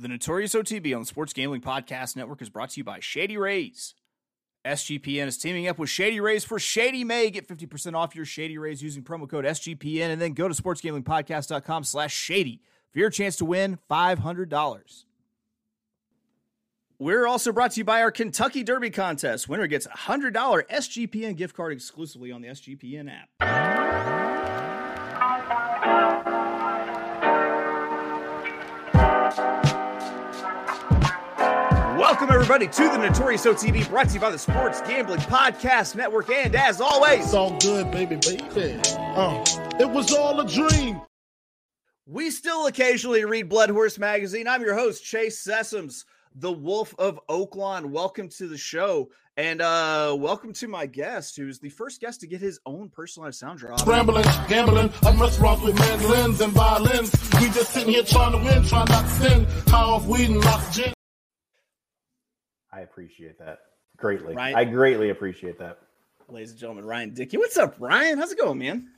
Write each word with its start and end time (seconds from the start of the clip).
The 0.00 0.06
Notorious 0.06 0.54
OTB 0.54 0.94
on 0.94 1.00
the 1.00 1.06
Sports 1.06 1.32
Gambling 1.32 1.60
Podcast 1.60 2.14
Network 2.14 2.40
is 2.40 2.48
brought 2.48 2.70
to 2.70 2.78
you 2.78 2.84
by 2.84 3.00
Shady 3.00 3.36
Rays. 3.36 3.94
SGPN 4.64 5.26
is 5.26 5.36
teaming 5.36 5.66
up 5.66 5.76
with 5.76 5.90
Shady 5.90 6.20
Rays 6.20 6.44
for 6.44 6.60
Shady 6.60 7.02
May. 7.02 7.30
Get 7.30 7.48
50% 7.48 7.96
off 7.96 8.14
your 8.14 8.24
Shady 8.24 8.58
Rays 8.58 8.80
using 8.80 9.02
promo 9.02 9.28
code 9.28 9.44
SGPN 9.44 10.10
and 10.10 10.20
then 10.22 10.34
go 10.34 10.46
to 10.46 10.54
sportsgamblingpodcast.com 10.54 11.82
slash 11.82 12.14
shady 12.14 12.62
for 12.92 13.00
your 13.00 13.10
chance 13.10 13.34
to 13.36 13.44
win 13.44 13.76
$500. 13.90 15.04
We're 17.00 17.26
also 17.26 17.50
brought 17.50 17.72
to 17.72 17.80
you 17.80 17.84
by 17.84 18.00
our 18.00 18.12
Kentucky 18.12 18.62
Derby 18.62 18.90
contest. 18.90 19.48
Winner 19.48 19.66
gets 19.66 19.86
a 19.86 19.90
$100 19.90 20.32
SGPN 20.32 21.36
gift 21.36 21.56
card 21.56 21.72
exclusively 21.72 22.30
on 22.30 22.40
the 22.40 22.48
SGPN 22.48 23.10
app. 23.10 23.67
Welcome, 32.18 32.34
everybody, 32.34 32.66
to 32.66 32.82
the 32.82 32.98
Notorious 32.98 33.46
OTB, 33.46 33.88
brought 33.88 34.08
to 34.08 34.14
you 34.14 34.18
by 34.18 34.30
the 34.30 34.38
Sports 34.40 34.80
Gambling 34.80 35.20
Podcast 35.20 35.94
Network. 35.94 36.28
And 36.30 36.52
as 36.56 36.80
always, 36.80 37.26
It's 37.26 37.32
all 37.32 37.56
good, 37.60 37.92
baby, 37.92 38.16
baby. 38.16 38.80
Uh, 38.96 39.44
it 39.78 39.88
was 39.88 40.12
all 40.12 40.40
a 40.40 40.44
dream. 40.44 41.00
we 42.06 42.30
still 42.32 42.66
occasionally 42.66 43.24
read 43.24 43.48
Blood 43.48 43.70
Horse 43.70 44.00
Magazine. 44.00 44.48
I'm 44.48 44.62
your 44.62 44.74
host, 44.74 45.04
Chase 45.04 45.46
Sessoms, 45.46 46.06
the 46.34 46.50
Wolf 46.50 46.92
of 46.98 47.20
Oaklawn. 47.30 47.86
Welcome 47.86 48.30
to 48.30 48.48
the 48.48 48.58
show. 48.58 49.10
And 49.36 49.62
uh 49.62 50.16
welcome 50.18 50.52
to 50.54 50.66
my 50.66 50.86
guest, 50.86 51.36
who's 51.36 51.60
the 51.60 51.68
first 51.68 52.00
guest 52.00 52.22
to 52.22 52.26
get 52.26 52.40
his 52.40 52.58
own 52.66 52.88
personalized 52.88 53.38
sound 53.38 53.60
drop. 53.60 53.78
Scrambling, 53.78 54.24
gambling, 54.48 54.90
at 55.06 55.20
restaurants 55.20 55.62
with 55.62 55.78
mandolins 55.78 56.40
and 56.40 56.52
violins. 56.52 57.12
We 57.40 57.46
just 57.50 57.72
sitting 57.72 57.90
here 57.94 58.02
trying 58.02 58.32
to 58.32 58.38
win, 58.38 58.64
trying 58.64 58.88
not 58.88 59.04
to 59.04 59.10
sin. 59.10 59.44
High 59.68 59.82
off 59.82 60.04
weed 60.06 60.30
and 60.30 60.44
lots 60.44 60.66
of 60.76 60.84
gin. 60.84 60.92
I 62.78 62.82
appreciate 62.82 63.36
that 63.40 63.58
greatly. 63.96 64.36
Right. 64.36 64.54
I 64.54 64.64
greatly 64.64 65.10
appreciate 65.10 65.58
that. 65.58 65.78
Ladies 66.28 66.52
and 66.52 66.60
gentlemen, 66.60 66.84
Ryan 66.84 67.12
Dickey. 67.12 67.36
What's 67.36 67.56
up, 67.56 67.74
Ryan? 67.80 68.18
How's 68.18 68.30
it 68.30 68.38
going, 68.38 68.56
man? 68.58 68.90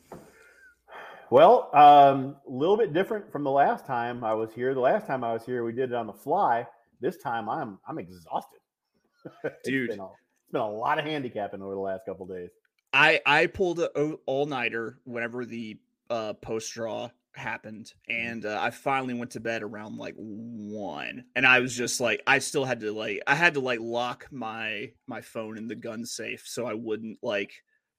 Well, 1.30 1.70
um, 1.74 2.36
a 2.46 2.50
little 2.50 2.76
bit 2.76 2.92
different 2.92 3.32
from 3.32 3.42
the 3.42 3.50
last 3.50 3.86
time 3.86 4.22
I 4.22 4.34
was 4.34 4.52
here. 4.52 4.74
The 4.74 4.80
last 4.80 5.06
time 5.06 5.24
I 5.24 5.32
was 5.32 5.46
here, 5.46 5.64
we 5.64 5.72
did 5.72 5.92
it 5.92 5.94
on 5.94 6.06
the 6.06 6.12
fly. 6.12 6.66
This 7.00 7.16
time, 7.16 7.48
I'm 7.48 7.78
I'm 7.88 7.98
exhausted, 7.98 8.58
It's 9.44 9.54
Dude. 9.64 9.88
been 9.88 10.00
a- 10.00 10.04
it's 10.04 10.52
been 10.52 10.60
a 10.60 10.70
lot 10.70 10.98
of 10.98 11.06
handicapping 11.06 11.62
over 11.62 11.72
the 11.72 11.80
last 11.80 12.04
couple 12.04 12.26
days. 12.26 12.50
I 12.92 13.20
I 13.24 13.46
pulled 13.46 13.80
an 13.80 14.18
all 14.26 14.44
nighter 14.44 14.98
whenever 15.04 15.46
the 15.46 15.78
uh, 16.10 16.34
post 16.34 16.74
draw 16.74 17.08
happened, 17.34 17.92
and 18.08 18.44
uh, 18.44 18.58
I 18.60 18.70
finally 18.70 19.14
went 19.14 19.32
to 19.32 19.40
bed 19.40 19.62
around 19.62 19.96
like 19.96 20.14
one, 20.16 21.24
and 21.36 21.46
I 21.46 21.60
was 21.60 21.74
just 21.74 22.00
like, 22.00 22.22
I 22.26 22.38
still 22.38 22.64
had 22.64 22.80
to 22.80 22.92
like, 22.92 23.22
I 23.26 23.34
had 23.34 23.54
to 23.54 23.60
like 23.60 23.80
lock 23.80 24.26
my 24.30 24.92
my 25.06 25.20
phone 25.20 25.58
in 25.58 25.68
the 25.68 25.74
gun 25.74 26.04
safe 26.04 26.44
so 26.46 26.66
I 26.66 26.74
wouldn't 26.74 27.18
like 27.22 27.52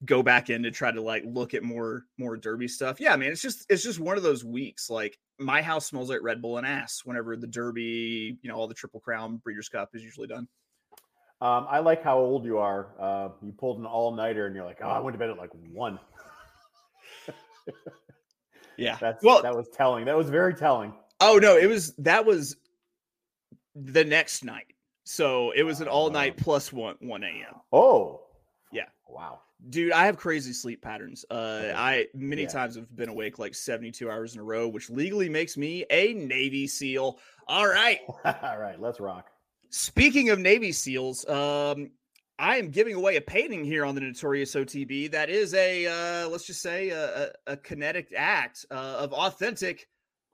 go 0.05 0.23
back 0.23 0.49
in 0.49 0.63
to 0.63 0.71
try 0.71 0.91
to 0.91 1.01
like 1.01 1.23
look 1.25 1.53
at 1.53 1.63
more 1.63 2.05
more 2.17 2.37
derby 2.37 2.67
stuff. 2.67 2.99
Yeah, 2.99 3.15
man, 3.15 3.31
it's 3.31 3.41
just 3.41 3.65
it's 3.69 3.83
just 3.83 3.99
one 3.99 4.17
of 4.17 4.23
those 4.23 4.43
weeks. 4.43 4.89
Like 4.89 5.17
my 5.39 5.61
house 5.61 5.87
smells 5.87 6.09
like 6.09 6.21
Red 6.21 6.41
Bull 6.41 6.57
and 6.57 6.67
ass 6.67 7.01
whenever 7.03 7.35
the 7.35 7.47
derby, 7.47 8.37
you 8.41 8.49
know, 8.49 8.55
all 8.55 8.67
the 8.67 8.73
Triple 8.73 8.99
Crown 8.99 9.37
Breeders' 9.37 9.69
Cup 9.69 9.89
is 9.93 10.03
usually 10.03 10.27
done. 10.27 10.47
Um, 11.41 11.65
I 11.69 11.79
like 11.79 12.03
how 12.03 12.19
old 12.19 12.45
you 12.45 12.59
are. 12.59 12.89
Uh, 12.99 13.29
you 13.41 13.51
pulled 13.51 13.79
an 13.79 13.85
all 13.85 14.15
nighter, 14.15 14.45
and 14.45 14.55
you're 14.55 14.65
like, 14.65 14.79
"Oh, 14.83 14.89
I 14.89 14.99
went 14.99 15.15
to 15.15 15.19
bed 15.19 15.31
at 15.31 15.37
like 15.37 15.49
one." 15.71 15.99
Yeah. 18.81 18.97
That's 18.99 19.23
Well- 19.23 19.41
that 19.43 19.55
was 19.55 19.69
telling. 19.69 20.05
That 20.05 20.17
was 20.17 20.29
very 20.29 20.53
telling. 20.53 20.93
Oh 21.19 21.37
no, 21.41 21.55
it 21.57 21.67
was 21.67 21.93
that 21.97 22.25
was 22.25 22.57
the 23.75 24.03
next 24.03 24.43
night. 24.43 24.73
So 25.03 25.51
it 25.51 25.63
was 25.63 25.81
an 25.81 25.87
all 25.87 26.09
night 26.09 26.37
plus 26.37 26.71
one 26.73 26.95
one 26.99 27.23
a.m. 27.23 27.55
Oh, 27.71 28.21
Yeah. 28.71 28.85
Wow. 29.07 29.41
Dude, 29.69 29.91
I 29.91 30.05
have 30.05 30.17
crazy 30.17 30.53
sleep 30.53 30.81
patterns. 30.81 31.23
Uh, 31.29 31.71
I 31.75 32.07
many 32.15 32.43
Yeah. 32.43 32.47
times 32.47 32.75
have 32.75 32.95
been 32.95 33.09
awake 33.09 33.37
like 33.37 33.53
seventy 33.53 33.91
two 33.91 34.09
hours 34.09 34.33
in 34.33 34.39
a 34.39 34.43
row, 34.43 34.67
which 34.67 34.89
legally 34.89 35.29
makes 35.29 35.57
me 35.57 35.85
a 35.91 36.13
Navy 36.13 36.65
SEAL. 36.67 37.19
All 37.47 37.67
right. 37.67 37.99
all 38.25 38.57
right, 38.57 38.79
let's 38.79 38.99
rock. 38.99 39.29
Speaking 39.69 40.29
of 40.31 40.39
Navy 40.39 40.71
SEALs, 40.71 41.27
um, 41.29 41.91
I 42.41 42.57
am 42.57 42.71
giving 42.71 42.95
away 42.95 43.17
a 43.17 43.21
painting 43.21 43.63
here 43.63 43.85
on 43.85 43.93
the 43.93 44.01
Notorious 44.01 44.55
OTB. 44.55 45.11
That 45.11 45.29
is 45.29 45.53
a 45.53 45.85
uh, 45.85 46.27
let's 46.27 46.47
just 46.47 46.63
say 46.63 46.89
a, 46.89 47.25
a, 47.25 47.29
a 47.45 47.57
kinetic 47.57 48.11
act 48.17 48.65
uh, 48.71 48.95
of 48.97 49.13
authentic, 49.13 49.87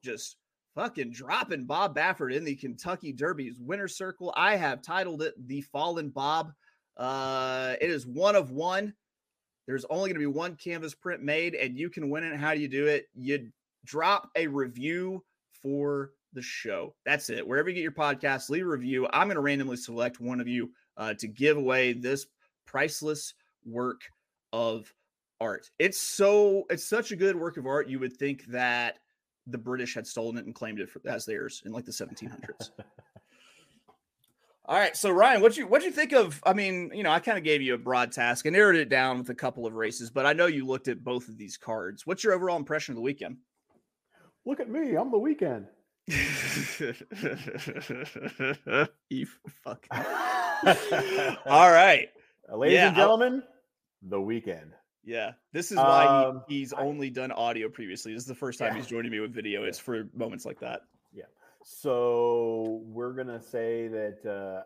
just 0.06 0.38
fucking 0.74 1.12
dropping 1.12 1.66
Bob 1.66 1.98
Baffert 1.98 2.34
in 2.34 2.46
the 2.46 2.56
Kentucky 2.56 3.12
Derby's 3.12 3.60
winner 3.60 3.90
circle. 3.90 4.34
I 4.38 4.56
have 4.56 4.82
titled 4.82 5.22
it 5.22 5.34
"The 5.50 5.60
Fallen 5.64 6.08
Bob." 6.08 6.54
Uh, 6.96 7.76
it 7.82 7.90
is 7.90 8.08
one 8.08 8.38
of 8.38 8.52
one. 8.52 8.94
There's 9.68 9.86
only 9.90 10.10
going 10.10 10.22
to 10.22 10.32
be 10.32 10.34
one 10.34 10.56
canvas 10.56 10.96
print 10.96 11.22
made, 11.22 11.56
and 11.56 11.78
you 11.78 11.90
can 11.90 12.10
win 12.10 12.24
it. 12.24 12.38
How 12.38 12.54
do 12.54 12.62
you 12.62 12.70
do 12.70 12.88
it? 12.88 13.08
You 13.16 13.50
drop 13.84 14.30
a 14.38 14.48
review 14.48 15.26
for 15.62 16.12
the 16.32 16.42
show. 16.42 16.96
That's 17.06 17.30
it. 17.30 17.46
Wherever 17.46 17.68
you 17.68 17.76
get 17.76 17.82
your 17.82 17.92
podcast, 17.92 18.50
leave 18.50 18.64
a 18.64 18.70
review. 18.70 19.10
I'm 19.12 19.28
going 19.28 19.36
to 19.36 19.42
randomly 19.42 19.76
select 19.76 20.22
one 20.22 20.40
of 20.40 20.48
you 20.48 20.72
uh, 20.98 21.14
to 21.16 21.28
give 21.28 21.58
away 21.58 21.94
this 21.94 22.28
priceless 22.66 23.34
work 23.66 24.02
of 24.52 24.94
art. 25.40 25.70
It's 25.80 26.00
so 26.00 26.66
it's 26.70 26.84
such 26.84 27.12
a 27.12 27.16
good 27.16 27.36
work 27.36 27.58
of 27.58 27.66
art. 27.66 27.88
You 27.88 28.00
would 28.00 28.18
think 28.18 28.46
that 28.48 29.00
the 29.46 29.58
British 29.58 29.94
had 29.94 30.06
stolen 30.06 30.38
it 30.38 30.46
and 30.46 30.54
claimed 30.54 30.80
it 30.80 30.90
for, 30.90 31.02
as 31.06 31.26
theirs 31.26 31.62
in 31.66 31.72
like 31.72 31.86
the 31.86 31.92
1700s. 31.92 32.70
All 34.70 34.78
right, 34.78 34.98
so 34.98 35.10
Ryan, 35.10 35.42
what 35.42 35.56
you 35.56 35.66
what 35.66 35.84
you 35.84 35.92
think 35.92 36.12
of? 36.12 36.44
I 36.46 36.52
mean, 36.52 36.92
you 36.94 37.02
know, 37.02 37.12
I 37.12 37.22
kind 37.22 37.38
of 37.38 37.46
gave 37.46 37.62
you 37.62 37.74
a 37.74 37.78
broad 37.78 38.12
task. 38.12 38.46
I 38.46 38.50
narrowed 38.50 38.76
it 38.76 38.90
down 38.90 39.18
with 39.18 39.30
a 39.30 39.36
couple 39.36 39.66
of 39.66 39.76
races, 39.76 40.10
but 40.10 40.26
I 40.26 40.34
know 40.34 40.48
you 40.48 40.66
looked 40.66 40.90
at 40.90 41.06
both 41.06 41.30
of 41.30 41.38
these 41.38 41.56
cards. 41.56 42.06
What's 42.06 42.22
your 42.22 42.34
overall 42.34 42.58
impression 42.58 42.92
of 42.92 42.98
the 42.98 43.02
weekend? 43.02 43.38
Look 44.46 44.60
at 44.60 44.70
me. 44.70 44.96
I'm 44.96 45.10
the 45.10 45.18
weekend. 45.18 45.68
you 49.10 49.28
fuck. 49.64 49.88
All 51.46 51.72
right. 51.72 52.10
Ladies 52.54 52.76
Yeah, 52.76 52.88
and 52.90 52.98
I'll- 52.98 53.04
gentlemen, 53.18 53.44
the 54.04 54.20
weekend. 54.22 54.74
Yeah. 55.04 55.32
This 55.54 55.72
is 55.72 55.78
why 55.78 56.06
Um, 56.06 56.44
he, 56.48 56.60
he's 56.60 56.74
I- 56.74 56.82
only 56.82 57.10
done 57.10 57.32
audio 57.32 57.70
previously. 57.70 58.14
This 58.14 58.24
is 58.24 58.28
the 58.28 58.36
first 58.36 58.60
time 58.60 58.74
Yeah. 58.74 58.78
he's 58.78 58.88
joining 58.88 59.12
me 59.12 59.20
with 59.20 59.34
video. 59.34 59.64
It's 59.64 59.80
for 59.80 60.10
moments 60.14 60.46
like 60.46 60.60
that. 60.60 60.82
Yeah. 61.14 61.26
So 61.64 62.82
we're 62.86 63.14
gonna 63.14 63.42
say 63.42 63.88
that 63.88 64.26
uh, 64.26 64.64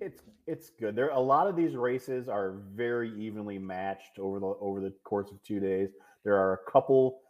it's 0.00 0.22
it's 0.46 0.70
good. 0.70 0.96
There 0.96 1.08
a 1.10 1.20
lot 1.20 1.46
of 1.46 1.56
these 1.56 1.74
races 1.76 2.28
are 2.28 2.52
very 2.74 3.10
evenly 3.18 3.58
matched 3.58 4.18
over 4.18 4.40
the 4.40 4.46
over 4.46 4.80
the 4.80 4.92
course 5.04 5.30
of 5.30 5.42
two 5.42 5.60
days. 5.60 5.90
There 6.24 6.36
are 6.36 6.54
a 6.54 6.70
couple 6.70 7.20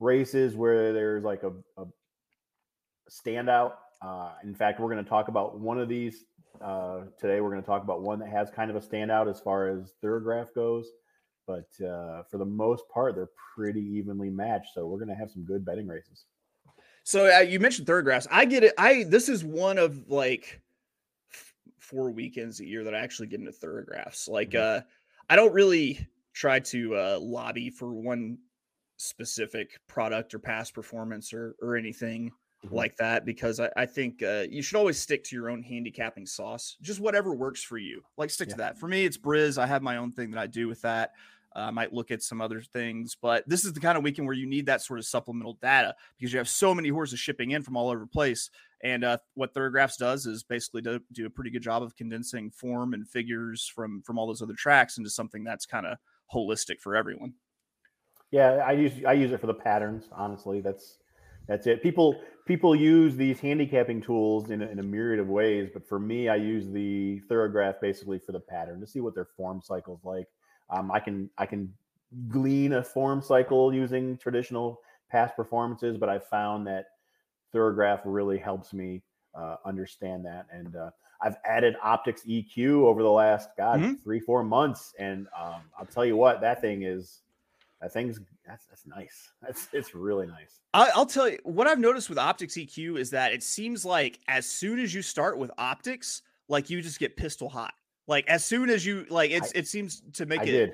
races 0.00 0.54
where 0.54 0.92
there's 0.92 1.24
like 1.24 1.42
a, 1.42 1.52
a 1.80 1.86
standout. 3.10 3.72
Uh, 4.00 4.32
in 4.42 4.54
fact, 4.54 4.80
we're 4.80 4.90
going 4.90 5.02
to 5.02 5.08
talk 5.08 5.28
about 5.28 5.58
one 5.60 5.78
of 5.78 5.88
these 5.88 6.24
uh, 6.62 7.04
today. 7.18 7.40
We're 7.40 7.50
going 7.50 7.62
to 7.62 7.66
talk 7.66 7.82
about 7.82 8.02
one 8.02 8.18
that 8.20 8.28
has 8.28 8.50
kind 8.50 8.70
of 8.70 8.76
a 8.76 8.80
standout 8.80 9.28
as 9.28 9.40
far 9.40 9.68
as 9.68 9.92
thorograph 10.02 10.54
goes. 10.54 10.86
But 11.46 11.66
uh, 11.84 12.22
for 12.30 12.38
the 12.38 12.44
most 12.44 12.84
part, 12.88 13.14
they're 13.16 13.30
pretty 13.54 13.80
evenly 13.82 14.30
matched. 14.30 14.74
So 14.74 14.86
we're 14.86 14.98
going 14.98 15.08
to 15.08 15.14
have 15.14 15.30
some 15.30 15.44
good 15.44 15.64
betting 15.64 15.88
races. 15.88 16.24
So 17.04 17.34
uh, 17.36 17.40
you 17.40 17.58
mentioned 17.58 17.86
thorographs. 17.86 18.28
I 18.30 18.44
get 18.44 18.62
it. 18.62 18.74
I 18.78 19.02
this 19.02 19.28
is 19.28 19.44
one 19.44 19.76
of 19.76 20.08
like 20.08 20.60
f- 21.32 21.52
four 21.80 22.12
weekends 22.12 22.60
a 22.60 22.64
year 22.64 22.84
that 22.84 22.94
I 22.94 23.00
actually 23.00 23.26
get 23.26 23.40
into 23.40 23.50
thorographs. 23.52 24.28
Like 24.28 24.50
Mhm. 24.52 24.60
uh 24.78 24.80
I 25.28 25.34
don't 25.34 25.52
really 25.52 26.06
try 26.32 26.60
to 26.60 26.94
uh 26.94 27.18
lobby 27.20 27.70
for 27.70 27.92
one 27.92 28.38
specific 28.98 29.80
product 29.88 30.32
or 30.32 30.38
past 30.38 30.74
performance 30.74 31.32
or 31.32 31.56
or 31.60 31.76
anything. 31.76 32.30
Like 32.70 32.96
that 32.98 33.24
because 33.24 33.58
I, 33.58 33.70
I 33.76 33.86
think 33.86 34.22
uh, 34.22 34.44
you 34.48 34.62
should 34.62 34.76
always 34.76 34.96
stick 34.96 35.24
to 35.24 35.36
your 35.36 35.50
own 35.50 35.62
handicapping 35.62 36.26
sauce. 36.26 36.76
Just 36.80 37.00
whatever 37.00 37.34
works 37.34 37.62
for 37.62 37.76
you. 37.76 38.02
Like 38.16 38.30
stick 38.30 38.50
to 38.50 38.56
that. 38.56 38.78
For 38.78 38.86
me, 38.86 39.04
it's 39.04 39.16
Bris. 39.16 39.58
I 39.58 39.66
have 39.66 39.82
my 39.82 39.96
own 39.96 40.12
thing 40.12 40.30
that 40.30 40.40
I 40.40 40.46
do 40.46 40.68
with 40.68 40.80
that. 40.82 41.12
Uh, 41.54 41.60
I 41.60 41.70
might 41.70 41.92
look 41.92 42.10
at 42.10 42.22
some 42.22 42.40
other 42.40 42.62
things, 42.62 43.16
but 43.20 43.46
this 43.48 43.64
is 43.64 43.72
the 43.72 43.80
kind 43.80 43.98
of 43.98 44.04
weekend 44.04 44.26
where 44.26 44.36
you 44.36 44.46
need 44.46 44.66
that 44.66 44.80
sort 44.80 44.98
of 44.98 45.04
supplemental 45.04 45.58
data 45.60 45.94
because 46.16 46.32
you 46.32 46.38
have 46.38 46.48
so 46.48 46.74
many 46.74 46.88
horses 46.88 47.18
shipping 47.18 47.50
in 47.50 47.62
from 47.62 47.76
all 47.76 47.90
over 47.90 48.00
the 48.00 48.06
place. 48.06 48.48
And 48.82 49.04
uh, 49.04 49.18
what 49.34 49.52
Thorographs 49.52 49.96
does 49.96 50.26
is 50.26 50.42
basically 50.42 50.82
do, 50.82 51.00
do 51.12 51.26
a 51.26 51.30
pretty 51.30 51.50
good 51.50 51.62
job 51.62 51.82
of 51.82 51.94
condensing 51.94 52.50
form 52.50 52.94
and 52.94 53.06
figures 53.06 53.70
from 53.72 54.02
from 54.02 54.18
all 54.18 54.26
those 54.26 54.42
other 54.42 54.54
tracks 54.54 54.98
into 54.98 55.10
something 55.10 55.44
that's 55.44 55.66
kind 55.66 55.86
of 55.86 55.98
holistic 56.32 56.80
for 56.80 56.96
everyone. 56.96 57.34
Yeah, 58.30 58.62
I 58.66 58.72
use 58.72 58.92
I 59.06 59.12
use 59.12 59.32
it 59.32 59.40
for 59.40 59.46
the 59.46 59.54
patterns. 59.54 60.08
Honestly, 60.10 60.60
that's 60.60 60.98
that's 61.46 61.66
it. 61.66 61.82
People 61.82 62.20
people 62.46 62.74
use 62.74 63.16
these 63.16 63.40
handicapping 63.40 64.00
tools 64.00 64.50
in 64.50 64.62
a, 64.62 64.66
in 64.66 64.78
a 64.78 64.82
myriad 64.82 65.20
of 65.20 65.28
ways, 65.28 65.70
but 65.72 65.86
for 65.86 65.98
me, 65.98 66.28
I 66.28 66.36
use 66.36 66.68
the 66.70 67.20
Thorograph 67.30 67.80
basically 67.80 68.18
for 68.18 68.32
the 68.32 68.40
pattern 68.40 68.80
to 68.80 68.86
see 68.86 69.00
what 69.00 69.14
their 69.14 69.28
form 69.36 69.60
cycle's 69.62 70.04
like. 70.04 70.28
Um, 70.70 70.90
I 70.90 71.00
can 71.00 71.30
I 71.38 71.46
can 71.46 71.72
glean 72.28 72.74
a 72.74 72.82
form 72.82 73.22
cycle 73.22 73.72
using 73.72 74.16
traditional 74.18 74.80
past 75.10 75.36
performances, 75.36 75.96
but 75.96 76.08
I 76.08 76.18
found 76.18 76.66
that 76.66 76.86
Thorograph 77.54 78.00
really 78.04 78.38
helps 78.38 78.72
me 78.72 79.02
uh, 79.34 79.56
understand 79.64 80.24
that. 80.24 80.46
And 80.50 80.74
uh, 80.76 80.90
I've 81.20 81.36
added 81.44 81.76
Optix 81.84 82.26
EQ 82.26 82.84
over 82.84 83.02
the 83.02 83.10
last 83.10 83.50
God 83.56 83.80
Mhm. 83.80 84.02
three 84.02 84.20
four 84.20 84.42
months, 84.42 84.94
and 84.98 85.26
um, 85.38 85.62
I'll 85.78 85.86
tell 85.86 86.04
you 86.04 86.16
what, 86.16 86.40
that 86.40 86.60
thing 86.60 86.82
is 86.82 87.20
that 87.82 87.92
thing's 87.92 88.18
that's 88.46 88.64
that's 88.66 88.86
nice. 88.86 89.30
That's 89.42 89.68
it's 89.72 89.94
really 89.94 90.26
nice. 90.26 90.60
I, 90.72 90.90
I'll 90.94 91.04
tell 91.06 91.28
you 91.28 91.38
what 91.42 91.66
I've 91.66 91.78
noticed 91.80 92.08
with 92.08 92.16
Optix 92.18 92.56
EQ 92.66 92.98
is 92.98 93.10
that 93.10 93.32
it 93.32 93.42
seems 93.42 93.84
like 93.84 94.20
as 94.28 94.46
soon 94.46 94.78
as 94.78 94.94
you 94.94 95.02
start 95.02 95.36
with 95.36 95.50
Optix, 95.58 96.22
like 96.48 96.70
you 96.70 96.80
just 96.80 96.98
get 96.98 97.16
pistol 97.16 97.48
hot. 97.48 97.74
Like 98.06 98.26
as 98.28 98.44
soon 98.44 98.70
as 98.70 98.86
you 98.86 99.04
like, 99.10 99.30
it's 99.32 99.52
it 99.52 99.66
seems 99.66 100.02
to 100.14 100.26
make 100.26 100.40
I 100.40 100.44
it 100.44 100.46
did. 100.50 100.72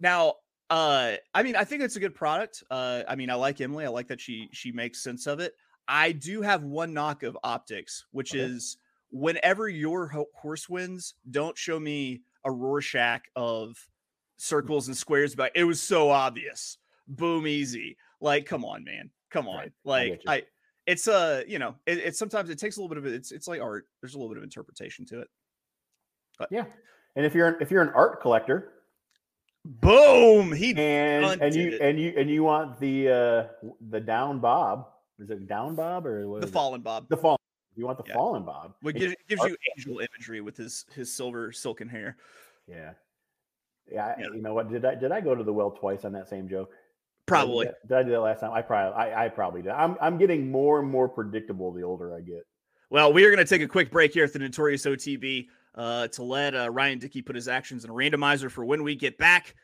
now. 0.00 0.34
Uh, 0.70 1.14
I 1.32 1.42
mean, 1.42 1.56
I 1.56 1.64
think 1.64 1.82
it's 1.82 1.96
a 1.96 2.00
good 2.00 2.14
product. 2.14 2.62
Uh, 2.70 3.02
I 3.08 3.16
mean, 3.16 3.30
I 3.30 3.34
like 3.36 3.58
Emily. 3.60 3.86
I 3.86 3.88
like 3.88 4.06
that 4.08 4.20
she 4.20 4.50
she 4.52 4.70
makes 4.70 5.02
sense 5.02 5.26
of 5.26 5.40
it. 5.40 5.54
I 5.88 6.12
do 6.12 6.42
have 6.42 6.62
one 6.62 6.92
knock 6.92 7.22
of 7.22 7.38
Optix, 7.42 8.02
which 8.10 8.34
Okay. 8.34 8.44
is 8.44 8.76
whenever 9.10 9.70
your 9.70 10.08
ho- 10.08 10.28
horse 10.34 10.68
wins, 10.68 11.14
don't 11.30 11.56
show 11.56 11.80
me 11.80 12.20
a 12.44 12.50
Rorschach 12.52 13.22
of 13.34 13.78
circles 14.38 14.88
and 14.88 14.96
squares. 14.96 15.34
But 15.34 15.52
it 15.54 15.64
was 15.64 15.82
so 15.82 16.10
obvious. 16.10 16.78
Boom, 17.06 17.46
easy. 17.46 17.96
Like, 18.20 18.46
come 18.46 18.64
on, 18.64 18.82
man. 18.84 19.10
Come 19.30 19.46
on. 19.46 19.58
Right. 19.58 19.72
Like. 19.84 20.22
I. 20.26 20.42
It's 20.86 21.06
a, 21.06 21.44
you 21.46 21.58
know, 21.58 21.74
it, 21.84 21.98
it's 21.98 22.18
sometimes 22.18 22.48
it 22.48 22.58
takes 22.58 22.78
a 22.78 22.80
little 22.80 22.88
bit 22.88 22.96
of 23.04 23.12
it's 23.12 23.30
it's 23.30 23.46
like 23.46 23.60
art. 23.60 23.84
There's 24.00 24.14
a 24.14 24.16
little 24.16 24.30
bit 24.30 24.38
of 24.38 24.42
interpretation 24.42 25.04
to 25.08 25.20
it. 25.20 25.28
But 26.38 26.48
Yeah. 26.50 26.64
And 27.14 27.26
if 27.26 27.34
you're 27.34 27.46
an, 27.48 27.56
if 27.60 27.70
you're 27.70 27.82
an 27.82 27.90
art 27.94 28.22
collector 28.22 28.72
Boom. 29.66 30.50
He 30.52 30.74
and 30.76 31.42
and 31.42 31.54
you 31.54 31.72
it. 31.72 31.80
and 31.82 32.00
you 32.00 32.14
and 32.16 32.30
you 32.30 32.42
want 32.42 32.80
the 32.80 33.08
uh 33.10 33.68
the 33.90 34.00
down 34.00 34.38
bob, 34.40 34.88
is 35.18 35.28
it 35.28 35.46
down 35.46 35.74
bob 35.74 36.06
or 36.06 36.22
the 36.24 36.34
is 36.36 36.44
it? 36.44 36.52
fallen 36.52 36.80
Bob. 36.80 37.06
The 37.10 37.18
fallen. 37.18 37.38
You 37.76 37.84
want 37.84 37.98
the 37.98 38.04
Yeah. 38.08 38.14
fallen 38.14 38.44
bob? 38.44 38.74
What 38.80 38.96
It- 38.96 39.00
gives, 39.00 39.14
gives 39.28 39.42
you 39.44 39.56
angel 39.76 39.98
imagery 39.98 40.40
with 40.40 40.56
his 40.56 40.86
his 40.94 41.14
silver 41.14 41.52
silken 41.52 41.88
hair. 41.88 42.16
Yeah. 42.66 42.92
Yeah, 43.90 44.06
I- 44.06 44.20
Yeah. 44.20 44.26
you 44.34 44.42
know 44.42 44.54
what? 44.54 44.70
Did 44.70 44.84
I 44.84 44.94
did 44.94 45.12
I 45.12 45.20
go 45.20 45.34
to 45.34 45.42
the 45.44 45.52
well 45.52 45.70
twice 45.70 46.04
on 46.04 46.12
that 46.12 46.28
same 46.28 46.48
joke? 46.48 46.70
Did 46.70 46.76
I 46.76 46.80
do 46.80 47.24
Probably. 47.26 47.66
that- 47.66 47.88
Did 47.88 47.96
I 47.98 48.02
do 48.04 48.10
that 48.10 48.20
last 48.20 48.40
time? 48.40 48.52
I 48.52 48.62
probably 48.62 48.94
I, 49.02 49.26
I 49.26 49.28
probably 49.28 49.62
did. 49.62 49.72
I'm 49.72 49.96
I'm 50.00 50.18
getting 50.18 50.50
more 50.50 50.80
and 50.80 50.88
more 50.90 51.08
predictable 51.08 51.72
the 51.72 51.82
older 51.82 52.14
I 52.14 52.20
get. 52.20 52.42
Well, 52.90 53.12
we 53.12 53.24
are 53.24 53.30
going 53.30 53.44
to 53.44 53.48
take 53.48 53.60
a 53.62 53.68
quick 53.68 53.90
break 53.90 54.14
here 54.14 54.24
at 54.24 54.32
the 54.32 54.38
Notorious 54.38 54.86
OTB 54.86 55.48
uh, 55.74 56.08
to 56.08 56.22
let 56.22 56.54
uh, 56.54 56.70
Ryan 56.70 56.98
Dickey 56.98 57.20
put 57.20 57.36
his 57.36 57.46
actions 57.46 57.84
in 57.84 57.90
a 57.90 57.92
randomizer 57.92 58.50
for 58.50 58.64
when 58.64 58.82
we 58.82 58.96
get 58.96 59.18
back. 59.18 59.54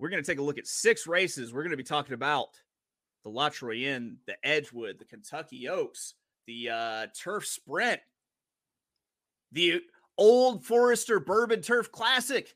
We're 0.00 0.08
going 0.08 0.22
to 0.22 0.26
take 0.28 0.40
a 0.40 0.42
look 0.42 0.58
at 0.58 0.66
six 0.66 1.06
races. 1.06 1.54
We're 1.54 1.62
going 1.62 1.70
to 1.70 1.76
be 1.76 1.84
talking 1.84 2.14
about 2.14 2.48
the 3.22 3.30
La 3.30 3.50
Troienne, 3.50 4.16
the 4.26 4.34
Edgewood, 4.44 4.98
the 4.98 5.04
Kentucky 5.04 5.68
Oaks, 5.68 6.14
the 6.48 6.70
uh, 6.70 7.06
Turf 7.16 7.46
Sprint, 7.46 8.00
the 9.52 9.80
Old 10.18 10.64
Forester 10.64 11.20
Bourbon 11.20 11.60
Turf 11.62 11.92
Classic, 11.92 12.52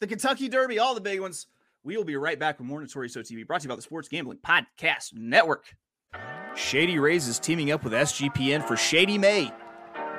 the 0.00 0.06
Kentucky 0.06 0.48
Derby, 0.48 0.78
all 0.78 0.94
the 0.94 1.00
big 1.00 1.20
ones. 1.20 1.46
We 1.84 1.96
will 1.96 2.04
be 2.04 2.16
right 2.16 2.38
back 2.38 2.58
with 2.58 2.66
more 2.66 2.80
Notorious 2.80 3.16
OTB 3.16 3.46
brought 3.46 3.60
to 3.60 3.64
you 3.64 3.68
by 3.68 3.76
the 3.76 3.82
Sports 3.82 4.08
Gambling 4.08 4.38
Podcast 4.38 5.14
Network. 5.14 5.76
Shady 6.54 6.98
Rays 6.98 7.28
is 7.28 7.38
teaming 7.38 7.70
up 7.70 7.84
with 7.84 7.92
SGPN 7.92 8.66
for 8.66 8.76
Shady 8.76 9.16
May. 9.16 9.52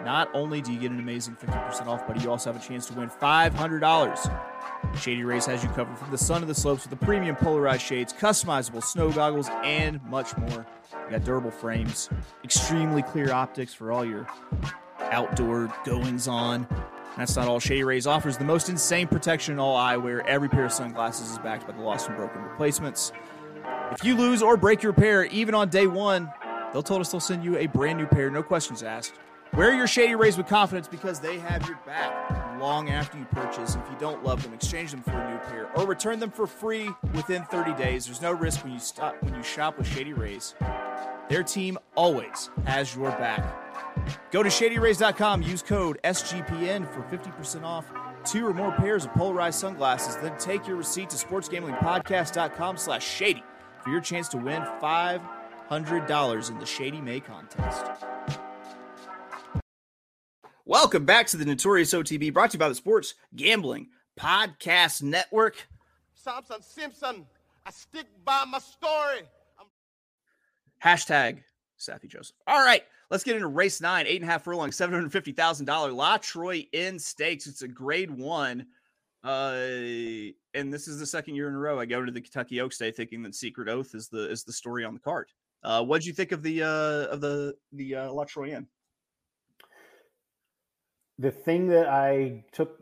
Not 0.04 0.30
only 0.34 0.62
do 0.62 0.72
you 0.72 0.80
get 0.80 0.92
an 0.92 1.00
amazing 1.00 1.36
50% 1.36 1.88
off, 1.88 2.08
but 2.08 2.24
you 2.24 2.32
also 2.32 2.54
have 2.54 2.62
a 2.62 2.66
chance 2.66 2.86
to 2.88 2.94
win 2.94 3.10
$500. 3.10 4.98
Shady 4.98 5.24
Rays 5.24 5.46
has 5.46 5.62
you 5.62 5.70
covered 5.70 5.98
from 5.98 6.10
the 6.10 6.18
sun 6.18 6.40
to 6.40 6.48
the 6.48 6.56
slopes 6.56 6.88
with 6.88 6.98
the 6.98 7.06
premium 7.06 7.36
polarized 7.36 7.82
shades, 7.82 8.14
customizable 8.14 8.82
snow 8.82 9.12
goggles, 9.12 9.50
and 9.64 10.02
much 10.06 10.38
more. 10.38 10.66
You 11.06 11.12
got 11.12 11.26
durable 11.26 11.52
frames, 11.52 12.10
extremely 12.46 13.02
clear 13.02 13.34
optics 13.34 13.74
for 13.74 13.92
all 13.92 14.06
your 14.06 14.26
outdoor 15.12 15.74
goings 15.84 16.30
on. 16.30 16.66
That's 17.18 17.36
not 17.36 17.48
all. 17.48 17.60
Shady 17.60 17.84
Rays 17.84 18.08
offers 18.08 18.38
the 18.38 18.46
most 18.46 18.70
insane 18.70 19.08
protection 19.08 19.54
in 19.54 19.60
all 19.60 19.78
eyewear. 19.78 20.26
Every 20.26 20.50
pair 20.50 20.66
of 20.66 20.72
sunglasses 20.72 21.32
is 21.32 21.40
backed 21.40 21.68
by 21.68 21.74
the 21.74 21.82
lost 21.82 22.08
and 22.08 22.16
broken 22.18 22.42
replacements. 22.42 23.12
If 23.92 24.04
you 24.04 24.16
lose 24.16 24.42
or 24.42 24.56
break 24.56 24.84
your 24.84 24.94
pair, 24.94 25.26
even 25.26 25.56
on 25.56 25.70
day 25.70 25.88
one, 25.88 26.32
they'll 26.72 26.84
told 26.84 27.02
us 27.02 27.12
they'll 27.12 27.20
send 27.20 27.44
you 27.44 27.58
a 27.58 27.68
brand 27.68 27.98
new 27.98 28.06
pair, 28.06 28.30
no 28.30 28.44
questions 28.44 28.84
asked. 28.84 29.14
Wear 29.54 29.74
your 29.74 29.88
Shady 29.88 30.14
Rays 30.14 30.38
with 30.38 30.48
confidence 30.48 30.88
because 30.88 31.20
they 31.20 31.40
have 31.40 31.68
your 31.68 31.80
back 31.86 32.60
long 32.60 32.90
after 32.90 33.18
you 33.18 33.26
purchase. 33.26 33.76
If 33.76 33.82
you 33.90 33.98
don't 34.00 34.24
love 34.24 34.44
them, 34.44 34.54
exchange 34.54 34.92
them 34.92 35.02
for 35.02 35.12
a 35.12 35.32
new 35.32 35.40
pair 35.40 35.72
or 35.76 35.88
return 35.88 36.20
them 36.20 36.30
for 36.30 36.46
free 36.46 36.90
within 37.16 37.44
30 37.46 37.74
days. 37.74 38.06
There's 38.06 38.22
no 38.22 38.32
risk 38.32 38.64
when 38.64 38.74
you 38.74 38.80
stop 38.80 39.22
when 39.24 39.34
you 39.34 39.42
shop 39.42 39.78
with 39.78 39.88
Shady 39.88 40.14
Rays. 40.14 40.54
Their 41.30 41.42
team 41.42 41.80
always 41.96 42.52
has 42.66 42.96
your 42.96 43.10
back. 43.12 43.69
Go 44.32 44.44
to 44.44 44.50
shadyrays.com, 44.50 45.42
use 45.42 45.62
code 45.62 46.00
SGPN 46.04 46.92
for 46.94 47.02
50% 47.16 47.64
off 47.64 47.92
two 48.24 48.46
or 48.46 48.54
more 48.54 48.72
pairs 48.74 49.06
of 49.06 49.14
polarized 49.14 49.60
sunglasses. 49.60 50.18
Then 50.18 50.38
take 50.38 50.68
your 50.68 50.78
receipt 50.78 51.10
to 51.12 51.18
sportsgamblingpodcast.com 51.18 52.78
slash 52.78 53.08
shady 53.08 53.44
for 53.84 53.90
your 53.90 54.02
chance 54.02 54.28
to 54.30 54.38
win 54.38 54.62
$500 54.82 56.50
in 56.50 56.60
the 56.60 56.66
Shady 56.66 57.02
May 57.02 57.20
contest. 57.20 57.86
Welcome 60.66 61.06
back 61.06 61.26
to 61.28 61.38
the 61.38 61.46
Notorious 61.46 61.94
OTB, 61.94 62.32
brought 62.32 62.52
to 62.52 62.56
you 62.56 62.60
by 62.60 62.70
the 62.70 62.76
Sports 62.76 63.16
Gambling 63.36 63.88
Podcast 64.20 65.02
Network. 65.02 65.68
Samson 66.14 66.62
Simpson, 66.62 67.26
I 67.66 67.72
stick 67.72 68.06
by 68.24 68.44
my 68.48 68.60
story. 68.60 69.22
I'm 69.60 69.66
Hashtag 70.84 71.40
Saffie 71.80 72.08
Joseph. 72.08 72.36
All 72.46 72.64
right, 72.64 72.84
let's 73.10 73.24
get 73.24 73.36
into 73.36 73.48
race 73.48 73.82
nine, 73.82 74.06
eight 74.08 74.22
and 74.22 74.30
a 74.30 74.32
half 74.32 74.44
furlong, 74.44 74.72
seven 74.72 74.94
hundred 74.94 75.12
fifty 75.12 75.32
thousand 75.32 75.66
dollar 75.66 75.92
La 75.92 76.18
Troienne 76.18 77.00
stakes. 77.00 77.48
It's 77.48 77.62
a 77.62 77.68
grade 77.68 78.12
one, 78.12 78.66
uh, 79.24 79.56
and 80.54 80.74
this 80.74 80.88
is 80.88 81.00
the 81.00 81.06
second 81.06 81.36
year 81.36 81.48
in 81.48 81.56
a 81.56 81.60
row 81.60 81.80
I 81.80 81.86
go 81.86 82.04
to 82.04 82.12
the 82.12 82.22
Kentucky 82.22 82.62
Oaks 82.62 82.78
Day 82.78 82.92
thinking 82.92 83.22
that 83.24 83.36
Secret 83.36 83.68
Oath 83.68 83.96
is 83.96 84.10
the 84.10 84.30
is 84.30 84.44
the 84.44 84.54
story 84.54 84.86
on 84.86 84.94
the 84.94 85.00
card. 85.00 85.30
Uh, 85.64 85.84
what'd 85.84 86.06
you 86.06 86.14
think 86.14 86.32
of 86.32 86.42
the 86.44 86.64
uh 86.64 87.14
of 87.14 87.22
the 87.22 87.56
the 87.74 87.96
uh, 87.96 88.12
La 88.12 88.26
Troienne? 88.26 88.66
The 91.18 91.32
thing 91.32 91.68
that 91.68 91.88
I 91.88 92.46
took 92.52 92.80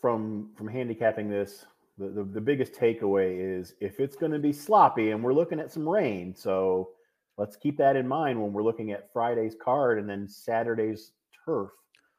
from 0.00 0.50
from 0.56 0.66
handicapping 0.66 1.28
this, 1.28 1.66
the, 1.98 2.08
the, 2.08 2.24
the 2.24 2.40
biggest 2.40 2.72
takeaway 2.72 3.58
is 3.58 3.74
if 3.80 4.00
it's 4.00 4.16
going 4.16 4.32
to 4.32 4.38
be 4.38 4.52
sloppy, 4.52 5.10
and 5.10 5.22
we're 5.22 5.34
looking 5.34 5.60
at 5.60 5.70
some 5.70 5.86
rain, 5.86 6.34
so 6.34 6.90
let's 7.40 7.56
keep 7.56 7.78
that 7.78 7.96
in 7.96 8.06
mind 8.06 8.40
when 8.40 8.52
we're 8.52 8.62
looking 8.62 8.92
at 8.92 9.10
Friday's 9.14 9.56
card 9.60 9.98
and 9.98 10.08
then 10.08 10.28
Saturday's 10.28 11.12
turf. 11.44 11.70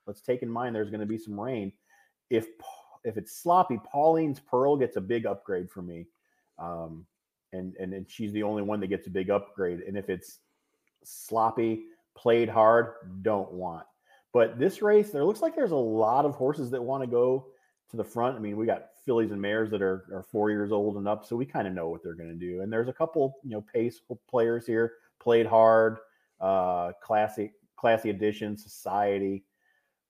Let's 0.07 0.19
take 0.19 0.41
in 0.41 0.49
mind 0.49 0.75
there's 0.75 0.89
going 0.89 0.99
to 0.99 1.05
be 1.05 1.19
some 1.19 1.39
rain. 1.39 1.71
If 2.31 2.47
if 3.03 3.17
it's 3.17 3.37
sloppy, 3.37 3.79
Pauline's 3.85 4.39
Pearl 4.39 4.75
gets 4.77 4.97
a 4.97 5.01
big 5.01 5.27
upgrade 5.27 5.69
for 5.69 5.83
me, 5.83 6.07
um, 6.57 7.05
and 7.53 7.75
and 7.79 7.93
and 7.93 8.09
she's 8.09 8.33
the 8.33 8.41
only 8.41 8.63
one 8.63 8.79
that 8.79 8.87
gets 8.87 9.05
a 9.05 9.11
big 9.11 9.29
upgrade. 9.29 9.81
And 9.81 9.95
if 9.95 10.09
it's 10.09 10.39
sloppy, 11.03 11.83
played 12.15 12.49
hard, 12.49 12.93
don't 13.21 13.51
want. 13.51 13.85
But 14.33 14.57
this 14.57 14.81
race, 14.81 15.11
there 15.11 15.25
looks 15.25 15.41
like 15.41 15.55
there's 15.55 15.71
a 15.71 15.75
lot 15.75 16.25
of 16.25 16.33
horses 16.33 16.71
that 16.71 16.81
want 16.81 17.03
to 17.03 17.07
go 17.07 17.45
to 17.91 17.97
the 17.97 18.03
front. 18.03 18.37
I 18.37 18.39
mean, 18.39 18.57
we 18.57 18.65
got 18.65 18.87
fillies 19.05 19.31
and 19.31 19.41
mares 19.41 19.69
that 19.69 19.81
are, 19.83 20.05
are 20.13 20.23
four 20.31 20.49
years 20.49 20.71
old 20.71 20.97
and 20.97 21.07
up, 21.07 21.25
so 21.25 21.35
we 21.35 21.45
kind 21.45 21.67
of 21.67 21.73
know 21.73 21.89
what 21.89 22.01
they're 22.01 22.15
going 22.15 22.29
to 22.29 22.35
do. 22.35 22.61
And 22.61 22.73
there's 22.73 22.87
a 22.87 22.93
couple, 22.93 23.35
you 23.43 23.51
know, 23.51 23.63
pace 23.73 24.01
players 24.29 24.65
here, 24.65 24.93
played 25.21 25.45
hard, 25.45 25.99
uh, 26.39 26.91
classy, 27.01 27.53
classy 27.77 28.09
edition, 28.09 28.57
society. 28.57 29.45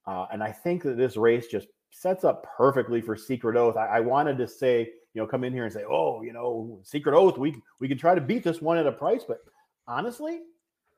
Uh, 0.06 0.26
and 0.32 0.42
I 0.42 0.50
think 0.50 0.82
that 0.82 0.96
this 0.96 1.16
race 1.16 1.46
just 1.46 1.68
sets 1.90 2.24
up 2.24 2.46
perfectly 2.56 3.00
for 3.00 3.14
Secret 3.14 3.56
Oath. 3.56 3.76
I, 3.76 3.86
I 3.86 4.00
wanted 4.00 4.38
to 4.38 4.48
say, 4.48 4.90
you 5.14 5.20
know, 5.20 5.26
come 5.26 5.44
in 5.44 5.52
here 5.52 5.64
and 5.64 5.72
say, 5.72 5.84
oh, 5.84 6.22
you 6.22 6.32
know, 6.32 6.80
Secret 6.82 7.14
Oath, 7.14 7.38
we 7.38 7.54
we 7.80 7.88
can 7.88 7.98
try 7.98 8.14
to 8.14 8.20
beat 8.20 8.42
this 8.42 8.62
one 8.62 8.78
at 8.78 8.86
a 8.86 8.92
price, 8.92 9.24
but 9.28 9.38
honestly, 9.86 10.40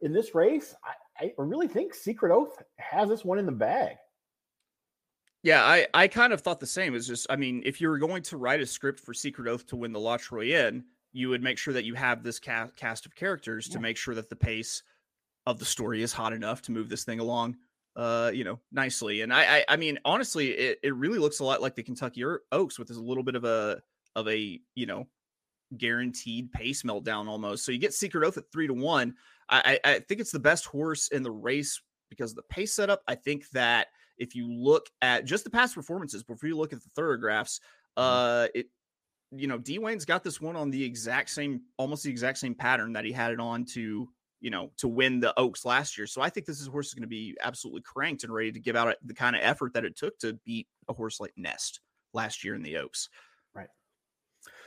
in 0.00 0.12
this 0.12 0.34
race, 0.34 0.74
I, 1.20 1.26
I 1.26 1.32
really 1.36 1.68
think 1.68 1.94
Secret 1.94 2.32
Oath 2.32 2.62
has 2.78 3.08
this 3.08 3.24
one 3.24 3.38
in 3.38 3.46
the 3.46 3.52
bag. 3.52 3.96
Yeah, 5.42 5.62
I, 5.62 5.86
I 5.92 6.08
kind 6.08 6.32
of 6.32 6.40
thought 6.40 6.60
the 6.60 6.66
same. 6.66 6.94
It's 6.94 7.06
just, 7.06 7.26
I 7.28 7.36
mean, 7.36 7.62
if 7.66 7.80
you 7.80 7.88
were 7.88 7.98
going 7.98 8.22
to 8.24 8.38
write 8.38 8.60
a 8.60 8.66
script 8.66 9.00
for 9.00 9.12
Secret 9.12 9.46
Oath 9.46 9.66
to 9.66 9.76
win 9.76 9.92
the 9.92 10.00
La 10.00 10.16
Troienne, 10.16 10.84
you 11.14 11.30
would 11.30 11.42
make 11.42 11.56
sure 11.56 11.72
that 11.72 11.84
you 11.84 11.94
have 11.94 12.22
this 12.22 12.38
ca- 12.38 12.68
cast 12.76 13.06
of 13.06 13.14
characters 13.14 13.68
to 13.68 13.74
Yeah. 13.74 13.80
make 13.82 13.96
sure 13.96 14.14
that 14.14 14.28
the 14.28 14.36
pace 14.36 14.82
of 15.46 15.58
the 15.58 15.64
story 15.64 16.02
is 16.02 16.12
hot 16.12 16.32
enough 16.34 16.60
to 16.62 16.72
move 16.72 16.88
this 16.90 17.04
thing 17.04 17.20
along, 17.20 17.56
uh, 17.96 18.30
you 18.34 18.44
know, 18.44 18.60
nicely. 18.72 19.20
And 19.22 19.32
I, 19.32 19.58
I, 19.58 19.64
I 19.70 19.76
mean, 19.76 19.98
honestly, 20.04 20.50
it, 20.50 20.80
it 20.82 20.94
really 20.94 21.18
looks 21.18 21.38
a 21.38 21.44
lot 21.44 21.62
like 21.62 21.74
the 21.74 21.82
Kentucky 21.82 22.24
Oak- 22.24 22.42
Oaks 22.52 22.78
with 22.78 22.90
a 22.90 22.94
little 23.00 23.22
bit 23.22 23.36
of 23.36 23.44
a, 23.44 23.80
of 24.16 24.28
a, 24.28 24.60
you 24.74 24.86
know, 24.86 25.06
guaranteed 25.76 26.52
pace 26.52 26.82
meltdown 26.82 27.26
almost. 27.28 27.64
So 27.64 27.72
you 27.72 27.78
get 27.78 27.92
Secret 27.94 28.26
Oath 28.26 28.36
at 28.36 28.50
three 28.52 28.66
to 28.66 28.74
one. 28.74 29.14
I, 29.48 29.78
I 29.84 29.90
I 29.92 29.98
think 30.00 30.20
it's 30.20 30.32
the 30.32 30.38
best 30.38 30.66
horse 30.66 31.08
in 31.08 31.22
the 31.22 31.30
race 31.30 31.80
because 32.10 32.30
of 32.32 32.36
the 32.36 32.42
pace 32.42 32.72
setup. 32.74 33.02
I 33.08 33.14
think 33.14 33.48
that 33.50 33.88
if 34.18 34.34
you 34.34 34.50
look 34.52 34.86
at 35.02 35.24
just 35.24 35.44
the 35.44 35.50
past 35.50 35.74
performances 35.74 36.22
before 36.22 36.48
you 36.48 36.56
look 36.56 36.72
at 36.72 36.82
the 36.82 36.90
thorographs, 36.94 37.60
uh, 37.96 38.48
it 38.54 38.66
you 39.36 39.46
know 39.46 39.58
D 39.58 39.78
Wayne's 39.78 40.04
got 40.04 40.24
this 40.24 40.40
one 40.40 40.56
on 40.56 40.70
the 40.70 40.82
exact 40.84 41.30
same, 41.30 41.62
almost 41.76 42.04
the 42.04 42.10
exact 42.10 42.38
same 42.38 42.54
pattern 42.54 42.92
that 42.94 43.04
he 43.04 43.12
had 43.12 43.32
it 43.32 43.40
on 43.40 43.64
to 43.66 44.08
you 44.44 44.50
know, 44.50 44.70
to 44.76 44.88
win 44.88 45.20
the 45.20 45.32
Oaks 45.38 45.64
last 45.64 45.96
year. 45.96 46.06
So 46.06 46.20
I 46.20 46.28
think 46.28 46.44
this 46.44 46.60
is 46.60 46.66
horse 46.66 46.88
is 46.88 46.94
going 46.94 47.00
to 47.00 47.08
be 47.08 47.34
absolutely 47.42 47.80
cranked 47.80 48.24
and 48.24 48.32
ready 48.32 48.52
to 48.52 48.60
give 48.60 48.76
out 48.76 48.94
the 49.02 49.14
kind 49.14 49.34
of 49.34 49.40
effort 49.42 49.72
that 49.72 49.86
it 49.86 49.96
took 49.96 50.18
to 50.18 50.34
beat 50.44 50.68
a 50.86 50.92
horse 50.92 51.18
like 51.18 51.32
Nest 51.34 51.80
last 52.12 52.44
year 52.44 52.54
in 52.54 52.62
the 52.62 52.76
Oaks. 52.76 53.08
Right. 53.54 53.68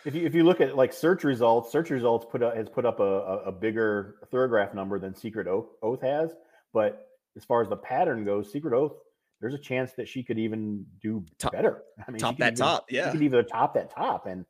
If 0.03 0.15
you 0.15 0.25
if 0.25 0.33
you 0.33 0.45
look 0.45 0.61
at 0.61 0.75
like 0.75 0.93
search 0.93 1.23
results, 1.23 1.71
search 1.71 1.91
results 1.91 2.25
put 2.27 2.41
up, 2.41 2.55
has 2.55 2.69
put 2.69 2.87
up 2.87 2.99
a, 2.99 3.03
a, 3.03 3.37
a 3.43 3.51
bigger 3.51 4.15
thorograph 4.33 4.73
number 4.73 4.97
than 4.97 5.13
Secret 5.13 5.47
Oath, 5.47 5.67
Oath 5.83 6.01
has, 6.01 6.33
but 6.73 7.09
as 7.35 7.45
far 7.45 7.61
as 7.61 7.69
the 7.69 7.77
pattern 7.77 8.25
goes, 8.25 8.51
Secret 8.51 8.73
Oath 8.73 8.93
there's 9.39 9.53
a 9.53 9.59
chance 9.59 9.91
that 9.93 10.07
she 10.07 10.23
could 10.23 10.39
even 10.39 10.85
do 11.01 11.23
top, 11.37 11.51
better. 11.51 11.83
I 12.07 12.09
mean, 12.09 12.19
top 12.19 12.37
that 12.37 12.53
even, 12.53 12.55
top, 12.55 12.85
yeah. 12.89 13.05
She 13.05 13.11
could 13.11 13.21
even 13.21 13.45
top 13.45 13.75
that 13.75 13.91
top. 13.91 14.25
And 14.25 14.45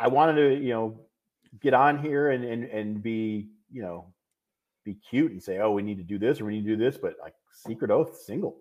I 0.00 0.08
wanted 0.08 0.34
to, 0.36 0.62
you 0.62 0.70
know, 0.70 1.00
get 1.60 1.74
on 1.74 1.98
here 1.98 2.30
and 2.30 2.44
and 2.44 2.64
and 2.64 3.02
be, 3.02 3.48
you 3.70 3.82
know, 3.82 4.06
be 4.84 4.94
cute 4.94 5.32
and 5.32 5.42
say, 5.42 5.58
oh, 5.58 5.72
we 5.72 5.82
need 5.82 5.98
to 5.98 6.04
do 6.04 6.18
this 6.18 6.40
or 6.40 6.46
we 6.46 6.54
need 6.54 6.64
to 6.64 6.76
do 6.76 6.84
this, 6.84 6.98
but 6.98 7.14
like 7.20 7.34
Secret 7.52 7.90
Oath 7.90 8.16
single. 8.18 8.58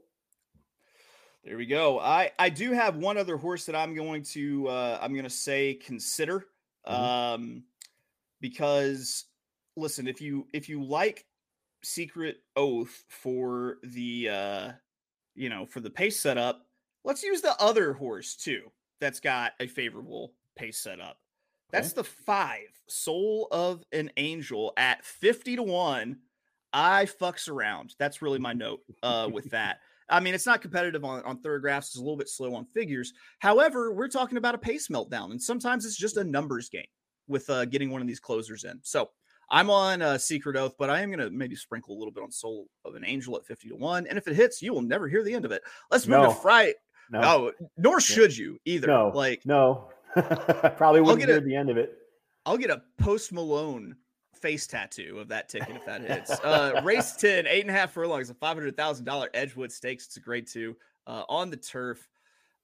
There 1.44 1.58
we 1.58 1.65
go. 1.65 2.00
I 2.00 2.32
I 2.38 2.50
do 2.50 2.72
have 2.72 2.98
one 2.98 3.17
other 3.17 3.38
horse 3.38 3.65
that 3.65 3.75
I'm 3.75 3.96
going 3.96 4.24
to 4.34 4.67
uh 4.67 5.00
I'm 5.01 5.13
going 5.13 5.24
to 5.24 5.29
say 5.29 5.75
consider 5.75 6.48
mm-hmm. 6.88 6.94
um 6.94 7.63
because 8.41 9.25
listen, 9.75 10.08
if 10.08 10.22
you 10.22 10.48
if 10.53 10.67
you 10.70 10.84
like 10.84 11.25
Secret 11.84 12.38
Oath 12.56 13.06
for 13.08 13.77
the 13.84 14.29
uh 14.29 14.72
you 15.36 15.50
know, 15.50 15.65
for 15.65 15.79
the 15.79 15.89
pace 15.89 16.20
setup, 16.20 16.65
let's 17.03 17.24
use 17.24 17.41
the 17.41 17.56
other 17.62 17.94
horse 17.94 18.36
too 18.36 18.72
that's 19.00 19.20
got 19.20 19.53
a 19.60 19.67
favorable 19.67 20.34
pace 20.56 20.79
setup. 20.79 21.17
That's 21.72 21.90
okay. 21.90 21.96
the 21.96 22.04
five 22.04 22.68
Soul 22.88 23.48
of 23.52 23.84
an 23.92 24.12
Angel 24.18 24.74
at 24.78 25.04
50 25.04 25.58
to 25.58 25.64
1. 25.64 26.18
I 26.74 27.06
fucks 27.06 27.50
around. 27.50 27.96
That's 28.00 28.22
really 28.22 28.40
my 28.40 28.54
note 28.54 28.82
uh, 29.04 29.30
with 29.32 29.46
that. 29.52 29.80
I 30.10 30.22
mean, 30.22 30.34
it's 30.34 30.46
not 30.46 30.62
competitive 30.62 31.04
on, 31.04 31.22
on 31.24 31.40
Thorographs. 31.40 31.88
It's 31.88 31.98
a 31.98 32.02
little 32.02 32.18
bit 32.18 32.30
slow 32.30 32.56
on 32.56 32.66
figures. 32.66 33.14
However, 33.40 33.92
we're 33.94 34.08
talking 34.08 34.38
about 34.38 34.56
a 34.56 34.58
pace 34.58 34.88
meltdown, 34.88 35.32
and 35.32 35.42
sometimes 35.42 35.86
it's 35.86 35.98
just 35.98 36.18
a 36.18 36.24
numbers 36.24 36.70
game 36.70 36.86
with 37.28 37.50
uh, 37.50 37.66
getting 37.66 37.90
one 37.90 38.02
of 38.02 38.08
these 38.08 38.20
closers 38.20 38.64
in. 38.64 38.80
So 38.84 39.10
I'm 39.50 39.70
on 39.70 40.02
a 40.02 40.18
Secret 40.18 40.56
Oath, 40.56 40.76
but 40.80 40.90
I 40.90 41.02
am 41.02 41.10
going 41.10 41.20
to 41.20 41.30
maybe 41.30 41.56
sprinkle 41.56 41.96
a 41.96 41.98
little 41.98 42.12
bit 42.12 42.24
on 42.24 42.32
Soul 42.32 42.68
of 42.86 42.96
an 42.96 43.04
Angel 43.06 43.36
at 43.36 43.46
50 43.46 43.70
to 43.70 43.76
1. 43.76 44.08
And 44.08 44.18
if 44.18 44.28
it 44.28 44.36
hits, 44.36 44.62
you 44.62 44.74
will 44.74 44.82
never 44.82 45.08
hear 45.08 45.24
the 45.24 45.34
end 45.34 45.46
of 45.46 45.52
it. 45.52 45.62
Let's 45.92 46.08
move 46.08 46.22
no. 46.22 46.30
to 46.30 46.36
Friday. 46.36 46.74
No. 47.10 47.22
Oh, 47.24 47.52
nor 47.78 48.02
should 48.02 48.36
you 48.36 48.60
either. 48.66 48.88
No. 48.88 49.12
Like, 49.14 49.46
no. 49.46 49.90
Probably 50.78 51.02
wouldn't 51.02 51.28
hear 51.28 51.38
a, 51.38 51.42
the 51.42 51.56
end 51.56 51.70
of 51.70 51.78
it. 51.78 51.98
I'll 52.46 52.58
get 52.58 52.70
a 52.70 52.82
post 52.98 53.32
Malone 53.32 53.96
face 54.38 54.68
tattoo 54.68 55.18
of 55.20 55.28
that 55.30 55.50
ticket 55.50 55.76
if 55.76 55.86
that 55.86 56.02
hits. 56.02 56.40
Uh, 56.44 56.82
race 56.84 57.14
10, 57.14 57.46
eight 57.48 57.62
and 57.62 57.70
a 57.70 57.74
half 57.74 57.92
furlongs, 57.92 58.30
a 58.30 58.34
$500,000 58.34 59.28
Edgewood 59.34 59.72
Stakes. 59.72 60.06
It's 60.06 60.18
a 60.18 60.22
great 60.22 60.48
two 60.48 60.76
uh, 61.08 61.24
on 61.28 61.50
the 61.50 61.58
turf. 61.58 62.08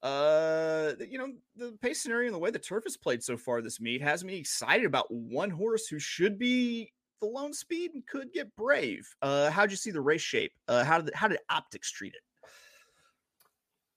Uh, 0.02 0.92
you 1.08 1.18
know, 1.18 1.32
the 1.56 1.72
pace 1.80 2.00
scenario 2.00 2.26
and 2.26 2.34
the 2.34 2.38
way 2.38 2.50
the 2.50 2.58
turf 2.58 2.84
is 2.86 2.96
played 2.96 3.22
so 3.22 3.36
far 3.36 3.62
this 3.62 3.80
meet 3.80 4.02
has 4.02 4.22
me 4.24 4.36
excited 4.36 4.86
about 4.86 5.10
one 5.10 5.50
horse 5.50 5.86
who 5.86 5.98
should 5.98 6.38
be 6.38 6.92
the 7.20 7.26
lone 7.26 7.54
speed 7.54 7.92
and 7.94 8.06
could 8.06 8.32
get 8.32 8.54
brave. 8.56 9.08
Uh, 9.22 9.50
how'd 9.50 9.70
you 9.70 9.76
see 9.76 9.90
the 9.90 10.00
race 10.00 10.20
shape? 10.20 10.52
Uh, 10.68 10.84
how 10.84 11.00
did 11.00 11.14
how 11.14 11.28
did 11.28 11.38
Optix 11.50 11.90
treat 11.90 12.14
it? 12.14 12.20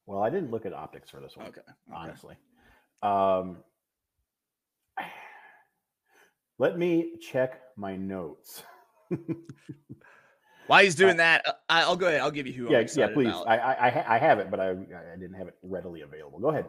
Well, 0.05 0.23
I 0.23 0.29
didn't 0.29 0.51
look 0.51 0.65
at 0.65 0.71
Optix 0.71 1.11
for 1.11 1.19
this 1.19 1.35
one. 1.35 1.47
Okay, 1.47 1.61
honestly. 1.93 2.35
Um, 3.01 3.57
let 6.57 6.77
me 6.77 7.13
check 7.21 7.61
my 7.75 7.95
notes. 7.95 8.63
While 10.67 10.83
he's 10.83 10.95
doing 10.95 11.13
uh, 11.13 11.17
that, 11.17 11.47
uh, 11.47 11.53
I'll 11.69 11.95
go 11.95 12.07
ahead. 12.07 12.19
I'll 12.21 12.31
give 12.31 12.45
you 12.45 12.53
who. 12.53 12.69
Yeah, 12.69 12.85
yeah, 12.95 13.07
please. 13.07 13.33
I, 13.47 13.57
I 13.57 14.15
I 14.15 14.17
have 14.17 14.39
it, 14.39 14.51
but 14.51 14.59
I 14.59 14.71
I 14.71 15.17
didn't 15.17 15.35
have 15.35 15.47
it 15.47 15.55
readily 15.63 16.01
available. 16.01 16.39
Go 16.39 16.49
ahead. 16.49 16.65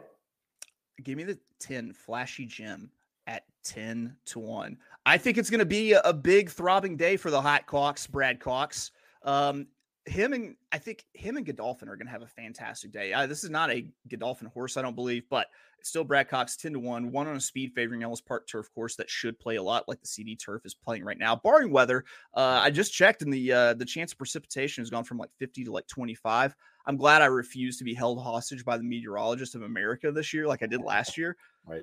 Give 1.02 1.16
me 1.16 1.24
the 1.24 1.38
ten 1.58 1.92
flashy 1.92 2.46
gem 2.46 2.90
at 3.26 3.42
ten 3.64 4.16
to 4.26 4.38
one. 4.38 4.78
I 5.04 5.18
think 5.18 5.36
it's 5.36 5.50
going 5.50 5.58
to 5.58 5.66
be 5.66 5.92
a, 5.92 6.00
a, 6.02 6.12
big 6.12 6.50
throbbing 6.50 6.96
day 6.96 7.16
for 7.16 7.30
the 7.30 7.40
hot 7.40 7.66
Cox, 7.66 8.06
Brad 8.06 8.38
Cox. 8.40 8.92
Um, 9.22 9.66
him 10.06 10.32
and 10.32 10.56
I 10.72 10.78
think 10.78 11.04
him 11.12 11.36
and 11.36 11.44
Godolphin 11.44 11.88
are 11.88 11.96
going 11.96 12.06
to 12.06 12.12
have 12.12 12.22
a 12.22 12.26
fantastic 12.26 12.92
day. 12.92 13.12
Uh, 13.12 13.26
this 13.26 13.44
is 13.44 13.50
not 13.50 13.70
a 13.70 13.86
Godolphin 14.08 14.48
horse, 14.48 14.76
I 14.76 14.82
don't 14.82 14.94
believe, 14.94 15.24
but 15.28 15.46
it's 15.78 15.88
still 15.88 16.04
Brad 16.04 16.28
Cox 16.28 16.56
10 16.56 16.72
to 16.72 16.78
1, 16.78 17.12
one 17.12 17.26
on 17.26 17.36
a 17.36 17.40
speed 17.40 17.72
favoring 17.74 18.02
Ellis 18.02 18.20
Park 18.20 18.48
turf 18.48 18.68
course 18.74 18.96
that 18.96 19.10
should 19.10 19.38
play 19.38 19.56
a 19.56 19.62
lot 19.62 19.88
like 19.88 20.00
the 20.00 20.06
CD 20.06 20.34
turf 20.34 20.62
is 20.64 20.74
playing 20.74 21.04
right 21.04 21.18
now, 21.18 21.36
barring 21.36 21.70
weather. 21.70 22.04
Uh, 22.34 22.60
I 22.62 22.70
just 22.70 22.92
checked 22.92 23.22
and 23.22 23.32
the 23.32 23.52
uh, 23.52 23.74
the 23.74 23.84
chance 23.84 24.12
of 24.12 24.18
precipitation 24.18 24.82
has 24.82 24.90
gone 24.90 25.04
from 25.04 25.18
like 25.18 25.30
50 25.38 25.64
to 25.64 25.72
like 25.72 25.86
25. 25.86 26.54
I'm 26.86 26.96
glad 26.96 27.22
I 27.22 27.26
refused 27.26 27.78
to 27.78 27.84
be 27.84 27.94
held 27.94 28.22
hostage 28.22 28.64
by 28.64 28.78
the 28.78 28.84
meteorologist 28.84 29.54
of 29.54 29.62
America 29.62 30.10
this 30.10 30.32
year, 30.32 30.46
like 30.46 30.62
I 30.62 30.66
did 30.66 30.80
last 30.80 31.18
year. 31.18 31.36
Right. 31.66 31.82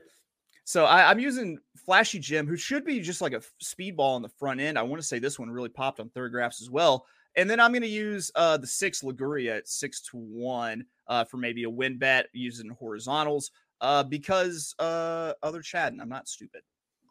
So 0.68 0.86
I, 0.86 1.12
am 1.12 1.20
using 1.20 1.60
Flashy 1.86 2.18
Gem, 2.18 2.48
who 2.48 2.58
should 2.58 2.84
be 2.84 3.00
just 3.00 3.22
like 3.22 3.34
a 3.34 3.42
speedball 3.64 4.16
on 4.16 4.24
the 4.24 4.30
front 4.30 4.60
end. 4.60 4.80
I 4.80 4.82
want 4.82 5.00
to 5.00 5.08
say 5.08 5.20
this 5.20 5.38
one 5.38 5.50
really 5.50 5.70
popped 5.70 6.00
on 6.00 6.10
Thorographs 6.10 6.60
as 6.60 6.72
well. 6.72 7.06
And 7.38 7.50
then 7.50 7.60
I'm 7.60 7.72
going 7.72 7.82
to 7.82 7.88
use 7.88 8.32
uh, 8.36 8.58
the 8.58 8.68
six 8.68 9.04
Liguria 9.04 9.58
at 9.58 9.68
six 9.68 10.02
to 10.10 10.18
one 10.18 10.86
uh, 11.08 11.26
for 11.26 11.38
maybe 11.38 11.64
a 11.64 11.70
win 11.70 11.98
bet 11.98 12.28
using 12.34 12.70
horizontals 12.70 13.52
uh, 13.82 14.04
because 14.04 14.74
uh, 14.80 15.34
other 15.44 15.62
Chad, 15.62 15.94
and 15.94 16.02
I'm 16.02 16.10
not 16.10 16.28
stupid. 16.28 16.62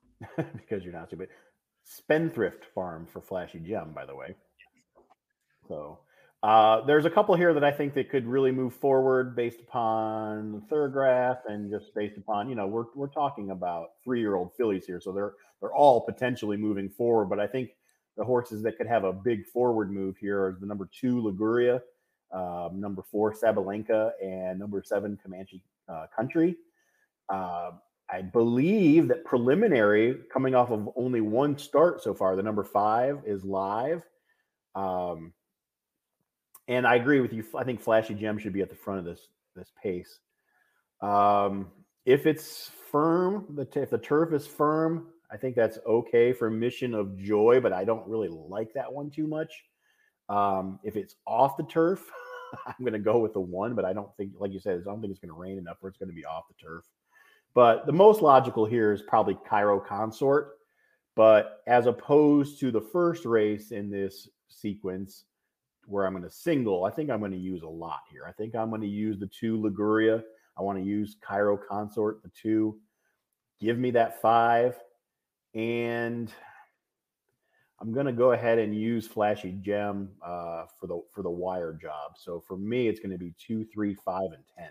because 0.37 0.85
you're 0.85 0.93
not 0.93 1.09
stupid. 1.09 1.29
Spendthrift 1.85 2.65
Farm 2.75 3.07
for 3.07 3.21
Flashy 3.21 3.59
Gem, 3.59 3.93
by 3.95 4.07
the 4.07 4.17
way. 4.17 4.35
So 5.69 5.99
uh, 6.43 6.85
there's 6.85 7.05
a 7.05 7.11
couple 7.11 7.35
here 7.35 7.55
that 7.55 7.65
I 7.65 7.71
think 7.71 7.95
that 7.95 8.11
could 8.11 8.27
really 8.27 8.53
move 8.53 8.75
forward 8.75 9.37
based 9.37 9.61
upon 9.61 10.63
Thorograph 10.71 11.39
and 11.49 11.71
just 11.71 11.95
based 11.95 12.17
upon 12.17 12.49
you 12.49 12.55
know 12.55 12.67
we're 12.67 12.85
we're 12.95 13.09
talking 13.09 13.51
about 13.51 13.91
three 14.03 14.21
year 14.21 14.35
old 14.35 14.53
fillies 14.57 14.87
here, 14.87 15.01
so 15.01 15.13
they're 15.13 15.35
they're 15.61 15.75
all 15.75 16.01
potentially 16.03 16.57
moving 16.57 16.89
forward. 16.89 17.27
But 17.27 17.41
I 17.41 17.47
think 17.47 17.71
the 18.17 18.25
horses 18.25 18.63
that 18.63 18.77
could 18.77 18.87
have 18.87 19.05
a 19.05 19.13
big 19.13 19.47
forward 19.47 19.91
move 19.91 20.17
here 20.17 20.41
are 20.45 20.57
the 20.61 20.67
number 20.67 20.89
two 20.93 21.21
Liguria, 21.21 21.83
um, 22.33 22.81
number 22.81 23.03
four 23.03 23.33
Sabalenka, 23.35 24.13
and 24.23 24.59
number 24.59 24.83
seven 24.85 25.19
Comanche 25.23 25.63
uh, 25.89 26.07
Country. 26.15 26.57
Uh, 27.29 27.73
I 28.11 28.23
believe 28.23 29.09
that 29.09 29.25
preliminary, 29.25 30.19
coming 30.33 30.55
off 30.55 30.71
of 30.71 30.91
only 30.97 31.21
one 31.21 31.59
start 31.59 32.03
so 32.03 32.15
far, 32.15 32.37
the 32.37 32.43
number 32.43 32.63
five 32.63 33.21
is 33.27 33.45
live. 33.45 34.03
Um, 34.75 35.33
and 36.69 36.87
I 36.87 36.97
agree 36.97 37.21
with 37.21 37.33
you. 37.33 37.45
I 37.57 37.65
think 37.65 37.81
Flashy 37.81 38.15
Gem 38.15 38.39
should 38.39 38.53
be 38.53 38.63
at 38.63 38.71
the 38.71 38.77
front 38.77 39.01
of 39.01 39.05
this 39.05 39.29
this 39.57 39.73
pace. 39.83 40.19
Um, 41.01 41.69
if 42.05 42.27
it's 42.27 42.71
firm, 42.91 43.47
the 43.55 43.65
t- 43.65 43.81
if 43.81 43.91
the 43.91 43.99
turf 43.99 44.33
is 44.33 44.47
firm, 44.47 45.09
I 45.35 45.37
think 45.37 45.57
that's 45.57 45.79
okay 45.85 46.33
for 46.33 46.49
Mission 46.49 46.95
of 46.95 47.19
Joy, 47.19 47.59
but 47.61 47.73
I 47.73 47.83
don't 47.83 48.07
really 48.07 48.29
like 48.29 48.73
that 48.75 48.91
one 48.91 49.11
too 49.11 49.27
much. 49.27 49.65
Um, 50.29 50.79
if 50.85 50.95
it's 50.95 51.17
off 51.27 51.57
the 51.57 51.65
turf, 51.65 52.09
I'm 52.67 52.77
going 52.79 52.93
to 52.93 53.01
go 53.01 53.19
with 53.19 53.33
the 53.33 53.41
one, 53.41 53.75
but 53.75 53.85
I 53.85 53.93
don't 53.93 54.17
think, 54.17 54.35
like 54.39 54.53
you 54.53 54.61
said, 54.61 54.81
I 54.81 54.85
don't 54.85 55.01
think 55.01 55.11
it's 55.11 55.19
going 55.19 55.35
to 55.35 55.39
rain 55.41 55.59
enough 55.59 55.79
where 55.81 55.91
it's 55.91 55.99
going 55.99 56.09
to 56.09 56.15
be 56.15 56.25
off 56.25 56.45
the 56.47 56.55
turf. 56.65 56.85
But 57.53 57.85
the 57.85 57.93
most 57.93 58.23
logical 58.23 58.65
here 58.65 58.93
is 58.93 59.03
probably 59.03 59.37
Cairo 59.45 59.81
Consort. 59.81 60.53
But 61.17 61.63
as 61.67 61.87
opposed 61.87 62.61
to 62.61 62.71
the 62.71 62.81
first 62.81 63.25
race 63.25 63.73
in 63.73 63.91
this 63.91 64.29
sequence, 64.49 65.25
where 65.87 66.07
I'm 66.07 66.13
going 66.13 66.23
to 66.23 66.31
single, 66.31 66.85
I 66.85 66.91
think 66.91 67.11
I'm 67.11 67.19
going 67.19 67.33
to 67.33 67.37
use 67.37 67.63
a 67.63 67.69
lot 67.69 68.03
here. 68.09 68.25
I 68.27 68.33
think 68.33 68.55
I'm 68.55 68.71
going 68.71 68.83
to 68.83 68.87
use 68.87 69.19
the 69.19 69.27
two 69.27 69.61
Liguria. 69.61 70.23
I 70.57 70.63
want 70.63 70.79
to 70.79 70.85
use 70.85 71.17
Cairo 71.21 71.57
Consort, 71.57 72.23
the 72.23 72.31
two. 72.41 72.79
Give 73.61 73.79
me 73.79 73.91
that 73.93 74.23
five 74.23 74.77
and 75.55 76.33
I'm 77.81 77.93
going 77.93 78.07
to 78.07 78.13
go 78.13 78.33
ahead 78.33 78.59
and 78.59 78.75
use 78.75 79.07
Flashy 79.07 79.53
Gem 79.61 80.11
uh, 80.25 80.65
for 80.79 80.87
the 80.87 81.01
for 81.13 81.23
the 81.23 81.31
wire 81.31 81.73
job. 81.81 82.13
So 82.17 82.41
for 82.41 82.57
me, 82.57 82.89
it's 82.89 83.01
going 83.01 83.13
to 83.13 83.19
be 83.19 83.35
two, 83.39 83.65
three, 83.73 83.95
five, 83.95 84.31
and 84.33 84.45
ten. 84.57 84.71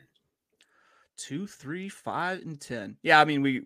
Two, 1.16 1.46
three, 1.46 1.90
five, 1.90 2.42
and 2.42 2.60
ten. 2.60 2.98
Yeah, 3.04 3.22
I 3.22 3.26
mean 3.26 3.42
we 3.42 3.62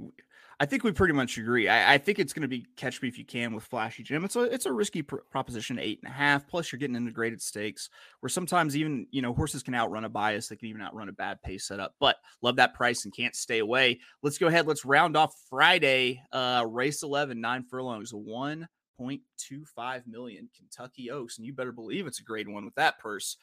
I 0.59 0.65
think 0.65 0.83
we 0.83 0.91
pretty 0.91 1.13
much 1.13 1.37
agree. 1.37 1.67
I, 1.67 1.93
I 1.93 1.97
think 1.99 2.17
it's 2.17 2.33
going 2.33 2.41
to 2.41 2.47
be 2.47 2.65
catch 2.77 2.99
me 3.03 3.07
if 3.07 3.19
you 3.19 3.25
can 3.25 3.53
with 3.53 3.63
Flashy 3.63 4.01
Gem. 4.01 4.25
It's 4.25 4.35
a 4.35 4.41
it's 4.41 4.65
a 4.65 4.71
risky 4.71 5.03
pr- 5.03 5.17
proposition, 5.29 5.77
eight 5.77 5.99
and 6.01 6.11
a 6.11 6.15
half. 6.15 6.47
Plus, 6.47 6.71
you're 6.71 6.79
getting 6.79 6.95
integrated 6.95 7.41
stakes 7.41 7.91
where 8.21 8.29
sometimes 8.29 8.75
even 8.75 9.05
you 9.11 9.21
know 9.21 9.33
horses 9.33 9.61
can 9.61 9.75
outrun 9.75 10.05
a 10.05 10.09
bias. 10.09 10.47
They 10.47 10.55
can 10.55 10.67
even 10.69 10.81
outrun 10.81 11.09
a 11.09 11.13
bad 11.13 11.43
pace 11.43 11.67
setup. 11.67 11.93
But 11.99 12.15
love 12.41 12.55
that 12.55 12.73
price 12.73 13.05
and 13.05 13.15
can't 13.15 13.35
stay 13.35 13.59
away. 13.59 13.99
Let's 14.23 14.39
go 14.39 14.47
ahead. 14.47 14.65
Let's 14.65 14.83
round 14.83 15.15
off 15.15 15.35
Friday. 15.47 16.23
Uh, 16.31 16.65
race 16.67 17.03
eleven, 17.03 17.39
nine 17.39 17.63
furlongs, 17.63 18.11
one 18.11 18.67
point 18.97 19.21
two 19.37 19.63
five 19.75 20.07
million 20.07 20.49
Kentucky 20.57 21.11
Oaks, 21.11 21.37
and 21.37 21.45
you 21.45 21.53
better 21.53 21.71
believe 21.71 22.07
it's 22.07 22.19
a 22.19 22.23
great 22.23 22.49
one 22.49 22.65
with 22.65 22.75
that 22.75 22.97
purse. 22.97 23.37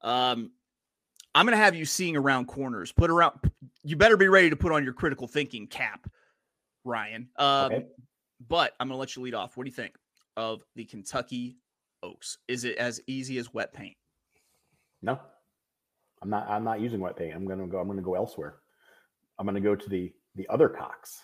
Um, 0.00 0.52
I'm 1.34 1.46
going 1.46 1.56
to 1.56 1.64
have 1.64 1.74
you 1.74 1.84
seeing 1.84 2.16
around 2.16 2.46
corners. 2.46 2.92
Put 2.92 3.10
around. 3.10 3.38
You 3.84 3.96
better 3.96 4.16
be 4.16 4.28
ready 4.28 4.50
to 4.50 4.56
put 4.56 4.72
on 4.72 4.84
your 4.84 4.92
critical 4.92 5.26
thinking 5.26 5.66
cap, 5.66 6.08
Ryan. 6.84 7.28
Um, 7.36 7.72
okay. 7.72 7.86
But 8.48 8.74
I'm 8.78 8.88
going 8.88 8.96
to 8.96 9.00
let 9.00 9.16
you 9.16 9.22
lead 9.22 9.34
off. 9.34 9.56
What 9.56 9.64
do 9.64 9.70
you 9.70 9.74
think? 9.74 9.94
of 10.36 10.64
the 10.76 10.84
Kentucky 10.84 11.56
Oaks? 12.02 12.38
Is 12.48 12.64
it 12.64 12.76
as 12.76 13.00
easy 13.06 13.38
as 13.38 13.52
wet 13.52 13.72
paint? 13.72 13.96
No, 15.02 15.18
I'm 16.22 16.30
not. 16.30 16.48
I'm 16.48 16.64
not 16.64 16.80
using 16.80 17.00
wet 17.00 17.16
paint. 17.16 17.34
I'm 17.34 17.46
gonna 17.46 17.66
go. 17.66 17.78
I'm 17.78 17.88
gonna 17.88 18.02
go 18.02 18.14
elsewhere. 18.14 18.56
I'm 19.38 19.46
gonna 19.46 19.60
go 19.60 19.74
to 19.74 19.88
the 19.88 20.12
the 20.36 20.46
other 20.48 20.68
Cox. 20.68 21.22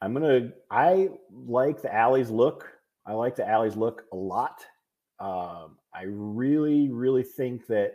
I'm 0.00 0.12
gonna. 0.12 0.52
I 0.70 1.10
like 1.30 1.82
the 1.82 1.94
Alley's 1.94 2.30
look. 2.30 2.68
I 3.06 3.12
like 3.12 3.36
the 3.36 3.48
Alley's 3.48 3.76
look 3.76 4.04
a 4.12 4.16
lot. 4.16 4.64
Um, 5.20 5.78
I 5.94 6.02
really, 6.06 6.88
really 6.90 7.22
think 7.22 7.66
that 7.68 7.94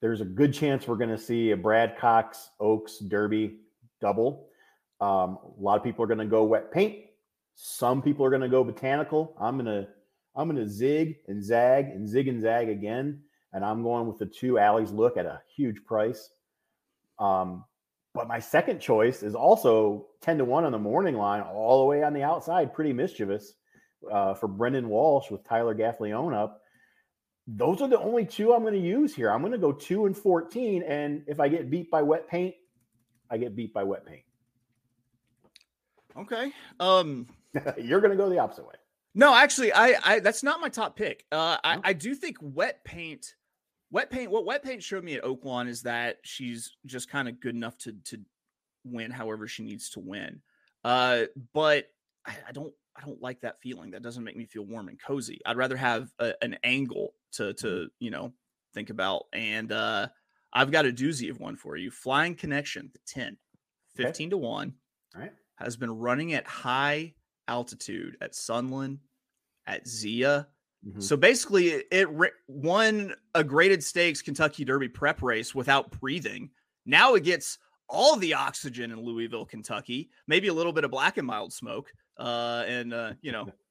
there's 0.00 0.20
a 0.20 0.24
good 0.24 0.54
chance 0.54 0.88
we're 0.88 0.96
going 0.96 1.10
to 1.10 1.18
see 1.18 1.50
a 1.50 1.56
Brad 1.56 1.98
Cox 1.98 2.50
Oaks 2.58 2.98
Derby 2.98 3.58
double. 4.00 4.46
Um, 5.00 5.38
a 5.58 5.60
lot 5.60 5.76
of 5.76 5.84
people 5.84 6.04
are 6.04 6.08
going 6.08 6.18
to 6.18 6.26
go 6.26 6.44
wet 6.44 6.72
paint. 6.72 7.04
Some 7.54 8.00
people 8.02 8.24
are 8.24 8.30
going 8.30 8.42
to 8.42 8.48
go 8.48 8.64
botanical. 8.64 9.34
I'm 9.38 9.56
going 9.56 9.66
to 9.66 9.88
I'm 10.34 10.48
going 10.48 10.62
to 10.64 10.70
zig 10.70 11.16
and 11.28 11.44
zag 11.44 11.86
and 11.86 12.08
zig 12.08 12.28
and 12.28 12.40
zag 12.40 12.68
again, 12.68 13.20
and 13.52 13.64
I'm 13.64 13.82
going 13.82 14.06
with 14.06 14.18
the 14.18 14.26
two 14.26 14.58
alleys 14.58 14.90
look 14.90 15.16
at 15.16 15.26
a 15.26 15.40
huge 15.54 15.84
price. 15.84 16.30
Um, 17.18 17.64
but 18.14 18.28
my 18.28 18.38
second 18.38 18.80
choice 18.80 19.22
is 19.22 19.34
also 19.34 20.06
10 20.22 20.38
to 20.38 20.44
1 20.44 20.64
on 20.64 20.72
the 20.72 20.78
morning 20.78 21.16
line, 21.16 21.42
all 21.42 21.80
the 21.80 21.86
way 21.86 22.02
on 22.02 22.12
the 22.12 22.22
outside, 22.22 22.74
pretty 22.74 22.92
mischievous 22.92 23.54
uh, 24.10 24.34
for 24.34 24.48
Brendan 24.48 24.88
Walsh 24.88 25.30
with 25.30 25.44
Tyler 25.44 25.74
Gaffalione 25.74 26.34
up. 26.34 26.62
Those 27.56 27.82
are 27.82 27.88
the 27.88 27.98
only 27.98 28.24
two 28.24 28.52
I'm 28.52 28.62
going 28.62 28.74
to 28.74 28.80
use 28.80 29.14
here. 29.14 29.30
I'm 29.30 29.40
going 29.40 29.52
to 29.52 29.58
go 29.58 29.72
2 29.72 30.06
and 30.06 30.16
14. 30.16 30.84
And 30.84 31.24
if 31.26 31.40
I 31.40 31.48
get 31.48 31.68
beat 31.68 31.90
by 31.90 32.00
wet 32.00 32.28
paint, 32.28 32.54
I 33.28 33.38
get 33.38 33.56
beat 33.56 33.74
by 33.74 33.82
wet 33.82 34.06
paint. 34.06 34.22
Okay. 36.16 36.52
Um, 36.78 37.26
You're 37.76 38.00
going 38.00 38.12
to 38.12 38.16
go 38.16 38.28
the 38.28 38.38
opposite 38.38 38.66
way. 38.66 38.74
No, 39.14 39.34
actually, 39.34 39.72
I, 39.72 39.96
I 40.04 40.20
that's 40.20 40.44
not 40.44 40.60
my 40.60 40.68
top 40.68 40.94
pick. 40.94 41.24
Uh, 41.32 41.56
I, 41.64 41.80
I 41.82 41.92
do 41.92 42.14
think 42.14 42.36
wet 42.40 42.84
paint, 42.84 43.34
wet 43.90 44.08
paint. 44.08 44.30
What 44.30 44.44
wet 44.44 44.62
paint 44.62 44.84
showed 44.84 45.02
me 45.02 45.14
at 45.14 45.24
Oaklawn 45.24 45.66
is 45.66 45.82
that 45.82 46.18
she's 46.22 46.76
just 46.86 47.10
kind 47.10 47.28
of 47.28 47.40
good 47.40 47.56
enough 47.56 47.76
to 47.78 47.92
to 48.04 48.20
win 48.84 49.10
however 49.10 49.48
she 49.48 49.64
needs 49.64 49.90
to 49.90 50.00
win. 50.00 50.40
Uh, 50.84 51.24
but 51.52 51.88
I, 52.24 52.36
I 52.48 52.52
don't 52.52 52.72
I 52.94 53.04
don't 53.04 53.20
like 53.20 53.40
that 53.40 53.60
feeling. 53.60 53.90
That 53.90 54.02
doesn't 54.02 54.22
make 54.22 54.36
me 54.36 54.44
feel 54.44 54.62
warm 54.62 54.88
and 54.88 55.00
cozy. 55.00 55.40
I'd 55.44 55.56
rather 55.56 55.76
have 55.76 56.12
a, 56.20 56.34
an 56.40 56.56
angle 56.62 57.14
to 57.32 57.52
to 57.54 57.88
you 58.00 58.10
know 58.10 58.32
think 58.74 58.90
about. 58.90 59.24
And 59.32 59.72
uh, 59.72 60.08
I've 60.52 60.70
got 60.70 60.86
a 60.86 60.92
doozy 60.92 61.30
of 61.30 61.40
one 61.40 61.56
for 61.56 61.76
you. 61.76 61.90
Flying 61.90 62.34
Connection, 62.34 62.90
the 62.92 63.00
10, 63.06 63.36
15 63.96 64.26
Okay. 64.26 64.30
to 64.30 64.36
one, 64.38 64.74
All 65.14 65.22
right. 65.22 65.32
has 65.56 65.76
been 65.76 65.90
running 65.90 66.34
at 66.34 66.46
high 66.46 67.14
altitude 67.48 68.16
at 68.20 68.34
Sunland, 68.34 68.98
at 69.66 69.86
Zia. 69.88 70.46
Mhm. 70.86 71.02
So 71.02 71.16
basically, 71.16 71.68
it, 71.70 71.88
it 71.90 72.08
ri- 72.10 72.30
won 72.48 73.14
a 73.34 73.44
graded 73.44 73.82
stakes 73.84 74.22
Kentucky 74.22 74.64
Derby 74.64 74.88
prep 74.88 75.20
race 75.22 75.54
without 75.54 75.90
breathing. 76.00 76.50
Now 76.86 77.14
it 77.14 77.24
gets 77.24 77.58
all 77.88 78.16
the 78.16 78.32
oxygen 78.34 78.92
in 78.92 79.00
Louisville, 79.00 79.44
Kentucky, 79.44 80.10
maybe 80.28 80.46
a 80.48 80.54
little 80.54 80.72
bit 80.72 80.84
of 80.84 80.90
black 80.92 81.18
and 81.18 81.26
mild 81.26 81.52
smoke, 81.52 81.92
uh, 82.18 82.64
and 82.66 82.94
uh, 82.94 83.12
you 83.20 83.32
know, 83.32 83.48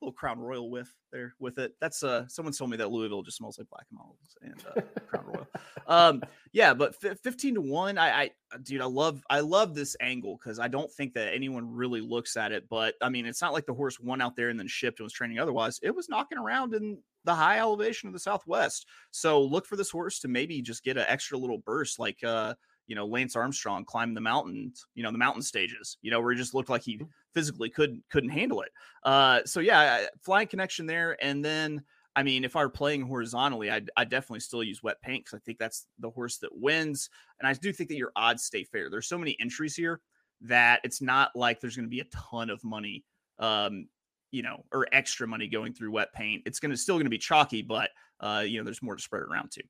little 0.00 0.12
Crown 0.12 0.38
Royal 0.38 0.70
with 0.70 0.92
there 1.12 1.34
with 1.38 1.58
it. 1.58 1.74
That's 1.80 2.02
uh, 2.02 2.26
someone 2.28 2.52
told 2.52 2.70
me 2.70 2.76
that 2.78 2.90
Louisville 2.90 3.22
just 3.22 3.36
smells 3.36 3.58
like 3.58 3.68
black 3.70 3.86
milds 3.90 4.36
and 4.42 4.64
uh, 4.66 4.80
Crown 5.06 5.24
Royal. 5.26 5.46
Um, 5.86 6.22
yeah, 6.52 6.74
but 6.74 6.94
fi 6.94 7.14
15 7.14 7.54
to 7.54 7.60
one, 7.60 7.98
I, 7.98 8.22
I, 8.22 8.30
dude, 8.62 8.80
I 8.80 8.86
love, 8.86 9.22
I 9.30 9.40
love 9.40 9.74
this 9.74 9.96
angle 10.00 10.38
because 10.38 10.58
I 10.58 10.68
don't 10.68 10.92
think 10.92 11.14
that 11.14 11.32
anyone 11.32 11.72
really 11.72 12.00
looks 12.00 12.36
at 12.36 12.52
it. 12.52 12.68
But 12.68 12.94
I 13.00 13.08
mean, 13.08 13.26
it's 13.26 13.42
not 13.42 13.52
like 13.52 13.66
the 13.66 13.74
horse 13.74 13.98
won 13.98 14.20
out 14.20 14.36
there 14.36 14.50
and 14.50 14.58
then 14.58 14.68
shipped 14.68 15.00
and 15.00 15.04
was 15.04 15.12
training 15.12 15.38
otherwise. 15.38 15.80
It 15.82 15.94
was 15.94 16.08
knocking 16.08 16.38
around 16.38 16.74
in 16.74 16.98
the 17.24 17.34
high 17.34 17.58
elevation 17.58 18.06
of 18.06 18.12
the 18.12 18.20
Southwest. 18.20 18.86
So 19.10 19.42
look 19.42 19.66
for 19.66 19.76
this 19.76 19.90
horse 19.90 20.20
to 20.20 20.28
maybe 20.28 20.62
just 20.62 20.84
get 20.84 20.96
an 20.96 21.04
extra 21.08 21.38
little 21.38 21.58
burst, 21.58 21.98
like 21.98 22.22
uh, 22.24 22.54
you 22.88 22.96
know, 22.96 23.06
Lance 23.06 23.36
Armstrong 23.36 23.84
climbed 23.84 24.16
the 24.16 24.20
mountains, 24.20 24.86
you 24.94 25.02
know, 25.02 25.12
the 25.12 25.18
mountain 25.18 25.42
stages, 25.42 25.98
you 26.02 26.10
know, 26.10 26.20
where 26.20 26.32
he 26.32 26.38
just 26.38 26.54
looked 26.54 26.70
like 26.70 26.82
he 26.82 27.00
physically 27.34 27.70
couldn't 27.70 28.02
couldn't 28.10 28.30
handle 28.30 28.62
it. 28.62 28.70
Uh, 29.04 29.40
so 29.44 29.60
yeah, 29.60 30.06
flying 30.22 30.48
connection 30.48 30.86
there, 30.86 31.16
and 31.22 31.44
then 31.44 31.84
I 32.16 32.24
mean, 32.24 32.44
if 32.44 32.56
I 32.56 32.64
were 32.64 32.70
playing 32.70 33.02
horizontally, 33.02 33.70
I'd, 33.70 33.90
i 33.96 34.04
definitely 34.04 34.40
still 34.40 34.64
use 34.64 34.82
wet 34.82 35.00
paint 35.02 35.24
because 35.24 35.36
I 35.36 35.40
think 35.44 35.58
that's 35.58 35.86
the 36.00 36.10
horse 36.10 36.38
that 36.38 36.50
wins. 36.52 37.10
And 37.38 37.46
I 37.46 37.52
do 37.52 37.72
think 37.72 37.90
that 37.90 37.96
your 37.96 38.10
odds 38.16 38.42
stay 38.42 38.64
fair. 38.64 38.90
There's 38.90 39.06
so 39.06 39.18
many 39.18 39.36
entries 39.38 39.76
here 39.76 40.00
that 40.40 40.80
it's 40.82 41.00
not 41.00 41.30
like 41.36 41.60
there's 41.60 41.76
going 41.76 41.86
to 41.86 41.90
be 41.90 42.00
a 42.00 42.06
ton 42.06 42.50
of 42.50 42.64
money, 42.64 43.04
um, 43.38 43.86
you 44.32 44.42
know, 44.42 44.64
or 44.72 44.88
extra 44.90 45.28
money 45.28 45.46
going 45.46 45.72
through 45.72 45.92
wet 45.92 46.12
paint. 46.12 46.42
It's 46.44 46.58
going 46.58 46.72
to 46.72 46.76
still 46.76 46.96
going 46.96 47.04
to 47.04 47.10
be 47.10 47.18
chalky, 47.18 47.62
but 47.62 47.90
uh, 48.18 48.42
you 48.44 48.58
know, 48.58 48.64
there's 48.64 48.82
more 48.82 48.96
to 48.96 49.02
spread 49.02 49.22
around 49.22 49.52
to. 49.52 49.62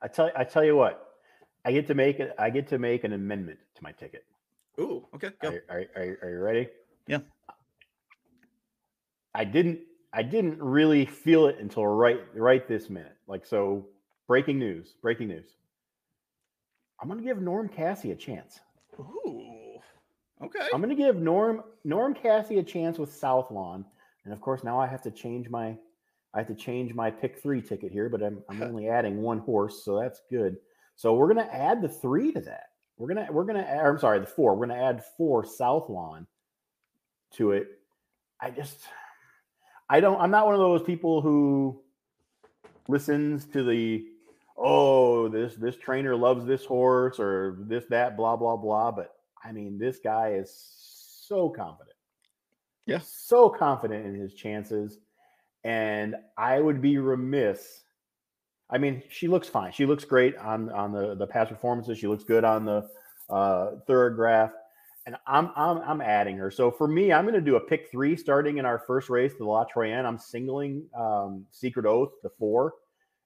I 0.00 0.06
tell 0.08 0.30
I 0.36 0.44
tell 0.44 0.64
you 0.64 0.76
what, 0.76 1.09
I 1.64 1.72
get 1.72 1.86
to 1.88 1.94
make 1.94 2.20
it. 2.20 2.34
I 2.38 2.50
get 2.50 2.68
to 2.68 2.78
make 2.78 3.04
an 3.04 3.12
amendment 3.12 3.58
to 3.74 3.82
my 3.82 3.92
ticket. 3.92 4.24
Ooh, 4.78 5.06
okay, 5.14 5.30
go. 5.42 5.48
Are, 5.48 5.64
are, 5.68 5.84
are, 5.96 6.18
are 6.22 6.30
you 6.30 6.38
ready? 6.38 6.68
Yeah. 7.06 7.18
I 9.34 9.44
didn't. 9.44 9.80
I 10.12 10.22
didn't 10.22 10.60
really 10.60 11.06
feel 11.06 11.46
it 11.46 11.58
until 11.60 11.86
right 11.86 12.20
right 12.34 12.66
this 12.66 12.90
minute. 12.90 13.16
Like 13.26 13.46
so, 13.46 13.86
breaking 14.26 14.58
news. 14.58 14.94
Breaking 15.02 15.28
news. 15.28 15.50
I'm 17.00 17.08
going 17.08 17.20
to 17.20 17.26
give 17.26 17.40
Norm 17.40 17.68
Casse 17.68 18.04
a 18.04 18.14
chance. 18.14 18.60
Ooh, 18.98 19.78
okay. 20.42 20.66
I'm 20.72 20.80
going 20.80 20.94
to 20.94 21.02
give 21.02 21.16
Norm 21.16 21.62
Norm 21.84 22.14
Casse 22.14 22.50
a 22.50 22.62
chance 22.62 22.98
with 22.98 23.12
South 23.12 23.50
Lawn, 23.50 23.84
and 24.24 24.32
of 24.32 24.40
course 24.40 24.64
now 24.64 24.78
I 24.80 24.86
have 24.86 25.02
to 25.02 25.10
change 25.10 25.48
my 25.48 25.76
I 26.34 26.38
have 26.38 26.48
to 26.48 26.54
change 26.54 26.94
my 26.94 27.10
pick 27.10 27.40
three 27.42 27.62
ticket 27.62 27.92
here, 27.92 28.08
but 28.08 28.22
I'm 28.22 28.42
I'm 28.48 28.62
only 28.62 28.88
adding 28.88 29.22
one 29.22 29.38
horse, 29.38 29.84
so 29.84 29.98
that's 30.00 30.22
good. 30.30 30.56
So 31.00 31.14
we're 31.14 31.32
going 31.32 31.46
to 31.46 31.54
add 31.54 31.80
the 31.80 31.88
three 31.88 32.30
to 32.32 32.40
that. 32.42 32.64
We're 32.98 33.08
gonna 33.08 33.28
we're 33.30 33.46
gonna 33.46 33.62
add, 33.62 33.86
I'm 33.86 33.98
sorry 33.98 34.18
the 34.18 34.26
four. 34.26 34.54
We're 34.54 34.66
gonna 34.66 34.82
add 34.82 35.02
four 35.16 35.46
South 35.46 35.88
Lawn 35.88 36.26
to 37.36 37.52
it. 37.52 37.68
I 38.38 38.50
just 38.50 38.76
I 39.88 40.00
don't 40.00 40.20
I'm 40.20 40.30
not 40.30 40.44
one 40.44 40.54
of 40.54 40.60
those 40.60 40.82
people 40.82 41.22
who 41.22 41.80
listens 42.88 43.46
to 43.46 43.62
the 43.62 44.04
oh 44.58 45.28
this 45.28 45.54
this 45.54 45.76
trainer 45.76 46.14
loves 46.14 46.44
this 46.44 46.66
horse 46.66 47.18
or 47.18 47.56
this 47.60 47.86
that 47.88 48.18
blah 48.18 48.36
blah 48.36 48.56
blah 48.56 48.90
but 48.90 49.14
i 49.42 49.52
mean 49.52 49.78
this 49.78 50.00
guy 50.02 50.32
is 50.32 50.52
so 51.26 51.48
confident 51.48 51.96
Yeah. 52.84 52.98
so 53.02 53.48
confident 53.48 54.04
in 54.04 54.14
his 54.14 54.34
chances 54.34 54.98
and 55.64 56.16
i 56.36 56.60
would 56.60 56.82
be 56.82 56.98
remiss 56.98 57.84
i 58.70 58.78
mean 58.78 59.02
she 59.08 59.28
looks 59.28 59.48
fine 59.48 59.72
she 59.72 59.86
looks 59.86 60.04
great 60.04 60.36
on 60.36 60.70
on 60.70 60.92
the 60.92 61.14
the 61.14 61.26
past 61.26 61.50
performances 61.50 61.98
she 61.98 62.06
looks 62.06 62.24
good 62.24 62.44
on 62.44 62.64
the 62.64 62.88
uh 63.28 63.72
thorograph 63.88 64.52
and 65.06 65.16
I'm 65.26 65.50
I'm 65.56 65.78
I'm 65.78 66.00
adding 66.00 66.36
her. 66.36 66.50
So 66.50 66.70
for 66.70 66.86
me, 66.86 67.12
I'm 67.12 67.24
going 67.24 67.34
to 67.34 67.40
do 67.40 67.56
a 67.56 67.60
pick 67.60 67.90
three 67.90 68.16
starting 68.16 68.58
in 68.58 68.66
our 68.66 68.78
first 68.78 69.08
race, 69.08 69.32
the 69.38 69.44
La 69.44 69.64
Troienne. 69.64 70.04
I'm 70.04 70.18
singling 70.18 70.84
um, 70.96 71.46
Secret 71.50 71.86
Oath, 71.86 72.12
the 72.22 72.30
four, 72.38 72.74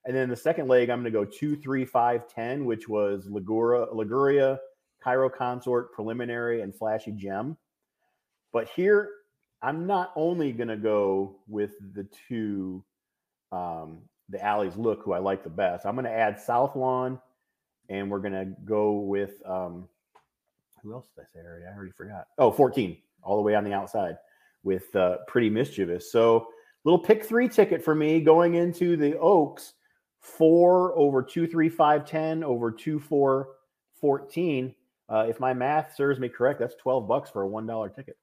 and 0.05 0.15
then 0.15 0.29
the 0.29 0.35
second 0.35 0.67
leg, 0.67 0.89
I'm 0.89 1.01
going 1.01 1.11
to 1.11 1.19
go 1.19 1.25
two, 1.25 1.57
three, 1.57 1.85
five, 1.85 2.27
ten, 2.27 2.65
which 2.65 2.87
was 2.87 3.27
Ligura, 3.27 3.93
Liguria, 3.93 4.59
Cairo 5.03 5.29
Consort, 5.29 5.91
Preliminary, 5.93 6.61
and 6.61 6.73
Flashy 6.75 7.11
Gem. 7.11 7.57
But 8.53 8.69
here, 8.69 9.09
I'm 9.61 9.85
not 9.85 10.13
only 10.15 10.53
going 10.53 10.69
to 10.69 10.77
go 10.77 11.37
with 11.47 11.71
the 11.93 12.07
two, 12.27 12.83
um, 13.51 13.99
the 14.29 14.43
alleys 14.43 14.75
look 14.75 15.03
who 15.03 15.13
I 15.13 15.19
like 15.19 15.43
the 15.43 15.49
best. 15.49 15.85
I'm 15.85 15.95
going 15.95 16.05
to 16.05 16.11
add 16.11 16.39
South 16.39 16.75
Lawn, 16.75 17.19
and 17.89 18.09
we're 18.09 18.19
going 18.19 18.33
to 18.33 18.47
go 18.65 18.93
with 18.99 19.41
um, 19.45 19.87
who 20.85 20.93
else 20.93 21.07
did 21.15 21.23
I 21.23 21.25
say 21.33 21.45
already? 21.45 21.65
I 21.65 21.75
already 21.75 21.91
forgot. 21.91 22.27
Oh, 22.37 22.51
14, 22.51 22.97
all 23.23 23.37
the 23.37 23.41
way 23.41 23.55
on 23.55 23.63
the 23.63 23.73
outside 23.73 24.17
with 24.63 24.95
uh, 24.95 25.17
Pretty 25.27 25.49
Mischievous. 25.49 26.11
So 26.11 26.47
little 26.83 26.99
pick 26.99 27.25
three 27.25 27.49
ticket 27.49 27.83
for 27.83 27.95
me 27.95 28.21
going 28.21 28.55
into 28.55 28.95
the 28.95 29.17
Oaks, 29.17 29.73
four 30.19 30.97
over 30.97 31.23
two, 31.23 31.47
three, 31.47 31.69
five, 31.69 32.05
10 32.05 32.43
over 32.43 32.71
two, 32.71 32.99
four, 32.99 33.49
14. 33.99 34.75
Uh, 35.07 35.25
if 35.27 35.39
my 35.39 35.53
math 35.53 35.95
serves 35.95 36.19
me 36.19 36.29
correct, 36.29 36.59
that's 36.59 36.75
12 36.75 37.07
bucks 37.07 37.29
for 37.29 37.43
a 37.43 37.49
$1 37.49 37.95
ticket. 37.95 38.17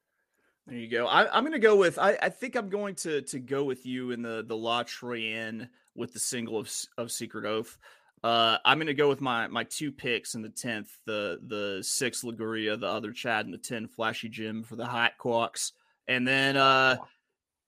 There 0.67 0.77
you 0.77 0.87
go. 0.87 1.07
I, 1.07 1.35
I'm 1.35 1.43
going 1.43 1.53
to 1.53 1.59
go 1.59 1.75
with. 1.75 1.99
I, 1.99 2.17
I 2.21 2.29
think 2.29 2.55
I'm 2.55 2.69
going 2.69 2.95
to 2.95 3.21
to 3.21 3.39
go 3.39 3.63
with 3.63 3.85
you 3.85 4.11
in 4.11 4.21
the 4.21 4.43
the 4.47 4.55
La 4.55 4.83
Troienne 4.83 5.67
with 5.95 6.13
the 6.13 6.19
single 6.19 6.57
of 6.57 6.71
of 6.97 7.11
Secret 7.11 7.45
Oath. 7.45 7.77
Uh, 8.23 8.57
I'm 8.63 8.77
going 8.77 8.87
to 8.87 8.93
go 8.93 9.09
with 9.09 9.19
my 9.19 9.47
my 9.47 9.65
two 9.65 9.91
picks 9.91 10.35
in 10.35 10.41
the 10.41 10.49
tenth. 10.49 10.97
The 11.05 11.39
the 11.47 11.83
six 11.83 12.23
Liguria, 12.23 12.77
the 12.77 12.87
other 12.87 13.11
Chad, 13.11 13.45
and 13.45 13.53
the 13.53 13.57
ten 13.57 13.87
Flashy 13.87 14.29
Gem 14.29 14.63
for 14.63 14.77
the 14.77 14.85
Hot 14.85 15.17
Quacks. 15.17 15.73
And 16.07 16.25
then 16.25 16.55
uh, 16.55 16.95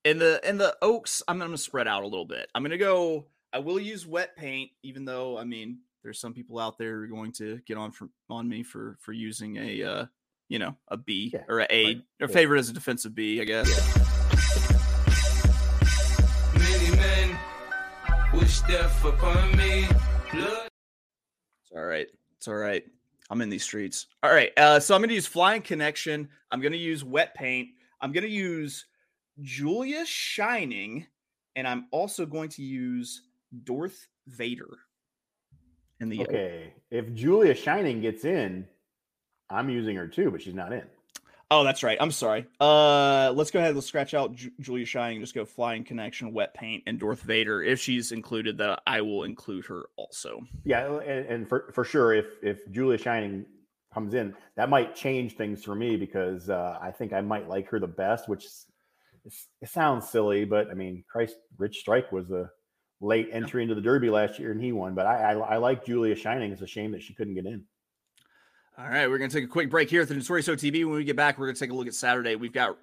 in 0.05 0.17
the 0.17 0.39
in 0.47 0.58
the 0.58 0.77
Oaks, 0.81 1.21
I'm 1.27 1.38
going 1.38 1.51
to 1.51 1.58
spread 1.58 1.89
out 1.89 2.03
a 2.03 2.08
little 2.08 2.25
bit. 2.25 2.47
I'm 2.55 2.63
going 2.63 2.71
to 2.71 2.77
go. 2.77 3.25
I 3.51 3.60
will 3.60 3.79
use 3.79 4.08
wet 4.08 4.38
paint, 4.38 4.71
even 4.84 5.03
though 5.03 5.38
I 5.38 5.43
mean 5.43 5.79
there's 6.01 6.19
some 6.19 6.34
people 6.34 6.60
out 6.60 6.77
there 6.77 6.95
who 6.97 7.03
are 7.03 7.08
going 7.08 7.34
to 7.34 7.60
get 7.65 7.77
on 7.77 7.91
for 7.91 8.08
on 8.29 8.47
me 8.47 8.63
for 8.63 8.97
for 9.01 9.12
using 9.12 9.58
a 9.58 9.84
uh, 9.84 10.05
you 10.49 10.60
know 10.60 10.75
a 10.89 10.97
B 10.97 11.31
Yeah, 11.34 11.43
or 11.47 11.60
a 11.62 11.67
A 11.69 11.86
right. 11.86 11.97
or 12.21 12.27
Yeah. 12.27 12.34
favorite 12.34 12.60
as 12.60 12.69
a 12.69 12.73
defensive 12.73 13.13
B, 13.15 13.41
I 13.41 13.45
guess. 13.45 13.67
Many 16.53 16.95
men 16.95 17.38
wish 18.34 18.62
death 18.62 19.03
upon 19.05 19.55
me. 19.58 19.88
It's 20.34 21.71
all 21.75 21.84
right. 21.86 22.08
It's 22.38 22.47
all 22.47 22.55
right. 22.55 22.84
I'm 23.29 23.41
in 23.41 23.49
these 23.49 23.63
streets. 23.63 24.08
All 24.21 24.31
right. 24.31 24.51
Uh, 24.58 24.79
so 24.79 24.93
I'm 24.93 25.01
going 25.01 25.10
to 25.10 25.15
use 25.15 25.25
Flying 25.27 25.62
Connection. 25.62 26.29
I'm 26.51 26.62
going 26.62 26.73
to 26.73 26.77
use 26.77 27.03
Wet 27.03 27.34
Paint. 27.34 27.69
I'm 28.01 28.12
going 28.12 28.23
to 28.23 28.29
use 28.29 28.86
Julia 29.41 30.05
Shining. 30.05 31.08
And 31.55 31.67
I'm 31.67 31.88
also 31.91 32.25
going 32.25 32.49
to 32.49 32.62
use 32.62 33.23
Dorth 33.63 33.97
Vader. 34.27 34.69
In 36.01 36.10
the 36.10 36.19
Okay. 36.21 36.73
If 36.91 37.13
Julia 37.13 37.55
Shining 37.55 38.01
gets 38.01 38.25
in, 38.25 38.67
I'm 39.49 39.69
using 39.69 39.95
her 39.95 40.08
too, 40.08 40.31
but 40.31 40.41
she's 40.41 40.55
not 40.55 40.73
in. 40.73 40.84
Oh, 41.51 41.63
that's 41.63 41.84
right. 41.84 41.97
I'm 42.01 42.12
sorry. 42.12 42.47
Uh, 42.60 43.31
let's 43.36 43.51
go 43.51 43.60
ahead. 43.60 43.75
Let's 43.75 43.86
scratch 43.86 44.15
out 44.15 44.34
Ju- 44.34 44.51
Julia 44.60 44.86
Shining. 44.86 45.21
Just 45.21 45.36
go 45.36 45.45
Flying 45.45 45.84
Connection, 45.84 46.34
Wet 46.34 46.55
Paint, 46.55 46.84
and 46.88 46.99
Dorth 46.99 47.19
Vader. 47.19 47.62
If 47.62 47.79
she's 47.79 48.12
included, 48.12 48.58
that 48.58 48.81
I 48.88 49.01
will 49.01 49.23
include 49.23 49.65
her 49.67 49.84
also. 49.95 50.41
Yeah, 50.63 50.99
and, 51.01 51.25
and 51.27 51.47
for 51.47 51.71
for 51.73 51.84
sure, 51.84 52.13
if 52.13 52.25
if 52.41 52.71
Julia 52.71 52.97
Shining 52.97 53.45
comes 53.93 54.15
in, 54.15 54.34
that 54.58 54.69
might 54.69 54.95
change 54.95 55.38
things 55.38 55.63
for 55.63 55.75
me 55.75 55.97
because 55.97 56.49
uh, 56.49 56.79
I 56.81 56.89
think 56.89 57.13
I 57.13 57.21
might 57.21 57.47
like 57.47 57.69
her 57.69 57.79
the 57.79 57.88
best. 57.88 58.27
Which 58.27 58.45
it 59.23 59.69
sounds 59.69 60.10
silly, 60.10 60.45
but 60.45 60.71
I 60.71 60.73
mean, 60.73 61.03
Christ, 61.08 61.36
Rich 61.58 61.77
Strike 61.77 62.12
was 62.12 62.31
a 62.31 62.49
late 63.01 63.29
entry 63.31 63.62
into 63.62 63.75
the 63.75 63.81
Derby 63.81 64.10
last 64.10 64.39
year, 64.39 64.51
and 64.51 64.62
he 64.62 64.71
won. 64.71 64.95
But 64.95 65.05
I, 65.05 65.34
I 65.34 65.34
I 65.34 65.58
like 65.58 65.86
Julia 65.86 66.15
Shining. 66.15 66.51
It's 66.51 66.63
a 66.63 66.67
shame 66.67 66.91
that 66.93 67.03
she 67.03 67.13
couldn't 67.13 67.36
get 67.36 67.45
in. 67.45 67.65
All 68.77 68.89
right, 68.89 69.09
we're 69.09 69.17
going 69.17 69.29
to 69.29 69.35
take 69.35 69.45
a 69.45 69.51
quick 69.51 69.69
break 69.69 69.89
here 69.89 70.01
at 70.01 70.09
the 70.09 70.15
Notorious 70.15 70.49
OTB. 70.49 70.85
When 70.85 70.95
we 70.95 71.05
get 71.05 71.15
back, 71.15 71.38
we're 71.38 71.45
going 71.45 71.55
to 71.55 71.59
take 71.59 71.71
a 71.71 71.73
look 71.73 71.88
at 71.88 71.93
Saturday. 71.93 72.35
We've 72.35 72.51
got 72.51 72.77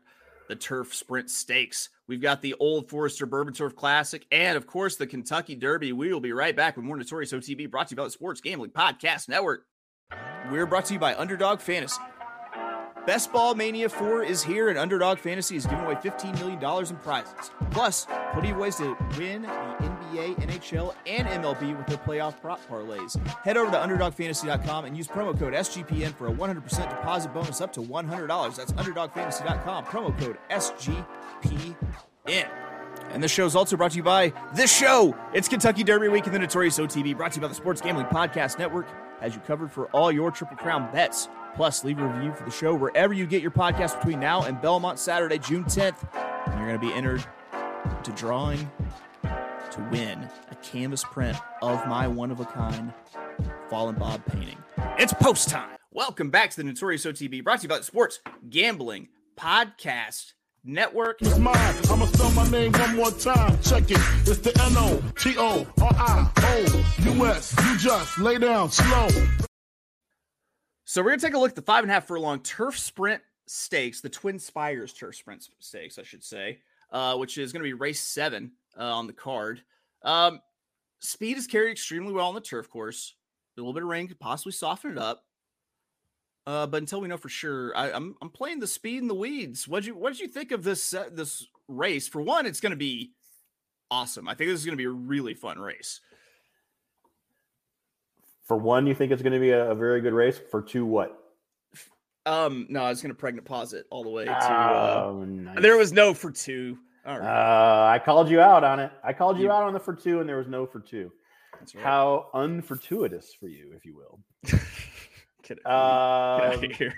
the 0.48 0.56
Turf 0.56 0.94
Sprint 0.94 1.28
Stakes. 1.28 1.90
We've 2.06 2.20
got 2.20 2.40
the 2.40 2.54
Old 2.54 2.88
Forester 2.88 3.26
Bourbon 3.26 3.52
Turf 3.52 3.76
Classic, 3.76 4.24
and 4.32 4.56
of 4.56 4.66
course, 4.66 4.96
the 4.96 5.06
Kentucky 5.06 5.54
Derby. 5.54 5.92
We 5.92 6.10
will 6.10 6.20
be 6.20 6.32
right 6.32 6.56
back 6.56 6.76
with 6.76 6.86
more 6.86 6.96
Notorious 6.96 7.34
OTB 7.34 7.70
brought 7.70 7.88
to 7.88 7.92
you 7.92 7.96
by 7.98 8.04
the 8.04 8.10
Sports 8.10 8.40
Gambling 8.40 8.70
Podcast 8.70 9.28
Network. 9.28 9.66
We're 10.50 10.64
brought 10.64 10.86
to 10.86 10.94
you 10.94 10.98
by 10.98 11.14
Underdog 11.14 11.60
Fantasy. 11.60 12.00
Best 13.04 13.30
Ball 13.30 13.54
Mania 13.54 13.90
4 13.90 14.22
is 14.22 14.42
here, 14.42 14.70
and 14.70 14.78
Underdog 14.78 15.18
Fantasy 15.18 15.56
is 15.56 15.66
giving 15.66 15.84
away 15.84 15.96
$15 15.96 16.38
million 16.38 16.88
in 16.88 16.96
prizes. 16.96 17.50
Plus, 17.70 18.06
plenty 18.32 18.50
of 18.50 18.56
ways 18.56 18.76
to 18.76 18.96
win 19.18 19.42
the 19.42 19.91
NBA, 20.12 20.36
NHL, 20.36 20.94
and 21.06 21.26
MLB 21.26 21.76
with 21.76 21.86
their 21.86 21.98
playoff 21.98 22.40
prop 22.40 22.60
parlays. 22.68 23.16
Head 23.44 23.56
over 23.56 23.70
to 23.70 23.76
UnderdogFantasy.com 23.76 24.84
and 24.84 24.96
use 24.96 25.08
promo 25.08 25.38
code 25.38 25.54
SGPN 25.54 26.14
for 26.14 26.28
a 26.28 26.32
100% 26.32 26.90
deposit 26.90 27.32
bonus 27.32 27.60
up 27.60 27.72
to 27.72 27.80
$100. 27.80 28.56
That's 28.56 28.72
UnderdogFantasy.com, 28.72 29.84
promo 29.86 30.18
code 30.18 30.38
SGPN. 30.50 32.48
And 33.10 33.22
this 33.22 33.30
show 33.30 33.46
is 33.46 33.56
also 33.56 33.76
brought 33.76 33.92
to 33.92 33.96
you 33.96 34.02
by 34.02 34.32
this 34.54 34.74
show. 34.74 35.16
It's 35.34 35.48
Kentucky 35.48 35.82
Derby 35.82 36.08
Week 36.08 36.26
in 36.26 36.32
the 36.32 36.38
Notorious 36.38 36.78
OTB, 36.78 37.16
brought 37.16 37.32
to 37.32 37.36
you 37.36 37.42
by 37.42 37.48
the 37.48 37.54
Sports 37.54 37.80
Gambling 37.80 38.06
Podcast 38.06 38.58
Network, 38.58 38.86
as 39.20 39.34
you 39.34 39.40
covered 39.40 39.70
for 39.70 39.86
all 39.88 40.12
your 40.12 40.30
Triple 40.30 40.56
Crown 40.56 40.90
bets. 40.92 41.28
Plus, 41.54 41.84
leave 41.84 41.98
a 41.98 42.06
review 42.06 42.32
for 42.34 42.44
the 42.44 42.50
show 42.50 42.74
wherever 42.74 43.12
you 43.12 43.26
get 43.26 43.42
your 43.42 43.50
podcast 43.50 43.98
between 43.98 44.18
now 44.18 44.44
and 44.44 44.60
Belmont 44.62 44.98
Saturday, 44.98 45.38
June 45.38 45.64
10th. 45.64 46.08
And 46.46 46.58
you're 46.58 46.68
going 46.68 46.80
to 46.80 46.86
be 46.86 46.92
entered 46.94 47.22
to 48.04 48.12
drawing 48.12 48.70
to 49.72 49.80
win 49.90 50.28
a 50.50 50.54
canvas 50.56 51.02
print 51.02 51.36
of 51.62 51.86
my 51.86 52.06
one 52.06 52.30
of 52.30 52.40
a 52.40 52.44
kind 52.44 52.92
Fallen 53.70 53.94
Bob 53.94 54.22
painting. 54.26 54.58
It's 54.98 55.14
post 55.14 55.48
time. 55.48 55.76
Welcome 55.90 56.28
back 56.28 56.50
to 56.50 56.56
the 56.58 56.64
Notorious 56.64 57.06
OTB, 57.06 57.42
brought 57.42 57.60
to 57.60 57.62
you 57.62 57.68
by 57.70 57.78
the 57.78 57.84
Sports 57.84 58.20
Gambling 58.50 59.08
Podcast 59.34 60.34
Network. 60.62 61.22
It's 61.22 61.38
mine. 61.38 61.56
I'ma 61.90 62.04
spell 62.04 62.30
my 62.32 62.50
name 62.50 62.72
one 62.72 62.96
more 62.96 63.10
time. 63.12 63.58
Check 63.62 63.84
it. 63.90 63.98
It's 64.28 64.38
the 64.38 64.52
N 64.62 64.74
O 64.76 65.02
T 65.18 65.36
O 65.38 65.66
R 65.80 65.90
I 65.96 66.30
O 66.36 66.84
U 67.14 67.26
S. 67.26 67.54
You 67.64 67.78
just 67.78 68.18
lay 68.18 68.36
down 68.36 68.70
slow. 68.70 69.08
So 70.84 71.02
we're 71.02 71.10
gonna 71.10 71.22
take 71.22 71.34
a 71.34 71.38
look 71.38 71.50
at 71.50 71.56
the 71.56 71.62
five 71.62 71.82
and 71.82 71.90
a 71.90 71.94
half 71.94 72.06
furlong 72.06 72.40
turf 72.40 72.78
sprint 72.78 73.22
stakes, 73.46 74.02
the 74.02 74.10
Twin 74.10 74.38
Spires 74.38 74.92
turf 74.92 75.16
sprint 75.16 75.48
stakes, 75.60 75.98
I 75.98 76.02
should 76.02 76.22
say, 76.22 76.58
uh, 76.90 77.16
which 77.16 77.38
is 77.38 77.54
gonna 77.54 77.62
be 77.62 77.72
race 77.72 78.00
seven 78.00 78.52
uh, 78.78 78.82
on 78.82 79.06
the 79.06 79.12
card. 79.12 79.62
Um, 80.02 80.40
speed 81.00 81.36
is 81.36 81.46
carried 81.46 81.72
extremely 81.72 82.12
well 82.12 82.28
on 82.28 82.34
the 82.34 82.40
turf 82.40 82.68
course. 82.68 83.14
A 83.56 83.60
little 83.60 83.72
bit 83.74 83.82
of 83.82 83.88
rain 83.88 84.08
could 84.08 84.18
possibly 84.20 84.52
soften 84.52 84.92
it 84.92 84.98
up. 84.98 85.24
Uh, 86.46 86.66
but 86.66 86.78
until 86.78 87.00
we 87.00 87.06
know 87.08 87.16
for 87.16 87.28
sure, 87.28 87.76
I, 87.76 87.92
I'm 87.92 88.16
I'm 88.20 88.30
playing 88.30 88.58
the 88.58 88.66
speed 88.66 88.98
in 89.00 89.06
the 89.06 89.14
weeds. 89.14 89.68
What 89.68 89.84
you 89.84 89.94
what 89.94 90.12
did 90.12 90.20
you 90.20 90.26
think 90.28 90.50
of 90.50 90.64
this 90.64 90.92
uh, 90.92 91.08
this 91.12 91.46
race? 91.68 92.08
For 92.08 92.20
one, 92.20 92.46
it's 92.46 92.60
going 92.60 92.70
to 92.70 92.76
be 92.76 93.12
awesome. 93.90 94.26
I 94.26 94.34
think 94.34 94.50
this 94.50 94.58
is 94.58 94.66
going 94.66 94.76
to 94.76 94.82
be 94.82 94.86
a 94.86 94.90
really 94.90 95.34
fun 95.34 95.58
race. 95.60 96.00
For 98.44 98.56
one, 98.56 98.86
you 98.88 98.94
think 98.94 99.12
it's 99.12 99.22
going 99.22 99.34
to 99.34 99.38
be 99.38 99.50
a, 99.50 99.70
a 99.70 99.74
very 99.74 100.00
good 100.00 100.14
race. 100.14 100.40
For 100.50 100.60
two, 100.62 100.84
what? 100.84 101.16
Um, 102.26 102.66
no, 102.68 102.82
I 102.82 102.88
was 102.88 103.00
going 103.02 103.14
to 103.14 103.18
pregnant 103.18 103.46
pause 103.46 103.72
it 103.72 103.86
all 103.90 104.02
the 104.02 104.10
way 104.10 104.24
to. 104.24 104.32
Uh, 104.32 105.04
Oh, 105.06 105.24
nice. 105.24 105.60
there 105.60 105.76
was 105.76 105.92
no 105.92 106.12
for 106.14 106.30
two. 106.30 106.78
All 107.04 107.18
right, 107.18 107.26
Uh, 107.26 107.90
I 107.90 107.98
called 107.98 108.28
you 108.30 108.40
out 108.40 108.62
on 108.64 108.78
it. 108.80 108.92
I 109.02 109.12
called 109.12 109.38
you 109.38 109.50
out 109.50 109.64
on 109.64 109.72
the 109.72 109.80
for 109.80 109.94
two, 109.94 110.20
and 110.20 110.28
there 110.28 110.36
was 110.38 110.46
no 110.48 110.66
for 110.66 110.80
two. 110.80 111.10
that's 111.58 111.74
right. 111.74 111.84
How 111.84 112.28
unfortuitous 112.34 113.34
for 113.38 113.48
you, 113.48 113.72
if 113.74 113.84
you 113.84 113.96
will. 113.96 114.20
Get, 115.42 115.58
it- 115.58 115.64
get 115.64 115.66
Um, 115.66 116.62
here. 116.70 116.94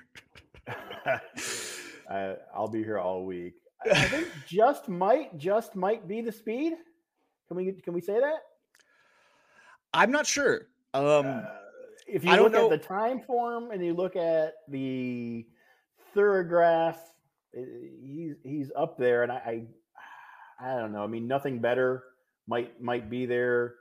I, 2.11 2.37
I'll 2.55 2.69
be 2.69 2.83
here 2.85 2.99
all 2.99 3.25
week. 3.25 3.55
I 3.91 4.05
think 4.05 4.29
just 4.47 4.89
might, 4.89 5.37
just 5.39 5.75
might 5.75 6.07
be 6.07 6.21
the 6.21 6.33
speed. 6.33 6.75
Can 7.49 7.57
we 7.57 7.73
can 7.73 7.93
we 7.95 8.01
say 8.01 8.19
that? 8.21 8.39
I'm 9.93 10.11
not 10.11 10.27
sure. 10.27 10.69
Um, 10.93 11.27
Uh, 11.27 11.43
if 12.07 12.25
you 12.25 12.31
I 12.31 12.39
look 12.39 12.55
at 12.55 12.69
the 12.71 12.79
time 12.79 13.21
form 13.21 13.71
and 13.71 13.85
you 13.85 13.95
look 13.95 14.17
at 14.17 14.55
the 14.69 15.47
thorograph, 16.15 16.97
i- 17.57 17.91
he's 18.03 18.35
he's 18.43 18.71
up 18.77 18.97
there, 18.99 19.23
and 19.23 19.33
I, 19.33 19.65
I 20.65 20.79
don't 20.79 20.93
know. 20.93 21.05
I 21.05 21.07
mean, 21.07 21.29
nothing 21.29 21.59
better 21.59 22.05
might 22.47 22.81
might 22.83 23.11
be 23.11 23.27
there. 23.27 23.75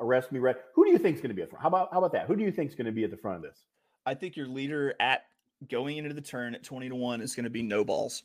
Arrest 0.00 0.30
me, 0.30 0.38
red. 0.38 0.56
Who 0.74 0.84
do 0.84 0.92
you 0.92 0.98
think 0.98 1.16
is 1.16 1.20
going 1.20 1.30
to 1.30 1.34
be 1.34 1.42
at 1.42 1.48
the 1.48 1.56
front? 1.56 1.62
How 1.62 1.68
about 1.68 1.88
how 1.92 1.98
about 1.98 2.12
that? 2.12 2.26
Who 2.26 2.36
do 2.36 2.44
you 2.44 2.52
think 2.52 2.70
is 2.70 2.76
going 2.76 2.86
to 2.86 2.92
be 2.92 3.04
at 3.04 3.10
the 3.10 3.16
front 3.16 3.36
of 3.36 3.42
this? 3.42 3.64
I 4.06 4.14
think 4.14 4.36
your 4.36 4.46
leader 4.46 4.94
at 5.00 5.24
going 5.68 5.96
into 5.96 6.14
the 6.14 6.20
turn 6.20 6.54
at 6.54 6.62
20 6.62 6.88
to 6.90 6.94
1 6.94 7.20
is 7.20 7.34
going 7.34 7.44
to 7.44 7.50
be 7.50 7.62
Nobals. 7.62 8.22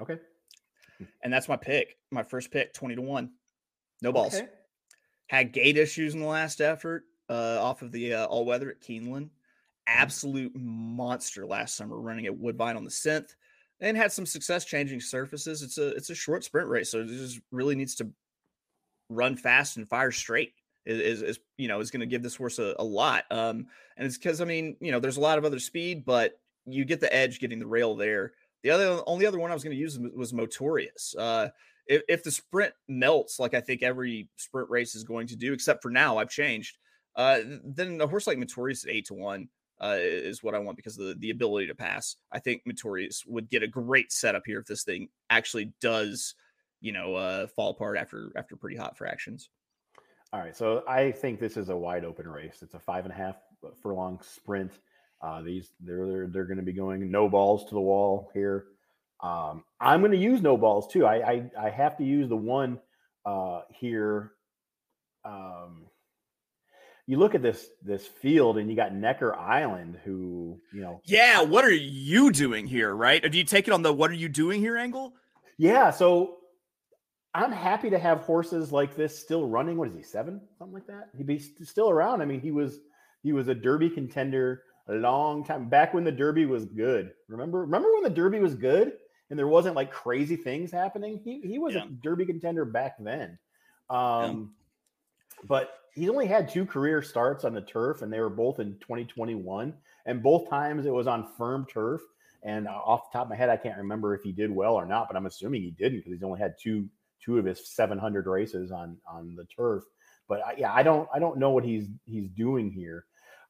Okay, 0.00 0.18
And 1.22 1.32
that's 1.32 1.48
my 1.48 1.56
pick. 1.56 1.96
My 2.10 2.22
first 2.22 2.50
pick, 2.50 2.72
20 2.72 2.96
to 2.96 3.02
1. 3.02 3.30
Nobals. 4.04 4.34
Okay. 4.34 4.48
Had 5.26 5.52
gate 5.52 5.76
issues 5.76 6.14
in 6.14 6.20
the 6.20 6.26
last 6.26 6.60
effort 6.60 7.04
uh, 7.28 7.58
off 7.60 7.82
of 7.82 7.90
the 7.92 8.14
uh, 8.14 8.26
all 8.26 8.44
weather 8.44 8.70
at 8.70 8.80
Keeneland. 8.80 9.30
Absolute 9.86 10.52
monster 10.54 11.44
last 11.44 11.76
summer 11.76 11.98
running 11.98 12.26
at 12.26 12.36
Woodbine 12.36 12.76
on 12.76 12.84
the 12.84 12.90
synth 12.90 13.34
and 13.84 13.98
had 13.98 14.10
some 14.10 14.24
success 14.24 14.64
changing 14.64 15.00
surfaces. 15.00 15.62
It's 15.62 15.76
a 15.76 15.88
it's 15.88 16.10
a 16.10 16.14
short 16.14 16.42
sprint 16.42 16.68
race, 16.68 16.90
so 16.90 17.00
it 17.00 17.08
just 17.08 17.40
really 17.52 17.74
needs 17.74 17.94
to 17.96 18.08
run 19.10 19.36
fast 19.36 19.76
and 19.76 19.88
fire 19.88 20.10
straight. 20.10 20.54
Is, 20.86 21.22
is, 21.22 21.38
you 21.56 21.68
know 21.68 21.80
is 21.80 21.90
going 21.90 22.00
to 22.00 22.06
give 22.06 22.22
this 22.22 22.36
horse 22.36 22.58
a, 22.58 22.74
a 22.78 22.84
lot. 22.84 23.24
Um, 23.30 23.66
and 23.96 24.06
it's 24.06 24.18
because 24.18 24.40
I 24.40 24.44
mean 24.44 24.76
you 24.80 24.90
know 24.90 25.00
there's 25.00 25.18
a 25.18 25.20
lot 25.20 25.38
of 25.38 25.44
other 25.44 25.58
speed, 25.58 26.04
but 26.04 26.40
you 26.66 26.84
get 26.84 27.00
the 27.00 27.14
edge 27.14 27.40
getting 27.40 27.58
the 27.58 27.66
rail 27.66 27.94
there. 27.94 28.32
The 28.62 28.70
other 28.70 29.02
only 29.06 29.26
other 29.26 29.38
one 29.38 29.50
I 29.50 29.54
was 29.54 29.62
going 29.62 29.76
to 29.76 29.80
use 29.80 29.98
was 29.98 30.32
Motorius. 30.32 31.14
Uh, 31.18 31.48
if, 31.86 32.02
if 32.08 32.24
the 32.24 32.30
sprint 32.30 32.72
melts 32.88 33.38
like 33.38 33.52
I 33.52 33.60
think 33.60 33.82
every 33.82 34.28
sprint 34.36 34.70
race 34.70 34.94
is 34.94 35.04
going 35.04 35.26
to 35.28 35.36
do, 35.36 35.52
except 35.52 35.82
for 35.82 35.90
now 35.90 36.16
I've 36.16 36.30
changed. 36.30 36.78
Uh, 37.16 37.40
then 37.64 38.00
a 38.00 38.06
horse 38.06 38.26
like 38.26 38.38
Motorius 38.38 38.84
at 38.84 38.90
eight 38.90 39.06
to 39.06 39.14
one 39.14 39.48
uh, 39.80 39.96
is 39.98 40.42
what 40.42 40.54
I 40.54 40.58
want 40.58 40.76
because 40.76 40.98
of 40.98 41.06
the, 41.06 41.14
the 41.14 41.30
ability 41.30 41.66
to 41.66 41.74
pass. 41.74 42.16
I 42.32 42.38
think 42.38 42.62
Motorius 42.64 43.26
would 43.26 43.50
get 43.50 43.62
a 43.62 43.68
great 43.68 44.12
setup 44.12 44.42
here 44.46 44.60
if 44.60 44.66
this 44.66 44.84
thing 44.84 45.08
actually 45.30 45.72
does, 45.80 46.34
you 46.80 46.92
know, 46.92 47.14
uh, 47.14 47.46
fall 47.48 47.70
apart 47.70 47.98
after 47.98 48.32
after 48.36 48.56
pretty 48.56 48.76
hot 48.76 48.96
fractions. 48.96 49.50
All 50.32 50.40
right, 50.40 50.56
so 50.56 50.82
I 50.88 51.12
think 51.12 51.38
this 51.38 51.56
is 51.56 51.68
a 51.68 51.76
wide 51.76 52.04
open 52.04 52.26
race. 52.26 52.58
It's 52.62 52.74
a 52.74 52.80
five 52.80 53.04
and 53.04 53.12
a 53.12 53.16
half 53.16 53.36
furlong 53.82 54.20
sprint. 54.22 54.72
Uh, 55.22 55.42
these 55.42 55.70
they're 55.80 56.06
they're, 56.06 56.26
they're 56.26 56.44
going 56.44 56.58
to 56.58 56.64
be 56.64 56.72
going 56.72 57.10
no 57.10 57.28
balls 57.28 57.64
to 57.66 57.74
the 57.74 57.80
wall 57.80 58.30
here. 58.34 58.66
Um, 59.20 59.64
I'm 59.80 60.00
going 60.00 60.12
to 60.12 60.18
use 60.18 60.40
Nobals 60.40 60.90
too. 60.90 61.06
I, 61.06 61.14
I 61.30 61.50
I 61.58 61.70
have 61.70 61.96
to 61.98 62.04
use 62.04 62.28
the 62.28 62.36
one 62.36 62.78
uh, 63.24 63.62
here. 63.70 64.32
Um, 65.24 65.86
you 67.06 67.18
look 67.18 67.34
at 67.34 67.42
this 67.42 67.66
this 67.82 68.06
field, 68.06 68.58
and 68.58 68.68
you 68.70 68.76
got 68.76 68.94
Necker 68.94 69.34
Island, 69.34 69.98
who 70.04 70.60
you 70.72 70.80
know, 70.80 71.00
Yeah, 71.04 71.42
what 71.42 71.64
are 71.64 71.70
you 71.72 72.30
doing 72.32 72.66
here, 72.66 72.94
right? 72.94 73.22
Do 73.30 73.36
you 73.36 73.44
take 73.44 73.68
it 73.68 73.72
on 73.74 73.82
the 73.82 73.92
"what 73.92 74.10
are 74.10 74.14
you 74.14 74.28
doing 74.28 74.60
here" 74.60 74.76
angle? 74.76 75.14
yeah. 75.58 75.90
So 75.90 76.38
I'm 77.34 77.52
happy 77.52 77.90
to 77.90 77.98
have 77.98 78.20
horses 78.20 78.72
like 78.72 78.94
this 78.96 79.18
still 79.18 79.46
running. 79.46 79.76
What 79.76 79.88
is 79.88 79.94
he, 79.96 80.02
seven, 80.02 80.40
something 80.58 80.74
like 80.74 80.86
that? 80.86 81.08
He'd 81.16 81.26
be 81.26 81.38
st- 81.38 81.66
still 81.68 81.90
around. 81.90 82.22
I 82.22 82.24
mean, 82.24 82.40
he 82.40 82.50
was 82.52 82.78
he 83.22 83.32
was 83.32 83.48
a 83.48 83.54
Derby 83.54 83.90
contender 83.90 84.62
a 84.88 84.94
long 84.94 85.44
time 85.44 85.68
back 85.68 85.94
when 85.94 86.04
the 86.04 86.12
Derby 86.12 86.44
was 86.46 86.64
good. 86.66 87.12
Remember, 87.28 87.60
remember 87.62 87.92
when 87.94 88.02
the 88.02 88.10
Derby 88.10 88.38
was 88.38 88.54
good 88.54 88.92
and 89.30 89.38
there 89.38 89.48
wasn't 89.48 89.74
like 89.76 89.90
crazy 89.90 90.36
things 90.36 90.70
happening, 90.70 91.20
he 91.24 91.40
he 91.40 91.58
was 91.58 91.74
Yeah. 91.74 91.84
a 91.84 91.88
Derby 91.88 92.24
contender 92.26 92.64
back 92.64 92.96
then. 93.00 93.38
Um, 93.90 94.54
but 95.46 95.70
he's 95.94 96.08
only 96.10 96.26
had 96.26 96.48
two 96.48 96.66
career 96.66 97.02
starts 97.02 97.44
on 97.44 97.54
the 97.54 97.60
turf, 97.60 98.02
and 98.02 98.12
they 98.12 98.20
were 98.20 98.30
both 98.30 98.58
in 98.60 98.78
2021, 98.80 99.74
and 100.06 100.22
both 100.22 100.50
times 100.50 100.86
it 100.86 100.92
was 100.92 101.06
on 101.06 101.28
firm 101.36 101.66
turf. 101.72 102.02
And 102.42 102.68
uh, 102.68 102.72
off 102.72 103.10
the 103.10 103.18
top 103.18 103.26
of 103.26 103.30
my 103.30 103.36
head, 103.36 103.48
I 103.48 103.56
can't 103.56 103.78
remember 103.78 104.14
if 104.14 104.22
he 104.22 104.30
did 104.32 104.50
well 104.50 104.74
or 104.74 104.84
not, 104.84 105.08
but 105.08 105.16
I'm 105.16 105.26
assuming 105.26 105.62
he 105.62 105.70
didn't 105.70 106.00
because 106.00 106.12
he's 106.12 106.22
only 106.22 106.40
had 106.40 106.54
two 106.60 106.88
two 107.24 107.38
of 107.38 107.46
his 107.46 107.66
700 107.74 108.26
races 108.26 108.70
on 108.70 108.98
on 109.06 109.34
the 109.34 109.46
turf. 109.46 109.84
But 110.28 110.44
I, 110.44 110.54
yeah, 110.58 110.72
I 110.72 110.82
don't 110.82 111.08
I 111.14 111.18
don't 111.18 111.38
know 111.38 111.50
what 111.50 111.64
he's 111.64 111.88
he's 112.04 112.28
doing 112.28 112.70
here. 112.70 113.06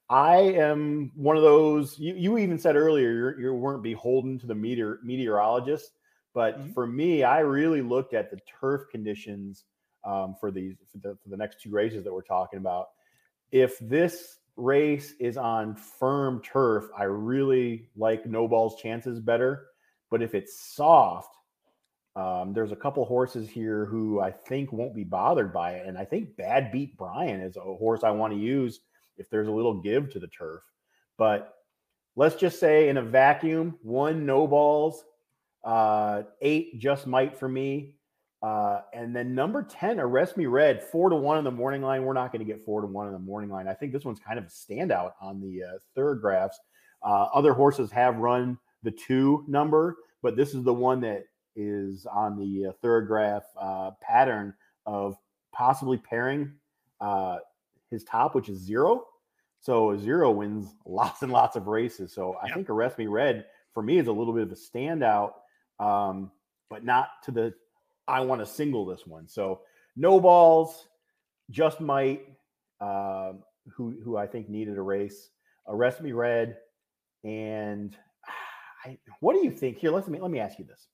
I 0.08 0.36
am 0.36 1.10
one 1.16 1.36
of 1.36 1.42
those. 1.42 1.98
You, 1.98 2.14
you 2.14 2.38
even 2.38 2.58
said 2.58 2.76
earlier 2.76 3.10
you're, 3.10 3.40
you 3.40 3.54
weren't 3.54 3.82
beholden 3.82 4.38
to 4.40 4.46
the 4.46 4.54
meteor 4.54 5.00
meteorologist, 5.02 5.90
but 6.34 6.60
Mhm. 6.60 6.74
for 6.74 6.86
me, 6.86 7.24
I 7.24 7.40
really 7.40 7.82
looked 7.82 8.14
at 8.14 8.30
the 8.30 8.38
turf 8.60 8.82
conditions 8.92 9.64
um, 10.04 10.36
for 10.38 10.50
these 10.50 10.76
for 10.90 10.98
the, 10.98 11.16
for 11.22 11.28
the 11.28 11.36
next 11.36 11.60
two 11.60 11.70
races 11.70 12.04
that 12.04 12.12
we're 12.12 12.22
talking 12.22 12.58
about. 12.58 12.88
If 13.50 13.78
this 13.78 14.38
race 14.56 15.14
is 15.18 15.36
on 15.36 15.74
firm 15.74 16.42
turf, 16.42 16.86
I 16.96 17.04
really 17.04 17.88
like 17.96 18.24
Nobals' 18.24 18.78
chances 18.80 19.20
better. 19.20 19.66
But 20.10 20.22
if 20.22 20.34
it's 20.34 20.74
soft, 20.74 21.34
um, 22.16 22.52
there's 22.52 22.72
a 22.72 22.76
couple 22.76 23.04
horses 23.04 23.48
here 23.48 23.84
who 23.86 24.20
I 24.20 24.30
think 24.30 24.72
won't 24.72 24.94
be 24.94 25.02
bothered 25.02 25.52
by 25.52 25.72
it, 25.72 25.86
and 25.86 25.98
I 25.98 26.04
think 26.04 26.36
Bad 26.36 26.70
Beat 26.70 26.96
Brian 26.96 27.40
is 27.40 27.56
a 27.56 27.60
horse 27.60 28.04
I 28.04 28.10
want 28.10 28.32
to 28.32 28.38
use 28.38 28.80
if 29.16 29.28
there's 29.30 29.48
a 29.48 29.52
little 29.52 29.80
give 29.80 30.10
to 30.12 30.20
the 30.20 30.28
turf. 30.28 30.62
But 31.16 31.54
let's 32.14 32.36
just 32.36 32.60
say 32.60 32.88
in 32.88 32.96
a 32.96 33.02
vacuum, 33.02 33.78
one 33.82 34.26
Nobals, 34.26 34.94
uh, 35.64 36.22
eight 36.40 36.78
just 36.78 37.06
might 37.06 37.36
for 37.36 37.48
me. 37.48 37.96
Uh, 38.44 38.82
and 38.92 39.16
then 39.16 39.34
number 39.34 39.62
10, 39.62 39.98
Arrest 39.98 40.36
Me 40.36 40.44
Red, 40.44 40.82
four 40.82 41.08
to 41.08 41.16
one 41.16 41.38
in 41.38 41.44
the 41.44 41.50
morning 41.50 41.80
line. 41.80 42.04
We're 42.04 42.12
not 42.12 42.30
going 42.30 42.44
to 42.46 42.52
get 42.52 42.62
four 42.62 42.82
to 42.82 42.86
one 42.86 43.06
in 43.06 43.14
the 43.14 43.18
morning 43.18 43.48
line. 43.48 43.66
I 43.66 43.72
think 43.72 43.90
this 43.90 44.04
one's 44.04 44.20
kind 44.20 44.38
of 44.38 44.44
a 44.44 44.48
standout 44.48 45.12
on 45.18 45.40
the 45.40 45.62
uh, 45.62 45.78
thorographs. 45.94 46.58
Uh, 47.02 47.28
other 47.32 47.54
horses 47.54 47.90
have 47.90 48.16
run 48.18 48.58
the 48.82 48.90
two 48.90 49.46
number, 49.48 49.96
but 50.22 50.36
this 50.36 50.52
is 50.52 50.62
the 50.62 50.74
one 50.74 51.00
that 51.00 51.24
is 51.56 52.04
on 52.04 52.36
the 52.38 52.66
uh, 52.66 52.72
thorograph 52.86 53.44
uh, 53.58 53.92
pattern 54.02 54.52
of 54.84 55.16
possibly 55.50 55.96
pairing 55.96 56.52
uh, 57.00 57.38
his 57.90 58.04
top, 58.04 58.34
which 58.34 58.50
is 58.50 58.58
zero. 58.58 59.06
So 59.60 59.96
zero 59.96 60.30
wins 60.30 60.74
lots 60.84 61.22
and 61.22 61.32
lots 61.32 61.56
of 61.56 61.66
races. 61.66 62.12
So 62.12 62.34
I 62.42 62.48
Yeah. 62.48 62.56
think 62.56 62.68
Arrest 62.68 62.98
Me 62.98 63.06
Red 63.06 63.46
for 63.72 63.82
me 63.82 63.96
is 63.96 64.08
a 64.08 64.12
little 64.12 64.34
bit 64.34 64.42
of 64.42 64.52
a 64.52 64.54
standout, 64.54 65.32
um, 65.80 66.30
but 66.68 66.84
not 66.84 67.08
to 67.22 67.30
the 67.30 67.54
I 68.06 68.20
want 68.20 68.40
to 68.40 68.46
single 68.46 68.84
this 68.84 69.06
one. 69.06 69.28
So 69.28 69.60
Nobals, 69.98 70.72
just 71.50 71.80
might, 71.80 72.26
um, 72.80 73.40
who 73.74 73.96
who 74.04 74.16
I 74.16 74.26
think 74.26 74.48
needed 74.48 74.76
a 74.78 74.82
race. 74.82 75.30
Arrest 75.66 76.00
Me 76.02 76.12
Red, 76.12 76.58
and 77.22 77.96
I, 78.84 78.98
what 79.20 79.34
do 79.34 79.42
you 79.44 79.50
think 79.50 79.78
here? 79.78 79.90
Let 79.90 80.06
me 80.08 80.20
let 80.20 80.30
me 80.30 80.40
ask 80.40 80.58
you 80.58 80.64
this. 80.64 80.88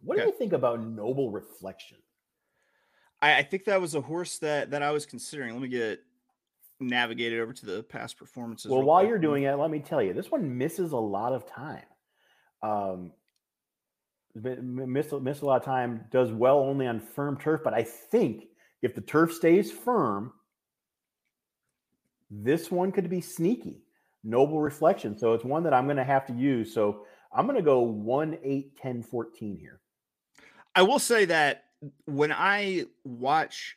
What 0.00 0.16
Okay. 0.16 0.24
do 0.24 0.30
you 0.30 0.38
think 0.38 0.52
about 0.52 0.82
Noble 0.82 1.30
Reflection? 1.30 1.98
I, 3.20 3.38
I 3.38 3.42
think 3.42 3.64
that 3.64 3.80
was 3.80 3.94
a 3.94 4.00
horse 4.00 4.38
that 4.38 4.70
that 4.70 4.82
I 4.82 4.90
was 4.92 5.04
considering. 5.04 5.52
Let 5.52 5.62
me 5.62 5.68
get 5.68 6.00
navigated 6.80 7.40
over 7.40 7.52
to 7.52 7.66
the 7.66 7.82
past 7.82 8.16
performances. 8.18 8.70
Well, 8.70 8.82
while 8.82 9.00
quick. 9.00 9.08
you're 9.08 9.18
doing 9.18 9.44
it, 9.44 9.54
let 9.54 9.70
me 9.70 9.80
tell 9.80 10.02
you, 10.02 10.12
this 10.12 10.30
one 10.30 10.56
misses 10.56 10.92
a 10.92 10.98
lot 10.98 11.32
of 11.32 11.46
time. 11.46 11.84
Um, 12.62 13.12
mi- 14.42 14.56
mi- 14.56 14.86
miss 14.86 15.12
miss 15.12 15.40
a 15.40 15.46
lot 15.46 15.60
of 15.60 15.64
time. 15.64 16.04
Does 16.10 16.32
well 16.32 16.58
only 16.58 16.86
on 16.86 17.00
firm 17.00 17.38
turf, 17.38 17.62
but 17.64 17.74
I 17.74 17.82
think 17.82 18.48
if 18.82 18.94
the 18.94 19.00
turf 19.00 19.32
stays 19.32 19.72
firm, 19.72 20.32
this 22.30 22.70
one 22.70 22.92
could 22.92 23.08
be 23.08 23.20
sneaky. 23.20 23.82
Noble 24.24 24.60
reflection. 24.60 25.18
So 25.18 25.32
it's 25.32 25.44
one 25.44 25.62
that 25.64 25.74
I'm 25.74 25.84
going 25.84 25.96
to 25.96 26.04
have 26.04 26.26
to 26.26 26.32
use. 26.32 26.74
So 26.74 27.06
I'm 27.32 27.46
going 27.46 27.56
to 27.56 27.62
go 27.62 27.80
1, 27.80 28.38
8, 28.42 28.76
10, 28.76 29.02
14 29.02 29.56
here. 29.56 29.80
I 30.74 30.82
will 30.82 30.98
say 30.98 31.24
that 31.26 31.64
when 32.06 32.32
I 32.32 32.86
watch 33.04 33.76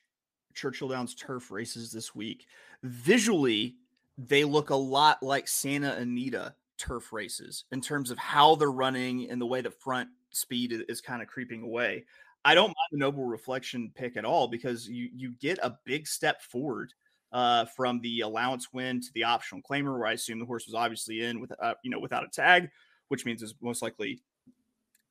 Churchill 0.54 0.89
Downs 0.89 1.13
turf 1.13 1.52
races 1.52 1.91
this 1.91 2.15
week, 2.15 2.48
visually 2.84 3.76
they 4.17 4.43
look 4.43 4.69
a 4.69 4.76
lot 4.76 5.24
like 5.24 5.48
Santa 5.48 5.93
Anita 5.93 6.56
turf 6.78 7.13
races 7.13 7.65
in 7.72 7.82
terms 7.82 8.12
of 8.12 8.17
how 8.17 8.56
they're 8.56 8.72
running 8.72 9.30
and 9.30 9.39
the 9.39 9.45
way 9.45 9.62
the 9.62 9.72
front 9.72 10.10
speed 10.32 10.86
is 10.89 11.02
kind 11.02 11.22
of 11.22 11.28
creeping 11.28 11.63
away. 11.63 12.06
I 12.46 12.56
don't 12.56 12.68
mind 12.68 12.76
the 12.92 12.98
noble 12.98 13.26
reflection 13.26 13.92
pick 13.96 14.15
at 14.18 14.26
all 14.26 14.48
because 14.48 14.88
you 14.88 15.10
you 15.13 15.32
get 15.34 15.60
a 15.62 15.78
big 15.86 16.08
step 16.08 16.42
forward 16.42 16.94
uh, 17.32 17.65
from 17.65 18.00
the 18.02 18.22
allowance 18.22 18.72
win 18.74 19.02
to 19.02 19.13
the 19.13 19.24
optional 19.26 19.62
claimer, 19.62 19.98
where 19.98 20.08
I 20.08 20.13
assume 20.13 20.39
the 20.39 20.46
horse 20.46 20.65
was 20.65 20.76
obviously 20.76 21.22
in 21.24 21.39
with 21.42 21.52
uh, 21.62 21.76
you 21.84 21.92
know 21.92 22.00
without 22.00 22.24
a 22.24 22.30
tag, 22.30 22.70
which 23.10 23.26
means 23.26 23.44
it's 23.44 23.54
most 23.62 23.82
likely 23.82 24.22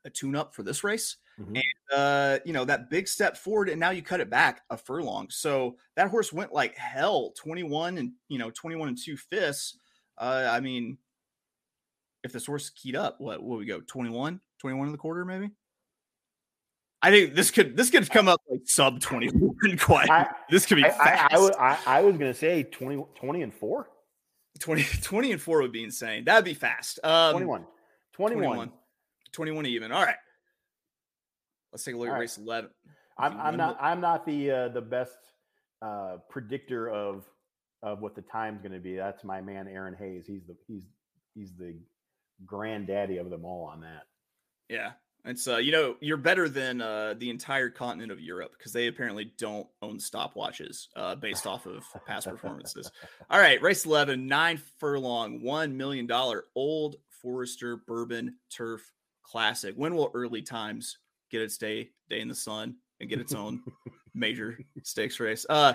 a 0.04 0.10
tune 0.10 0.36
up 0.36 0.54
for 0.54 0.62
this 0.62 0.84
race 0.84 1.16
Mhm. 1.38 1.60
uh, 1.94 2.38
you 2.44 2.52
know, 2.52 2.64
that 2.64 2.90
big 2.90 3.06
step 3.08 3.36
forward, 3.36 3.68
and 3.68 3.78
now 3.78 3.90
you 3.90 4.02
cut 4.02 4.20
it 4.20 4.28
back 4.28 4.62
a 4.70 4.76
furlong. 4.76 5.30
So 5.30 5.78
that 5.94 6.10
horse 6.10 6.32
went 6.32 6.52
like 6.52 6.76
hell, 6.76 7.30
21 7.36 7.98
and 7.98 8.12
you 8.28 8.38
know, 8.38 8.50
21 8.50 8.88
and 8.88 8.98
two 8.98 9.16
fifths. 9.16 9.78
Uh, 10.18 10.48
I 10.50 10.60
mean, 10.60 10.98
if 12.24 12.32
this 12.32 12.46
horse 12.46 12.70
keyed 12.70 12.96
up, 12.96 13.20
what 13.20 13.42
will 13.42 13.56
we 13.58 13.66
go? 13.66 13.80
21, 13.80 14.40
21 14.60 14.86
in 14.88 14.92
the 14.92 14.98
quarter, 14.98 15.24
maybe? 15.24 15.50
I 17.00 17.10
think 17.10 17.34
this 17.34 17.50
could 17.52 17.76
this 17.76 17.90
could 17.90 18.10
come 18.10 18.26
up 18.26 18.40
like 18.50 18.62
sub 18.64 19.00
21 19.00 19.54
quite. 19.78 20.10
I, 20.10 20.26
this 20.50 20.66
could 20.66 20.76
be 20.76 20.84
I, 20.84 20.90
fast. 20.90 21.32
I, 21.32 21.36
I, 21.36 21.38
wa- 21.38 21.56
I, 21.58 21.78
I 21.86 22.00
was 22.02 22.18
going 22.18 22.32
to 22.32 22.38
say 22.38 22.64
20, 22.64 23.04
20 23.14 23.42
and 23.42 23.54
4. 23.54 23.88
20, 24.58 24.82
20 25.02 25.32
and 25.32 25.40
4 25.40 25.62
would 25.62 25.72
be 25.72 25.84
insane. 25.84 26.24
That'd 26.24 26.44
be 26.44 26.54
fast. 26.54 26.98
Um 27.04 27.32
21. 27.34 27.64
21. 28.14 28.44
21. 28.44 28.72
21 29.32 29.66
even. 29.66 29.92
All 29.92 30.02
right. 30.02 30.16
Let's 31.72 31.84
take 31.84 31.94
a 31.94 31.98
look 31.98 32.08
All 32.08 32.14
at 32.14 32.16
right. 32.16 32.20
race 32.22 32.38
11. 32.38 32.70
I'm, 33.18 33.38
I'm 33.40 33.56
not 33.56 33.68
look- 33.70 33.78
I'm 33.80 34.00
not 34.00 34.26
the 34.26 34.50
uh, 34.50 34.68
the 34.68 34.80
best 34.80 35.16
uh, 35.82 36.16
predictor 36.28 36.88
of 36.90 37.24
of 37.82 38.00
what 38.00 38.16
the 38.16 38.22
time's 38.22 38.60
going 38.60 38.72
to 38.72 38.80
be. 38.80 38.96
That's 38.96 39.22
my 39.22 39.40
man 39.40 39.68
Aaron 39.68 39.94
Hayes. 39.96 40.24
He's 40.26 40.44
the 40.48 40.56
he's 40.66 40.82
he's 41.34 41.52
the 41.56 41.76
granddaddy 42.44 43.18
of 43.18 43.30
them 43.30 43.44
all 43.44 43.66
on 43.72 43.82
that. 43.82 44.02
Yeah. 44.68 44.92
It's 45.24 45.46
uh, 45.48 45.56
you 45.56 45.72
know, 45.72 45.96
you're 46.00 46.16
better 46.16 46.48
than 46.48 46.80
uh 46.80 47.14
the 47.18 47.28
entire 47.28 47.68
continent 47.68 48.10
of 48.12 48.20
Europe 48.20 48.52
because 48.56 48.72
they 48.72 48.86
apparently 48.86 49.32
don't 49.36 49.66
own 49.82 49.98
stopwatches 49.98 50.86
uh 50.96 51.16
based 51.16 51.46
off 51.46 51.66
of 51.66 51.84
past 52.06 52.26
performances. 52.28 52.90
All 53.30 53.40
right, 53.40 53.60
race 53.60 53.84
11, 53.84 54.26
nine 54.26 54.60
furlong, 54.78 55.42
one 55.42 55.76
million 55.76 56.06
dollar 56.06 56.44
old 56.54 56.96
Forester 57.20 57.76
Bourbon 57.76 58.36
Turf 58.50 58.92
Classic. 59.22 59.74
When 59.76 59.94
will 59.94 60.10
early 60.14 60.40
times 60.40 60.98
get 61.30 61.42
its 61.42 61.58
day 61.58 61.90
day 62.08 62.20
in 62.20 62.28
the 62.28 62.34
sun 62.34 62.76
and 63.00 63.10
get 63.10 63.20
its 63.20 63.34
own 63.34 63.60
major 64.14 64.58
stakes 64.82 65.20
race? 65.20 65.44
Uh 65.50 65.74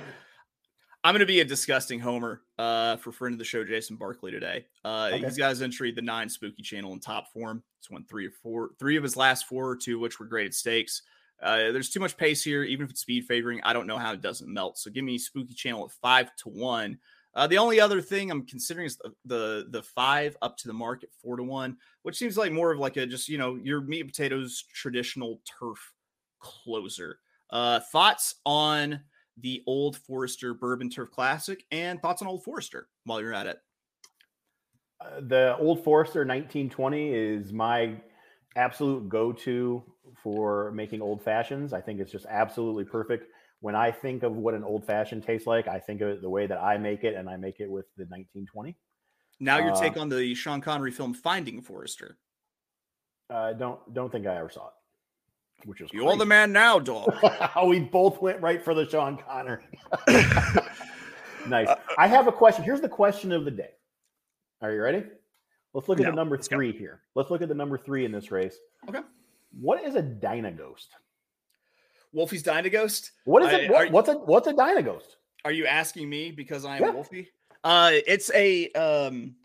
I'm 1.04 1.14
gonna 1.14 1.26
be 1.26 1.42
a 1.42 1.46
disgusting 1.46 2.00
homer 2.00 2.42
uh, 2.58 2.96
for 2.98 3.12
friend 3.12 3.34
of 3.34 3.40
the 3.40 3.46
show 3.46 3.64
Jason 3.66 3.98
Barkley 3.98 4.32
today. 4.32 4.66
Uh, 4.86 5.10
Okay. 5.14 5.26
He's 5.26 5.38
got 5.38 5.50
his 5.50 5.62
entry 5.62 5.92
the 5.92 6.02
nine 6.02 6.30
spooky 6.30 6.62
channel 6.64 6.94
in 6.94 7.00
top 7.00 7.32
form. 7.34 7.62
It's 7.80 7.90
won 7.90 8.06
three 8.06 8.28
or 8.28 8.32
four, 8.32 8.72
three 8.80 8.96
of 8.96 9.04
his 9.04 9.18
last 9.18 9.46
four, 9.48 9.70
or 9.70 9.76
two 9.76 10.00
which 10.00 10.20
were 10.20 10.26
graded 10.26 10.54
stakes. 10.54 11.02
Uh, 11.42 11.72
there's 11.74 11.90
too 11.90 12.00
much 12.00 12.16
pace 12.16 12.42
here, 12.42 12.64
even 12.64 12.86
if 12.86 12.92
it's 12.92 13.02
speed 13.02 13.26
favoring. 13.26 13.60
I 13.64 13.74
don't 13.74 13.88
know 13.88 13.98
how 13.98 14.14
it 14.14 14.22
doesn't 14.22 14.52
melt. 14.52 14.78
So 14.78 14.90
give 14.90 15.04
me 15.04 15.18
spooky 15.18 15.54
channel 15.54 15.84
at 15.84 15.92
five 15.92 16.34
to 16.38 16.50
one. 16.50 16.98
Uh, 17.36 17.48
the 17.48 17.58
only 17.58 17.82
other 17.82 18.00
thing 18.00 18.32
I'm 18.32 18.46
considering 18.46 18.86
is 18.86 18.98
the, 18.98 19.12
the 19.26 19.66
the 19.72 19.84
five 19.84 20.38
up 20.42 20.56
to 20.60 20.68
the 20.68 20.74
market 20.74 21.10
four 21.22 21.36
to 21.36 21.44
one, 21.44 21.76
which 22.04 22.16
seems 22.18 22.38
like 22.38 22.54
more 22.54 22.72
of 22.72 22.80
like 22.80 22.96
a 22.96 23.06
just 23.06 23.28
you 23.28 23.38
know 23.38 23.56
your 23.56 23.82
meat 23.82 24.02
and 24.02 24.10
potatoes 24.10 24.64
traditional 24.74 25.42
turf 25.60 25.80
closer. 26.40 27.20
Uh, 27.50 27.82
thoughts 27.92 28.36
on 28.46 29.02
the 29.38 29.64
Old 29.68 29.98
Forester 29.98 30.54
Bourbon 30.54 30.90
Turf 30.90 31.12
Classic 31.12 31.66
and 31.72 32.02
thoughts 32.02 32.22
on 32.22 32.28
Old 32.28 32.44
Forester 32.44 32.88
while 33.06 33.22
you're 33.22 33.34
at 33.34 33.48
it. 33.48 33.58
Uh, 35.02 35.22
the 35.22 35.58
Old 35.58 35.84
Forester 35.84 36.20
1920 36.20 37.14
is 37.14 37.52
my 37.52 37.96
absolute 38.56 39.10
go-to 39.10 39.84
for 40.22 40.72
making 40.72 41.02
old 41.02 41.22
fashions. 41.24 41.74
I 41.74 41.82
think 41.82 42.00
it's 42.00 42.12
just 42.12 42.28
absolutely 42.30 42.86
perfect. 42.86 43.26
When 43.62 43.76
I 43.76 43.92
think 43.92 44.24
of 44.24 44.34
what 44.36 44.54
an 44.54 44.64
old 44.64 44.86
fashioned 44.86 45.24
tastes 45.24 45.48
like, 45.48 45.68
I 45.68 45.80
think 45.80 46.02
of 46.02 46.10
it 46.10 46.22
the 46.22 46.30
way 46.30 46.48
that 46.48 46.62
I 46.62 46.78
make 46.78 47.04
it, 47.04 47.16
and 47.16 47.30
I 47.30 47.38
make 47.38 47.60
it 47.60 47.70
with 47.72 47.86
the 47.98 48.04
1920. 48.04 48.78
Now 49.40 49.58
your 49.58 49.72
Uh, 49.72 49.80
take 49.80 49.98
on 49.98 50.10
the 50.10 50.36
Sean 50.36 50.62
Connery 50.62 50.92
film 50.92 51.14
Finding 51.14 51.62
Forrester. 51.62 52.18
Uh, 53.30 53.54
don't 53.54 53.94
don't 53.94 54.12
think 54.12 54.28
I 54.28 54.38
ever 54.38 54.50
saw 54.50 54.68
it, 54.68 54.74
which 55.66 55.82
was 55.82 55.92
You're 55.94 56.18
the 56.18 56.26
man 56.26 56.52
now, 56.52 56.80
dog. 56.80 57.14
we 57.68 57.80
both 57.80 58.22
went 58.22 58.42
right 58.42 58.64
for 58.64 58.74
the 58.74 58.88
Sean 58.90 59.18
Connery. 59.18 59.64
nice. 61.48 61.68
Uh, 61.68 61.76
I 61.98 62.08
have 62.08 62.28
a 62.28 62.32
question. 62.32 62.64
Here's 62.64 62.82
the 62.82 62.90
question 62.90 63.32
of 63.32 63.46
the 63.46 63.52
day. 63.52 63.72
Are 64.62 64.72
you 64.74 64.82
ready? 64.82 65.04
Let's 65.74 65.90
look 65.90 66.00
at 66.00 66.04
No, 66.04 66.12
the 66.12 66.16
number 66.16 66.36
let's 66.36 66.48
go. 66.48 66.58
three 66.58 66.72
here. 66.72 67.02
Let's 67.16 67.30
look 67.32 67.42
at 67.42 67.50
the 67.50 67.56
number 67.56 67.78
three 67.78 68.06
in 68.06 68.12
this 68.12 68.32
race. 68.32 68.58
Okay. 68.88 69.02
What 69.60 69.84
is 69.84 69.96
a 69.96 70.02
Dynaghost? 70.04 70.88
Wolfie's 72.14 72.44
Dynaghost. 72.44 73.12
What 73.26 73.42
is 73.44 73.50
I- 73.50 73.60
it? 73.62 73.72
What, 73.72 73.92
what's 73.92 74.10
a 74.10 74.14
what's 74.14 74.48
a 74.48 74.54
Dynaghost? 74.54 75.16
Are 75.46 75.52
you 75.52 75.66
asking 75.66 76.10
me 76.10 76.32
because 76.32 76.64
I 76.66 76.78
am 76.78 76.84
Yeah. 76.84 76.90
Wolfie? 76.92 77.30
Uh, 77.64 77.92
it's 78.08 78.32
a 78.34 78.70
um, 78.72 79.36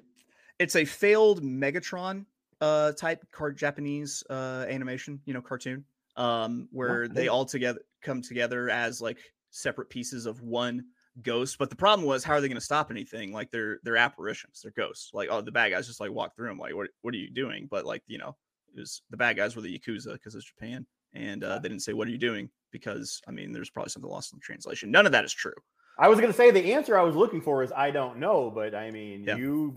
it's 0.58 0.76
a 0.76 0.84
failed 0.84 1.42
Megatron 1.42 2.24
uh 2.60 2.90
type 2.92 3.24
card 3.30 3.56
Japanese 3.56 4.22
uh 4.28 4.66
animation, 4.68 5.20
you 5.24 5.32
know, 5.32 5.40
cartoon. 5.40 5.84
Um, 6.18 6.68
where 6.72 7.08
they 7.08 7.28
all 7.28 7.44
together 7.44 7.80
come 8.02 8.22
together 8.22 8.68
as 8.68 9.00
like 9.00 9.18
separate 9.50 9.88
pieces 9.88 10.26
of 10.26 10.42
one 10.42 10.84
ghost. 11.22 11.58
But 11.58 11.70
the 11.70 11.76
problem 11.76 12.06
was, 12.06 12.24
how 12.24 12.34
are 12.34 12.40
they 12.40 12.48
going 12.48 12.56
to 12.56 12.64
stop 12.64 12.90
anything? 12.90 13.32
Like 13.32 13.50
they're 13.50 13.78
they're 13.84 13.96
apparitions, 13.96 14.60
they're 14.62 14.72
ghosts. 14.72 15.10
Like 15.14 15.28
oh, 15.30 15.40
the 15.40 15.52
bad 15.52 15.70
guys 15.70 15.86
just 15.86 16.00
like 16.00 16.10
walk 16.10 16.34
through 16.36 16.48
them. 16.48 16.58
Like 16.58 16.74
what 16.74 16.88
what 17.02 17.14
are 17.14 17.18
you 17.18 17.30
doing? 17.30 17.68
But 17.70 17.86
like 17.86 18.02
you 18.06 18.18
know, 18.18 18.36
it 18.76 18.80
was 18.80 19.02
the 19.10 19.16
bad 19.16 19.36
guys 19.36 19.56
were 19.56 19.62
the 19.62 19.78
yakuza 19.78 20.12
because 20.12 20.34
it's 20.34 20.44
Japan, 20.44 20.86
and 21.14 21.44
uh, 21.44 21.58
they 21.60 21.68
didn't 21.68 21.82
say 21.82 21.92
what 21.92 22.08
are 22.08 22.10
you 22.12 22.18
doing 22.18 22.50
because 22.72 23.22
I 23.26 23.30
mean, 23.30 23.52
there's 23.52 23.70
probably 23.70 23.90
something 23.90 24.10
lost 24.10 24.32
in 24.32 24.38
the 24.38 24.42
translation. 24.44 24.90
None 24.90 25.06
of 25.06 25.12
that 25.12 25.24
is 25.24 25.32
true. 25.32 25.54
I 25.98 26.08
was 26.08 26.20
going 26.20 26.32
to 26.32 26.36
say 26.36 26.50
the 26.50 26.74
answer 26.74 26.96
I 26.98 27.02
was 27.02 27.16
looking 27.16 27.40
for 27.40 27.62
is 27.62 27.72
I 27.72 27.90
don't 27.90 28.18
know, 28.18 28.50
but 28.54 28.74
I 28.74 28.90
mean, 28.90 29.24
Yeah. 29.24 29.36
you, 29.36 29.74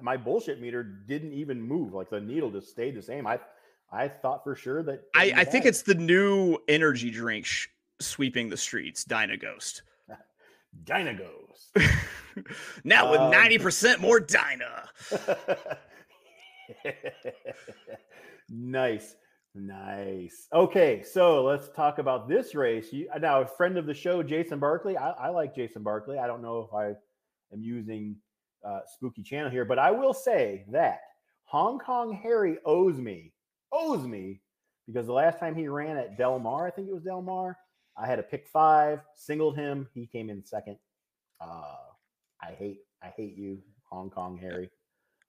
my 0.00 0.16
bullshit 0.16 0.60
meter 0.60 0.82
didn't 0.82 1.34
even 1.34 1.60
move. 1.60 1.92
Like 1.92 2.08
the 2.08 2.20
needle 2.20 2.50
just 2.50 2.70
stayed 2.70 2.94
the 2.94 3.02
same. 3.02 3.26
I, 3.26 3.38
I 3.92 4.08
thought 4.08 4.42
for 4.42 4.56
sure 4.56 4.82
that. 4.84 5.02
I, 5.14 5.32
I 5.36 5.44
think 5.44 5.66
it's 5.66 5.82
the 5.82 5.94
new 5.94 6.56
energy 6.68 7.10
drink 7.10 7.44
sh- 7.44 7.68
sweeping 8.00 8.48
the 8.48 8.56
streets, 8.56 9.04
Dyna-Ghost. 9.04 9.82
Dyna-Ghost. 10.84 11.76
now 12.84 13.10
with 13.10 13.20
Um, 13.20 13.30
ninety 13.30 13.58
percent 13.58 14.00
more 14.00 14.18
Dyna. 14.18 14.88
nice, 18.48 19.16
nice. 19.54 20.48
Okay, 20.52 21.02
so 21.02 21.44
let's 21.44 21.68
talk 21.70 21.98
about 21.98 22.28
this 22.28 22.54
race. 22.54 22.92
You, 22.92 23.08
now, 23.20 23.42
a 23.42 23.46
friend 23.46 23.76
of 23.76 23.86
the 23.86 23.94
show, 23.94 24.22
Jason 24.22 24.58
Barkley. 24.58 24.96
I, 24.96 25.10
I 25.10 25.28
like 25.28 25.54
Jason 25.54 25.82
Barkley. 25.82 26.18
I 26.18 26.26
don't 26.26 26.42
know 26.42 26.60
if 26.68 26.74
I 26.74 26.88
am 27.54 27.62
using 27.62 28.16
uh, 28.66 28.80
Spooky 28.86 29.22
Channel 29.22 29.50
here, 29.50 29.64
but 29.64 29.78
I 29.78 29.90
will 29.90 30.14
say 30.14 30.64
that 30.70 31.00
Hong 31.44 31.78
Kong 31.78 32.18
Harry 32.22 32.56
owes 32.64 32.96
me, 32.98 33.32
owes 33.72 34.06
me, 34.06 34.40
because 34.86 35.06
the 35.06 35.12
last 35.12 35.38
time 35.38 35.54
he 35.54 35.68
ran 35.68 35.96
at 35.96 36.16
Del 36.18 36.38
Mar, 36.38 36.66
I 36.66 36.70
think 36.70 36.88
it 36.88 36.94
was 36.94 37.02
Del 37.02 37.22
Mar, 37.22 37.56
I 37.96 38.06
had 38.06 38.18
a 38.18 38.22
pick 38.22 38.46
five, 38.48 39.00
singled 39.14 39.56
him. 39.56 39.88
He 39.94 40.06
came 40.06 40.30
in 40.30 40.44
second. 40.44 40.78
Uh, 41.40 41.76
I 42.40 42.52
hate, 42.52 42.80
I 43.02 43.08
hate 43.08 43.36
you, 43.36 43.62
Hong 43.90 44.10
Kong 44.10 44.38
Harry. 44.38 44.70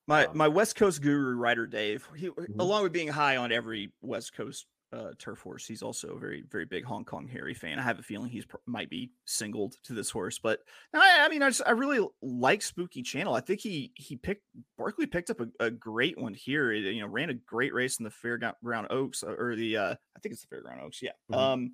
My 0.07 0.25
Um, 0.25 0.37
my 0.37 0.47
West 0.47 0.75
Coast 0.75 1.01
guru 1.01 1.35
writer 1.35 1.65
Dave, 1.65 2.07
he 2.15 2.29
Mhm. 2.29 2.59
along 2.59 2.83
with 2.83 2.91
being 2.93 3.07
high 3.09 3.37
on 3.37 3.51
every 3.51 3.91
West 4.01 4.33
Coast 4.33 4.67
uh, 4.93 5.11
turf 5.17 5.39
horse, 5.41 5.65
he's 5.65 5.81
also 5.81 6.09
a 6.15 6.19
very 6.19 6.43
very 6.49 6.65
big 6.65 6.83
Hong 6.85 7.03
Kong 7.03 7.27
Harry 7.27 7.53
fan. 7.53 7.79
I 7.79 7.81
have 7.81 7.99
a 7.99 8.03
feeling 8.03 8.29
he's 8.29 8.45
might 8.65 8.89
be 8.89 9.11
singled 9.25 9.75
to 9.83 9.93
this 9.93 10.09
horse, 10.09 10.39
but 10.39 10.59
I, 10.93 11.25
I 11.25 11.29
mean 11.29 11.41
I 11.41 11.49
just 11.49 11.61
I 11.65 11.71
really 11.71 12.07
like 12.21 12.61
Spooky 12.61 13.01
Channel. 13.01 13.33
I 13.33 13.41
think 13.41 13.59
he 13.59 13.91
he 13.95 14.15
picked 14.15 14.43
Barkley 14.77 15.07
picked 15.07 15.29
up 15.29 15.39
a, 15.41 15.47
a 15.59 15.71
great 15.71 16.17
one 16.17 16.33
here. 16.33 16.71
It, 16.71 16.83
you 16.93 17.01
know, 17.01 17.07
ran 17.07 17.29
a 17.29 17.33
great 17.33 17.73
race 17.73 17.97
in 17.99 18.03
the 18.03 18.11
Fairground 18.11 18.87
Oaks 18.91 19.23
uh, 19.23 19.35
or 19.37 19.55
the 19.55 19.77
uh, 19.77 19.95
I 20.15 20.19
think 20.19 20.33
it's 20.33 20.45
the 20.45 20.55
Fairground 20.55 20.81
Oaks. 20.83 21.01
Yeah. 21.01 21.11
Mhm. 21.31 21.37
Um, 21.37 21.73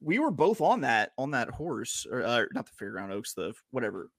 we 0.00 0.18
were 0.18 0.30
both 0.32 0.60
on 0.60 0.80
that 0.82 1.12
on 1.16 1.30
that 1.32 1.48
horse 1.48 2.06
or 2.10 2.22
uh, 2.22 2.44
not 2.54 2.66
the 2.66 2.84
Fairground 2.84 3.12
Oaks, 3.12 3.34
the 3.34 3.54
whatever. 3.70 4.10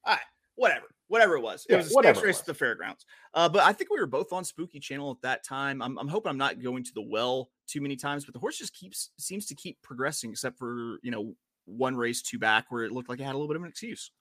Whatever, 0.56 0.86
whatever 1.08 1.36
it 1.36 1.42
was. 1.42 1.66
It 1.68 1.72
Yeah, 1.72 1.78
was 1.80 1.92
a 1.92 1.96
whatever 1.96 2.22
race 2.22 2.40
at 2.40 2.46
the 2.46 2.54
fairgrounds. 2.54 3.08
Uh, 3.34 3.50
but 3.50 3.64
I 3.64 3.74
think 3.74 3.90
we 3.90 4.00
were 4.00 4.06
both 4.06 4.32
on 4.32 4.46
Spooky 4.46 4.80
Channel 4.80 5.10
at 5.10 5.22
that 5.24 5.44
time. 5.44 5.82
I'm, 5.82 5.98
I'm 5.98 6.08
hoping 6.08 6.30
I'm 6.30 6.38
not 6.38 6.62
going 6.62 6.84
to 6.84 6.92
the 6.94 7.02
well 7.02 7.50
too 7.68 7.82
many 7.82 7.96
times, 7.96 8.26
but 8.26 8.34
the 8.34 8.40
horse 8.40 8.58
just 8.58 8.74
keeps 8.74 9.10
seems 9.18 9.46
to 9.48 9.56
keep 9.56 9.82
progressing, 9.82 10.32
except 10.32 10.58
for 10.58 10.98
you 11.04 11.12
know 11.12 11.36
one 11.66 11.96
race 11.96 12.22
two 12.22 12.40
back 12.40 12.66
where 12.70 12.84
it 12.84 12.92
looked 12.92 13.10
like 13.10 13.20
it 13.20 13.24
had 13.24 13.36
a 13.36 13.38
little 13.38 13.48
bit 13.48 13.58
of 13.58 13.64
an 13.64 13.70
excuse. 13.70 14.12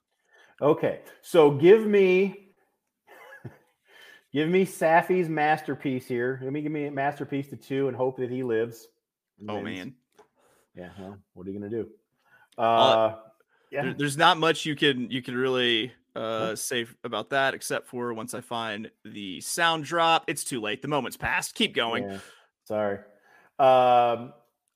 Okay, 0.61 1.01
so 1.21 1.51
give 1.51 1.85
me, 1.85 2.49
give 4.33 4.49
me 4.49 4.65
Saffie's 4.65 5.29
masterpiece 5.29 6.07
here. 6.07 6.39
Let 6.43 6.53
me 6.53 6.61
give 6.61 6.71
me 6.71 6.85
a 6.85 6.91
masterpiece 6.91 7.49
to 7.49 7.55
two 7.55 7.87
and 7.87 7.97
hope 7.97 8.17
that 8.17 8.29
he 8.29 8.43
lives. 8.43 8.87
Oh 9.47 9.55
wins. 9.55 9.65
man, 9.65 9.95
Yeah. 10.75 10.89
Well, 10.99 11.17
what 11.33 11.47
are 11.47 11.49
you 11.49 11.59
gonna 11.59 11.71
do? 11.71 11.89
Uh, 12.57 12.61
Uh, 12.61 13.19
yeah. 13.71 13.81
There- 13.83 13.93
there's 13.95 14.17
not 14.17 14.37
much 14.37 14.65
you 14.65 14.75
can 14.75 15.09
you 15.11 15.21
can 15.21 15.35
really 15.35 15.91
uh 16.15 16.55
say 16.55 16.85
about 17.03 17.31
that, 17.31 17.55
except 17.55 17.87
for 17.87 18.13
once 18.13 18.33
I 18.35 18.41
find 18.41 18.91
the 19.03 19.41
sound 19.41 19.83
drop, 19.85 20.25
it's 20.27 20.43
too 20.43 20.61
late. 20.61 20.81
The 20.83 20.87
moment's 20.87 21.17
passed. 21.17 21.55
Keep 21.55 21.73
going. 21.73 22.03
Yeah, 22.03 22.19
sorry. 22.65 22.99
Um, 23.63 24.33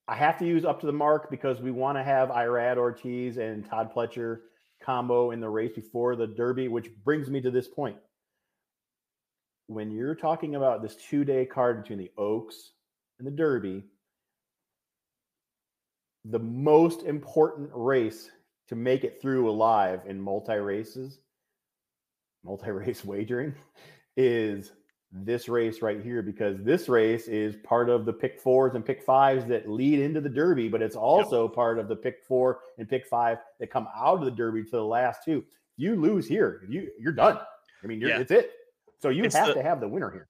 I 0.07 0.15
have 0.15 0.37
to 0.39 0.45
use 0.45 0.63
up 0.63 0.79
to 0.79 0.85
the 0.85 0.93
mark 0.93 1.29
because 1.29 1.59
we 1.59 1.71
want 1.71 1.97
to 1.97 2.03
have 2.05 2.29
Irad 2.29 2.77
Ortiz 2.77 3.35
and 3.35 3.69
Todd 3.69 3.91
Pletcher 3.93 4.39
combo 4.81 5.31
in 5.31 5.41
the 5.41 5.49
race 5.49 5.73
before 5.75 6.15
the 6.15 6.25
Derby, 6.25 6.69
which 6.69 6.89
brings 7.03 7.29
me 7.29 7.41
to 7.41 7.51
this 7.51 7.67
point. 7.67 7.97
When 9.67 9.91
you're 9.91 10.15
talking 10.15 10.55
about 10.55 10.81
this 10.81 10.95
two 10.95 11.25
day 11.25 11.45
card 11.45 11.81
between 11.81 11.99
the 11.99 12.11
Oaks 12.17 12.71
and 13.19 13.27
the 13.27 13.31
Derby, 13.31 13.83
the 16.23 16.39
most 16.39 17.03
important 17.03 17.69
race 17.73 18.31
to 18.69 18.77
make 18.77 19.03
it 19.03 19.21
through 19.21 19.49
alive 19.49 19.99
in 20.05 20.21
multi 20.21 20.55
races, 20.55 21.19
multi 22.45 22.71
race 22.71 23.03
wagering, 23.05 23.53
is 24.15 24.71
this 25.11 25.47
race 25.47 25.81
right 25.81 26.01
here 26.03 26.21
because 26.21 26.57
this 26.63 26.89
race 26.89 27.27
is 27.27 27.55
part 27.63 27.89
of 27.89 28.05
the 28.05 28.11
pick 28.13 28.39
fours 28.39 28.75
and 28.75 28.85
pick 28.85 29.01
fives 29.01 29.45
that 29.45 29.69
lead 29.69 29.99
into 29.99 30.19
the 30.21 30.29
derby, 30.29 30.67
but 30.67 30.81
it's 30.81 30.95
also 30.95 31.47
part 31.47 31.79
of 31.79 31.87
the 31.87 31.95
pick 31.95 32.23
four 32.27 32.59
and 32.77 32.89
pick 32.89 33.05
five 33.07 33.37
that 33.59 33.67
come 33.71 33.87
out 33.95 34.19
of 34.19 34.25
the 34.25 34.31
derby 34.31 34.63
to 34.63 34.71
the 34.71 34.83
last 34.83 35.21
two. 35.23 35.43
You 35.77 35.95
lose 35.95 36.27
here, 36.27 36.63
you 36.67 36.89
you're 36.99 37.13
done. 37.13 37.39
I 37.83 37.87
mean, 37.87 38.01
you're, 38.01 38.09
Yeah. 38.09 38.19
it's 38.19 38.31
it. 38.31 38.51
So 38.99 39.09
you 39.09 39.23
It's 39.23 39.35
have 39.35 39.47
the- 39.49 39.53
to 39.55 39.63
have 39.63 39.79
the 39.79 39.87
winner 39.87 40.11
here. 40.11 40.27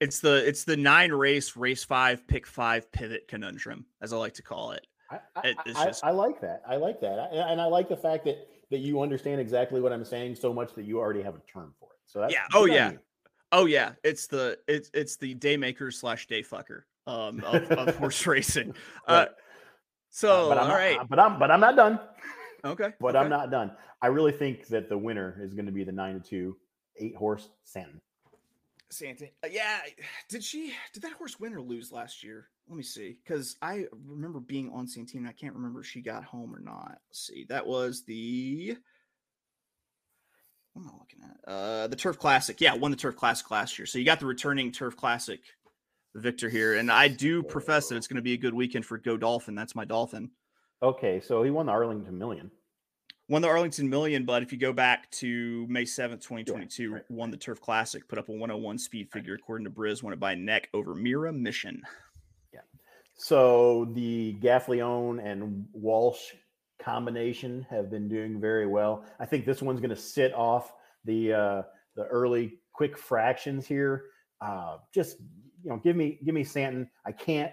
It's 0.00 0.20
the 0.20 0.46
it's 0.46 0.62
the 0.64 0.76
nine 0.76 1.10
race 1.10 1.56
race 1.56 1.82
five 1.82 2.26
pick 2.28 2.46
five 2.46 2.90
pivot 2.92 3.26
conundrum, 3.28 3.86
as 4.00 4.12
I 4.12 4.16
like 4.16 4.34
to 4.34 4.42
call 4.42 4.72
it. 4.72 4.86
I, 5.10 5.18
I, 5.36 5.54
it's 5.66 5.78
I- 5.78 5.84
just- 5.86 6.04
I 6.04 6.10
like 6.10 6.40
that. 6.42 6.62
I 6.68 6.76
like 6.76 7.00
that, 7.00 7.30
and 7.32 7.60
I 7.60 7.64
like 7.64 7.88
the 7.88 7.96
fact 7.96 8.24
that 8.26 8.46
that 8.70 8.78
you 8.78 9.00
understand 9.00 9.40
exactly 9.40 9.80
what 9.80 9.92
I'm 9.92 10.04
saying 10.04 10.34
so 10.34 10.52
much 10.52 10.74
that 10.74 10.84
you 10.84 10.98
already 11.00 11.22
have 11.22 11.34
a 11.34 11.40
term 11.50 11.72
for 11.80 11.88
it. 11.92 11.98
So 12.06 12.20
that's 12.20 12.32
Yeah. 12.32 12.44
Oh, 12.52 12.66
yeah. 12.66 12.92
you. 12.92 12.98
Oh 13.52 13.64
yeah, 13.66 13.92
it's 14.04 14.26
the 14.26 14.58
it's 14.68 14.90
it's 14.94 15.16
the 15.16 15.34
daymaker 15.34 15.92
slash 15.92 16.26
day 16.26 16.42
fucker 16.42 16.82
um 17.06 17.42
of, 17.44 17.70
of 17.72 17.96
horse 17.98 18.26
racing. 18.26 18.74
Uh, 19.06 19.26
Right. 19.26 19.28
so 20.10 20.48
but 20.48 20.58
I'm 20.58 20.64
all 20.64 20.68
not, 20.68 20.74
right, 20.74 20.98
but 21.08 21.18
I'm 21.18 21.38
but 21.38 21.50
I'm 21.50 21.60
not 21.60 21.76
done. 21.76 21.98
okay, 22.64 22.92
But 23.00 23.16
okay. 23.16 23.18
I'm 23.18 23.30
not 23.30 23.50
done. 23.50 23.72
I 24.02 24.08
really 24.08 24.32
think 24.32 24.66
that 24.68 24.88
the 24.88 24.98
winner 24.98 25.38
is 25.42 25.54
going 25.54 25.66
to 25.66 25.72
be 25.72 25.82
the 25.84 25.92
nine 25.92 26.20
to 26.20 26.28
two, 26.28 26.56
eight 26.96 27.16
horse 27.16 27.48
Santin. 27.64 28.00
Santa. 28.90 29.26
Uh, 29.44 29.48
yeah, 29.50 29.80
did 30.30 30.42
she? 30.42 30.72
Did 30.94 31.02
that 31.02 31.12
horse 31.12 31.38
win 31.38 31.52
or 31.54 31.60
lose 31.60 31.92
last 31.92 32.22
year? 32.24 32.48
Let 32.68 32.76
me 32.76 32.82
see, 32.82 33.18
because 33.22 33.56
I 33.60 33.86
remember 34.06 34.40
being 34.40 34.70
on 34.72 34.86
Santine. 34.86 35.26
I 35.26 35.32
can't 35.32 35.54
remember 35.54 35.80
if 35.80 35.86
she 35.86 36.00
got 36.00 36.24
home 36.24 36.54
or 36.54 36.60
not. 36.60 36.98
Let's 37.08 37.26
see, 37.26 37.44
that 37.48 37.66
was 37.66 38.04
the. 38.04 38.76
What 40.72 40.82
am 40.82 40.90
I 40.90 40.98
looking 40.98 41.20
at? 41.22 41.52
Uh, 41.52 41.86
the 41.86 41.96
Turf 41.96 42.18
Classic. 42.18 42.60
Yeah, 42.60 42.74
won 42.74 42.90
the 42.90 42.96
Turf 42.96 43.16
Classic 43.16 43.50
last 43.50 43.78
year. 43.78 43.86
So 43.86 43.98
you 43.98 44.04
got 44.04 44.20
the 44.20 44.26
returning 44.26 44.70
Turf 44.70 44.96
Classic 44.96 45.40
victor 46.14 46.48
here, 46.48 46.74
and 46.74 46.90
I 46.90 47.08
do 47.08 47.42
profess 47.42 47.88
that 47.88 47.96
it's 47.96 48.06
going 48.06 48.16
to 48.16 48.22
be 48.22 48.34
a 48.34 48.38
good 48.38 48.54
weekend 48.54 48.86
for 48.86 48.98
Godolphin. 48.98 49.54
That's 49.54 49.74
my 49.74 49.84
Dolphin. 49.84 50.30
Okay, 50.82 51.20
so 51.20 51.42
he 51.42 51.50
won 51.50 51.66
the 51.66 51.72
Arlington 51.72 52.16
Million. 52.18 52.50
Won 53.28 53.42
the 53.42 53.48
Arlington 53.48 53.90
Million, 53.90 54.24
but 54.24 54.42
if 54.42 54.52
you 54.52 54.58
go 54.58 54.72
back 54.72 55.10
to 55.10 55.66
May 55.68 55.82
7th, 55.82 56.22
2022, 56.22 56.94
right, 56.94 57.02
won 57.10 57.30
the 57.30 57.36
Turf 57.36 57.60
Classic, 57.60 58.06
put 58.08 58.18
up 58.18 58.28
a 58.28 58.32
101 58.32 58.78
speed 58.78 59.10
figure 59.12 59.34
according 59.34 59.64
to 59.64 59.70
Bris, 59.70 60.02
won 60.02 60.14
it 60.14 60.20
by 60.20 60.34
neck 60.34 60.68
over 60.72 60.94
Mira 60.94 61.32
Mission. 61.32 61.82
Yeah. 62.54 62.60
So 63.16 63.86
the 63.92 64.38
Gaffalione 64.40 65.22
and 65.22 65.66
Walsh 65.72 66.32
combination 66.78 67.66
have 67.70 67.90
been 67.90 68.08
doing 68.08 68.40
very 68.40 68.66
well. 68.66 69.04
I 69.18 69.26
think 69.26 69.44
this 69.44 69.62
one's 69.62 69.80
going 69.80 69.90
to 69.90 69.96
sit 69.96 70.32
off 70.34 70.72
the 71.04 71.32
uh, 71.32 71.62
the 71.96 72.04
early 72.04 72.58
quick 72.72 72.96
fractions 72.96 73.66
here. 73.66 74.06
Uh, 74.40 74.78
just 74.94 75.18
you 75.62 75.70
know, 75.70 75.76
give 75.78 75.96
me 75.96 76.18
give 76.24 76.34
me 76.34 76.44
Santin. 76.44 76.88
I 77.04 77.12
can't 77.12 77.52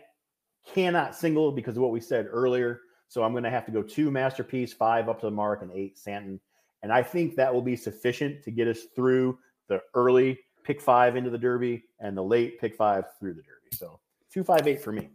cannot 0.73 1.15
single 1.15 1.51
because 1.51 1.78
of 1.78 1.84
what 1.84 1.91
we 1.91 1.99
said 1.99 2.28
earlier. 2.30 2.82
So 3.07 3.23
I'm 3.23 3.32
going 3.32 3.43
to 3.43 3.51
have 3.51 3.65
to 3.65 3.71
go 3.71 3.84
two 3.84 4.09
masterpiece, 4.09 4.73
five 4.73 5.09
up 5.09 5.19
to 5.19 5.28
the 5.28 5.32
mark, 5.32 5.61
and 5.61 5.71
eight 5.71 5.97
Santin. 5.97 6.39
And 6.82 6.91
I 6.91 7.03
think 7.03 7.36
that 7.36 7.53
will 7.53 7.61
be 7.61 7.76
sufficient 7.76 8.43
to 8.43 8.51
get 8.51 8.67
us 8.67 8.84
through 8.95 9.39
the 9.67 9.82
early 9.93 10.39
pick 10.63 10.82
five 10.82 11.15
into 11.15 11.30
the 11.30 11.38
Derby 11.38 11.84
and 11.99 12.17
the 12.17 12.23
late 12.23 12.59
pick 12.59 12.76
five 12.76 13.05
through 13.19 13.34
the 13.34 13.41
Derby. 13.41 13.76
So 13.76 13.99
two 14.32 14.43
five 14.43 14.67
eight 14.67 14.82
for 14.82 14.91
me. 14.91 15.09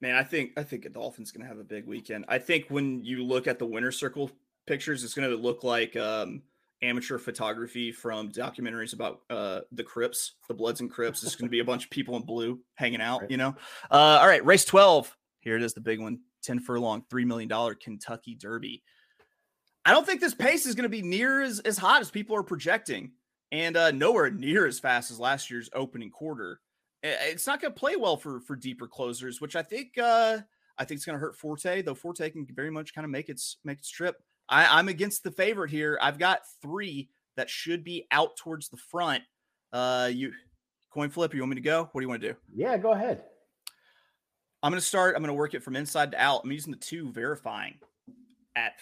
Man, 0.00 0.14
I 0.14 0.22
think 0.22 0.52
I 0.56 0.62
think 0.62 0.84
a 0.84 0.90
Dolphin's 0.90 1.32
going 1.32 1.42
to 1.42 1.48
have 1.48 1.58
a 1.58 1.64
big 1.64 1.86
weekend. 1.86 2.26
I 2.28 2.38
think 2.38 2.66
when 2.68 3.02
you 3.04 3.24
look 3.24 3.46
at 3.46 3.58
the 3.58 3.66
winner 3.66 3.90
circle 3.92 4.30
pictures, 4.66 5.02
it's 5.04 5.14
going 5.14 5.28
to 5.30 5.36
look 5.36 5.64
like 5.64 5.96
um, 5.96 6.42
amateur 6.82 7.16
photography 7.18 7.92
from 7.92 8.30
documentaries 8.30 8.92
about 8.92 9.20
uh, 9.30 9.60
the 9.72 9.82
Crips, 9.82 10.32
the 10.48 10.54
Bloods 10.54 10.80
and 10.80 10.90
Crips. 10.90 11.22
It's 11.22 11.34
going 11.34 11.48
to 11.48 11.50
be 11.50 11.60
a 11.60 11.64
bunch 11.64 11.84
of 11.84 11.90
people 11.90 12.16
in 12.16 12.22
blue 12.22 12.60
hanging 12.74 13.00
out, 13.00 13.22
Right. 13.22 13.30
you 13.30 13.36
know. 13.38 13.54
Uh, 13.90 14.18
all 14.20 14.26
right, 14.26 14.44
race 14.44 14.64
12. 14.66 15.16
Here 15.40 15.56
it 15.56 15.62
is, 15.62 15.72
the 15.72 15.80
big 15.80 16.00
one 16.00 16.18
10 16.42 16.60
furlong, 16.60 17.04
$3 17.10 17.24
million 17.24 17.74
Kentucky 17.82 18.34
Derby. 18.34 18.82
I 19.84 19.92
don't 19.92 20.04
think 20.04 20.20
this 20.20 20.34
pace 20.34 20.66
is 20.66 20.74
going 20.74 20.82
to 20.82 20.88
be 20.88 21.02
near 21.02 21.42
as, 21.42 21.60
as 21.60 21.78
hot 21.78 22.00
as 22.00 22.10
people 22.10 22.36
are 22.36 22.42
projecting, 22.42 23.12
and 23.52 23.76
uh, 23.76 23.92
nowhere 23.92 24.30
near 24.30 24.66
as 24.66 24.78
fast 24.78 25.10
as 25.10 25.18
last 25.20 25.50
year's 25.50 25.70
opening 25.72 26.10
quarter. 26.10 26.60
It's 27.06 27.46
not 27.46 27.60
going 27.60 27.72
to 27.72 27.78
play 27.78 27.96
well 27.96 28.16
for 28.16 28.40
for 28.40 28.56
deeper 28.56 28.86
closers, 28.86 29.40
which 29.40 29.56
I 29.56 29.62
think 29.62 29.98
uh, 29.98 30.38
I 30.78 30.84
think 30.84 30.98
it's 30.98 31.04
going 31.04 31.14
to 31.14 31.20
hurt 31.20 31.36
Forte. 31.36 31.82
Though 31.82 31.94
Forte 31.94 32.28
can 32.30 32.46
very 32.54 32.70
much 32.70 32.94
kind 32.94 33.04
of 33.04 33.10
make 33.10 33.28
its 33.28 33.58
make 33.64 33.78
its 33.78 33.90
trip. 33.90 34.16
I, 34.48 34.78
I'm 34.78 34.88
against 34.88 35.22
the 35.24 35.30
favorite 35.30 35.70
here. 35.70 35.98
I've 36.00 36.18
got 36.18 36.40
three 36.62 37.10
that 37.36 37.50
should 37.50 37.84
be 37.84 38.06
out 38.10 38.36
towards 38.36 38.68
the 38.68 38.76
front. 38.76 39.22
Uh, 39.72 40.10
you 40.12 40.32
coin 40.90 41.10
flip. 41.10 41.34
You 41.34 41.40
want 41.40 41.50
me 41.50 41.56
to 41.56 41.60
go? 41.60 41.88
What 41.92 42.00
do 42.00 42.04
you 42.04 42.08
want 42.08 42.22
to 42.22 42.28
do? 42.32 42.36
Yeah, 42.54 42.76
go 42.76 42.92
ahead. 42.92 43.22
I'm 44.62 44.72
going 44.72 44.80
to 44.80 44.86
start. 44.86 45.14
I'm 45.14 45.22
going 45.22 45.28
to 45.28 45.34
work 45.34 45.54
it 45.54 45.62
from 45.62 45.76
inside 45.76 46.12
to 46.12 46.22
out. 46.22 46.42
I'm 46.44 46.52
using 46.52 46.72
the 46.72 46.78
two 46.78 47.12
verifying 47.12 47.74
at 48.56 48.80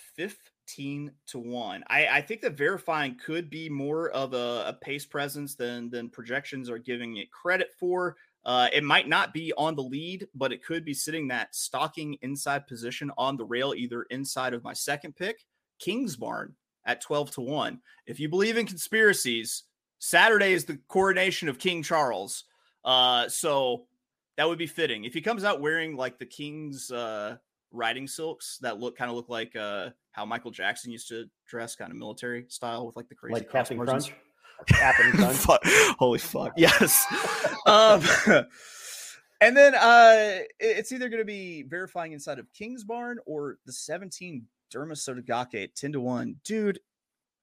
15 0.67 1.13
to 1.27 1.39
1. 1.39 1.85
I, 1.89 2.07
I 2.07 2.21
think 2.21 2.41
that 2.43 2.57
verifying 2.57 3.17
could 3.25 3.51
be 3.51 3.69
more 3.69 4.11
of 4.11 4.33
a, 4.33 4.65
a 4.69 4.79
pace 4.81 5.05
presence 5.05 5.55
than 5.55 5.91
than 5.91 6.09
projections 6.09 6.71
are 6.71 6.79
giving 6.79 7.17
it 7.17 7.31
credit 7.31 7.71
for. 7.79 8.17
Uh, 8.45 8.69
it 8.73 8.85
might 8.85 9.09
not 9.09 9.33
be 9.33 9.53
on 9.57 9.75
the 9.75 9.83
lead, 9.83 10.27
but 10.35 10.53
it 10.53 10.65
could 10.65 10.85
be 10.85 10.95
sitting 10.95 11.29
that 11.29 11.55
stalking 11.55 12.17
inside 12.23 12.67
position 12.67 13.11
on 13.17 13.37
the 13.37 13.45
rail, 13.45 13.75
either 13.75 14.03
inside 14.11 14.53
of 14.53 14.65
my 14.65 14.73
second 14.73 15.17
pick, 15.17 15.47
Kingsbarn 15.81 16.53
at 16.85 17.01
12 17.01 17.31
to 17.33 17.41
1. 17.41 17.81
If 18.07 18.21
you 18.21 18.29
believe 18.29 18.59
in 18.59 18.67
conspiracies, 18.67 19.65
Saturday 19.99 20.53
is 20.53 20.67
the 20.67 20.79
coronation 20.89 21.49
of 21.49 21.59
King 21.59 21.83
Charles. 21.83 22.45
Uh, 22.85 23.29
so 23.29 23.87
that 24.37 24.47
would 24.47 24.59
be 24.59 24.67
fitting. 24.67 25.05
If 25.05 25.15
he 25.15 25.23
comes 25.23 25.45
out 25.45 25.63
wearing 25.63 25.97
like 25.97 26.19
the 26.19 26.27
King's 26.27 26.91
uh, 26.91 27.37
riding 27.75 28.07
silks 28.07 28.59
that 28.63 28.79
look 28.79 28.97
kind 28.97 29.11
of 29.11 29.17
look 29.17 29.29
like 29.29 29.55
uh, 29.57 29.91
how 30.13 30.25
Michael 30.25 30.51
Jackson 30.51 30.91
used 30.91 31.09
to 31.09 31.27
dress, 31.47 31.77
kind 31.77 31.91
of 31.91 31.99
military 31.99 32.47
style 32.49 32.87
with 32.87 32.97
like 32.97 33.09
the 33.09 33.15
crazy 33.15 33.35
Like 33.35 33.51
Captain 33.51 33.79
Crunch. 33.79 34.15
Captain 34.67 35.13
Crunch. 35.13 35.45
Holy 35.99 36.19
fuck. 36.19 36.53
Yes. 36.57 37.05
um, 37.67 38.03
and 39.41 39.57
then 39.57 39.75
uh, 39.75 40.39
it's 40.59 40.93
either 40.93 41.09
going 41.09 41.21
to 41.21 41.27
be 41.27 41.63
verifying 41.65 42.13
inside 42.13 42.39
of 42.39 42.47
Kingsbarn 42.59 43.17
or 43.27 43.59
the 43.67 43.73
17 43.73 44.47
Derma 44.73 44.93
Sotogake 44.93 45.65
at 45.65 45.75
10 45.75 45.93
to 45.93 46.01
1. 46.01 46.37
Dude, 46.45 46.81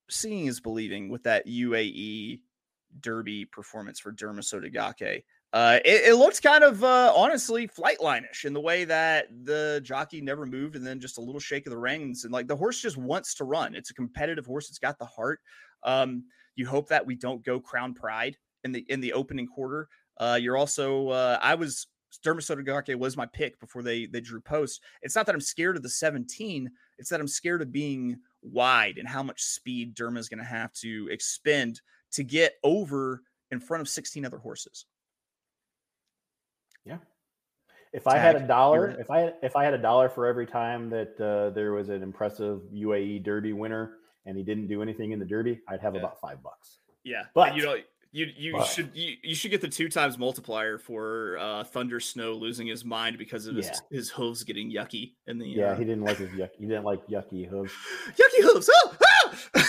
seeing 0.09 0.47
is 0.47 0.59
believing 0.59 1.09
with 1.09 1.23
that 1.23 1.45
UAE 1.47 2.39
Derby 2.99 3.45
performance 3.45 3.99
for 3.99 4.11
Derma 4.11 4.39
Sotogake. 4.39 5.23
Uh, 5.53 5.79
it, 5.83 6.09
it 6.09 6.15
looked 6.15 6.41
kind 6.41 6.63
of 6.63 6.81
uh, 6.83 7.11
honestly 7.13 7.67
flightline-ish 7.67 8.45
in 8.45 8.53
the 8.53 8.59
way 8.59 8.85
that 8.85 9.27
the 9.43 9.81
jockey 9.83 10.21
never 10.21 10.45
moved 10.45 10.77
and 10.77 10.87
then 10.87 10.99
just 10.99 11.17
a 11.17 11.21
little 11.21 11.41
shake 11.41 11.67
of 11.67 11.71
the 11.71 11.77
reins 11.77 12.23
and 12.23 12.31
like 12.31 12.47
the 12.47 12.55
horse 12.55 12.79
just 12.79 12.95
wants 12.95 13.35
to 13.35 13.43
run. 13.43 13.75
It's 13.75 13.89
a 13.89 13.93
competitive 13.93 14.45
horse. 14.45 14.69
It's 14.69 14.79
got 14.79 14.97
the 14.97 15.05
heart. 15.05 15.41
Um, 15.83 16.23
you 16.55 16.65
hope 16.65 16.87
that 16.89 17.05
we 17.05 17.15
don't 17.15 17.43
go 17.43 17.59
crown 17.59 17.93
pride 17.93 18.37
in 18.63 18.71
the 18.71 18.85
in 18.87 19.01
the 19.01 19.13
opening 19.13 19.47
quarter. 19.47 19.89
Uh, 20.17 20.37
you're 20.41 20.57
also 20.57 21.09
uh, 21.09 21.37
I 21.41 21.55
was 21.55 21.87
Derma 22.25 22.39
Sotogake 22.39 22.95
was 22.97 23.17
my 23.17 23.25
pick 23.25 23.59
before 23.59 23.83
they 23.83 24.05
they 24.05 24.21
drew 24.21 24.41
post. 24.41 24.81
It's 25.01 25.15
not 25.15 25.25
that 25.25 25.35
I'm 25.35 25.41
scared 25.41 25.75
of 25.75 25.83
the 25.83 25.89
17. 25.89 26.69
It's 26.97 27.09
that 27.09 27.19
I'm 27.19 27.27
scared 27.27 27.61
of 27.61 27.71
being 27.71 28.19
wide 28.41 28.97
and 28.97 29.07
how 29.07 29.23
much 29.23 29.41
speed 29.41 29.95
Derma 29.95 30.17
is 30.17 30.29
going 30.29 30.39
to 30.39 30.45
have 30.45 30.71
to 30.73 31.09
expend 31.11 31.81
to 32.11 32.23
get 32.23 32.55
over 32.63 33.21
in 33.51 33.59
front 33.59 33.81
of 33.81 33.89
16 33.89 34.25
other 34.25 34.37
horses. 34.37 34.85
If 37.93 38.07
I 38.07 38.17
had 38.17 38.37
a 38.37 38.47
dollar, 38.47 38.91
if 38.99 39.11
I 39.11 39.19
had, 39.19 39.33
if 39.43 39.55
I 39.57 39.65
had 39.65 39.73
a 39.73 39.77
dollar 39.77 40.07
for 40.07 40.25
every 40.25 40.45
time 40.47 40.89
that 40.91 41.19
uh, 41.19 41.49
there 41.49 41.73
was 41.73 41.89
an 41.89 42.01
impressive 42.03 42.61
UAE 42.73 43.21
Derby 43.21 43.51
winner 43.51 43.97
and 44.25 44.37
he 44.37 44.43
didn't 44.43 44.67
do 44.67 44.81
anything 44.81 45.11
in 45.11 45.19
the 45.19 45.25
Derby, 45.25 45.59
I'd 45.67 45.81
have 45.81 45.93
Yeah. 45.95 45.99
about 45.99 46.21
five 46.21 46.41
bucks. 46.41 46.77
Yeah, 47.03 47.23
But- 47.33 47.55
you 47.57 47.63
know 47.63 47.75
you 48.13 48.27
you 48.37 48.53
but- 48.53 48.65
should 48.67 48.91
you, 48.93 49.17
you 49.23 49.35
should 49.35 49.51
get 49.51 49.59
the 49.59 49.67
two 49.67 49.89
times 49.89 50.17
multiplier 50.17 50.77
for 50.77 51.37
uh, 51.37 51.65
Thunder 51.65 51.99
Snow 51.99 52.31
losing 52.31 52.65
his 52.67 52.85
mind 52.85 53.17
because 53.17 53.45
of 53.45 53.57
his, 53.57 53.67
Yeah. 53.67 53.79
his 53.97 54.09
hooves 54.09 54.45
getting 54.45 54.71
yucky 54.71 55.15
in 55.27 55.37
the 55.37 55.49
Yeah, 55.49 55.71
uh, 55.71 55.75
he 55.75 55.83
didn't 55.83 56.05
like 56.05 56.15
his 56.17 56.29
yuck. 56.29 56.51
He 56.57 56.65
didn't 56.67 56.85
like 56.85 57.05
yucky 57.07 57.45
hooves. 57.45 57.73
yucky 58.11 58.41
hooves. 58.43 58.69
Oh, 58.73 58.95
ah! 59.55 59.67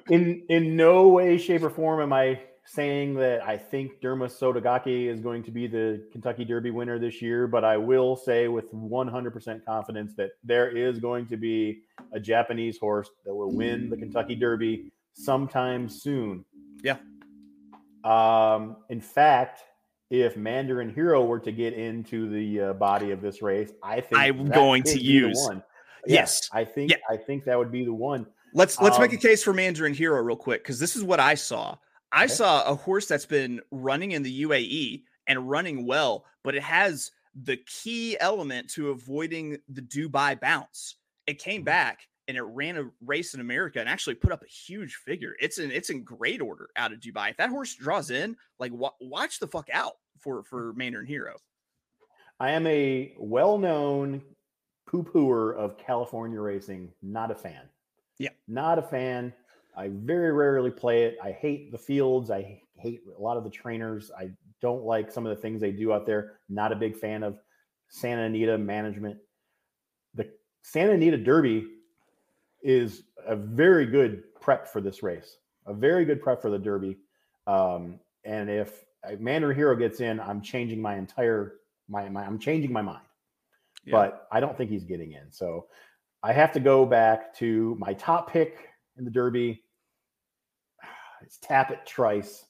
In 0.10 0.44
in 0.48 0.76
no 0.76 1.08
way, 1.08 1.38
shape, 1.38 1.62
or 1.64 1.70
form 1.70 2.00
am 2.00 2.12
I 2.12 2.40
saying 2.66 3.14
that 3.14 3.42
I 3.44 3.56
think 3.56 4.00
Derma 4.00 4.26
Sotogake 4.28 5.06
is 5.08 5.20
going 5.20 5.42
to 5.44 5.50
be 5.52 5.66
the 5.68 6.02
Kentucky 6.12 6.44
Derby 6.44 6.70
winner 6.70 6.98
this 6.98 7.22
year, 7.22 7.46
but 7.46 7.64
I 7.64 7.76
will 7.76 8.16
say 8.16 8.48
with 8.48 8.72
100% 8.72 9.64
confidence 9.64 10.14
that 10.16 10.30
there 10.42 10.68
is 10.76 10.98
going 10.98 11.26
to 11.28 11.36
be 11.36 11.82
a 12.12 12.18
Japanese 12.20 12.76
horse 12.78 13.08
that 13.24 13.34
will 13.34 13.54
win 13.54 13.88
the 13.88 13.96
Kentucky 13.96 14.34
Derby 14.34 14.90
sometime 15.12 15.88
soon. 15.88 16.44
Yeah. 16.82 16.96
Um, 18.04 18.76
in 18.88 19.00
fact, 19.00 19.62
if 20.10 20.36
Mandarin 20.36 20.92
Hero 20.92 21.24
were 21.24 21.40
to 21.40 21.52
get 21.52 21.72
into 21.72 22.28
the 22.28 22.60
uh, 22.60 22.72
body 22.74 23.10
of 23.12 23.20
this 23.20 23.42
race, 23.42 23.70
I 23.82 24.00
think 24.00 24.20
I'm 24.20 24.46
that 24.46 24.54
going 24.54 24.82
to 24.84 25.00
use- 25.00 25.44
one. 25.46 25.62
Yes. 26.08 26.48
I 26.52 26.64
think 26.64 26.92
Yeah. 26.92 26.98
I 27.10 27.16
think 27.16 27.44
that 27.46 27.58
would 27.58 27.72
be 27.72 27.84
the 27.84 27.92
one. 27.92 28.26
Let's 28.54 28.80
let's 28.80 28.98
make 29.00 29.10
a 29.12 29.16
Um, 29.16 29.20
case 29.20 29.42
for 29.42 29.52
Mandarin 29.52 29.92
Hero 29.92 30.22
real 30.22 30.36
quick 30.36 30.62
because 30.62 30.78
this 30.78 30.94
is 30.94 31.02
what 31.02 31.18
I 31.18 31.34
saw. 31.34 31.76
I 32.16 32.24
Okay. 32.24 32.34
saw 32.34 32.64
a 32.68 32.74
horse 32.74 33.06
that's 33.06 33.26
been 33.26 33.60
running 33.70 34.12
in 34.12 34.22
the 34.22 34.30
UAE 34.42 35.04
and 35.26 35.48
running 35.48 35.86
well, 35.86 36.24
but 36.42 36.54
it 36.54 36.62
has 36.62 37.10
the 37.34 37.58
key 37.58 38.18
element 38.18 38.70
to 38.70 38.90
avoiding 38.90 39.58
the 39.68 39.82
Dubai 39.82 40.40
bounce. 40.40 40.96
It 41.26 41.38
came 41.38 41.60
Mhm. 41.62 41.66
back 41.66 42.08
and 42.26 42.36
it 42.36 42.42
ran 42.42 42.78
a 42.78 42.90
race 43.02 43.34
in 43.34 43.40
America 43.40 43.78
and 43.80 43.88
actually 43.88 44.14
put 44.14 44.32
up 44.32 44.42
a 44.42 44.46
huge 44.48 44.94
figure. 44.96 45.36
It's 45.40 45.58
in 45.58 45.70
it's 45.70 45.90
in 45.90 46.04
great 46.04 46.40
order 46.40 46.70
out 46.74 46.92
of 46.92 47.00
Dubai. 47.00 47.30
If 47.32 47.36
that 47.36 47.50
horse 47.50 47.74
draws 47.74 48.10
in, 48.10 48.36
like 48.58 48.72
wa- 48.72 48.94
watch 49.00 49.38
the 49.38 49.46
fuck 49.48 49.68
out 49.70 49.94
for 50.18 50.42
for 50.42 50.72
Mandarin 50.72 51.06
Hero. 51.06 51.36
I 52.40 52.50
am 52.50 52.66
a 52.66 53.14
well-known 53.18 54.22
poo-pooer 54.86 55.54
of 55.54 55.76
California 55.78 56.40
racing. 56.40 56.94
Not 57.02 57.30
a 57.30 57.34
fan. 57.34 57.68
Yeah. 58.18 58.30
not 58.48 58.78
a 58.78 58.82
fan. 58.82 59.34
I 59.76 59.90
very 59.92 60.32
rarely 60.32 60.70
play 60.70 61.04
it. 61.04 61.16
I 61.22 61.32
hate 61.32 61.70
the 61.70 61.78
fields. 61.78 62.30
I 62.30 62.60
hate 62.76 63.00
a 63.16 63.20
lot 63.20 63.36
of 63.36 63.44
the 63.44 63.50
trainers. 63.50 64.10
I 64.18 64.30
don't 64.62 64.84
like 64.84 65.10
some 65.12 65.26
of 65.26 65.36
the 65.36 65.40
things 65.40 65.60
they 65.60 65.72
do 65.72 65.92
out 65.92 66.06
there. 66.06 66.40
Not 66.48 66.72
a 66.72 66.76
big 66.76 66.96
fan 66.96 67.22
of 67.22 67.38
Santa 67.88 68.22
Anita 68.22 68.56
management. 68.56 69.18
The 70.14 70.30
Santa 70.62 70.92
Anita 70.92 71.18
Derby 71.18 71.66
is 72.62 73.02
a 73.26 73.36
very 73.36 73.86
good 73.86 74.22
prep 74.40 74.66
for 74.66 74.80
this 74.80 75.02
race. 75.02 75.36
A 75.66 75.74
very 75.74 76.04
good 76.04 76.22
prep 76.22 76.40
for 76.40 76.50
the 76.50 76.58
Derby. 76.58 76.96
Um, 77.46 78.00
and 78.24 78.48
if 78.48 78.84
Mandarin 79.18 79.56
Hero 79.56 79.76
gets 79.76 80.00
in, 80.00 80.20
I'm 80.20 80.40
changing 80.40 80.80
my 80.80 80.96
entire 80.96 81.56
my, 81.88 82.08
my 82.08 82.24
I'm 82.24 82.38
changing 82.38 82.72
my 82.72 82.82
mind. 82.82 83.04
Yeah. 83.84 83.92
But 83.92 84.26
I 84.32 84.40
don't 84.40 84.56
think 84.56 84.70
he's 84.70 84.84
getting 84.84 85.12
in. 85.12 85.30
So 85.30 85.66
I 86.22 86.32
have 86.32 86.50
to 86.52 86.60
go 86.60 86.84
back 86.86 87.34
to 87.36 87.76
my 87.78 87.92
top 87.94 88.32
pick 88.32 88.68
in 88.98 89.04
the 89.04 89.10
Derby. 89.10 89.62
It's 91.26 91.38
Tapit 91.38 91.84
Trice 91.84 92.44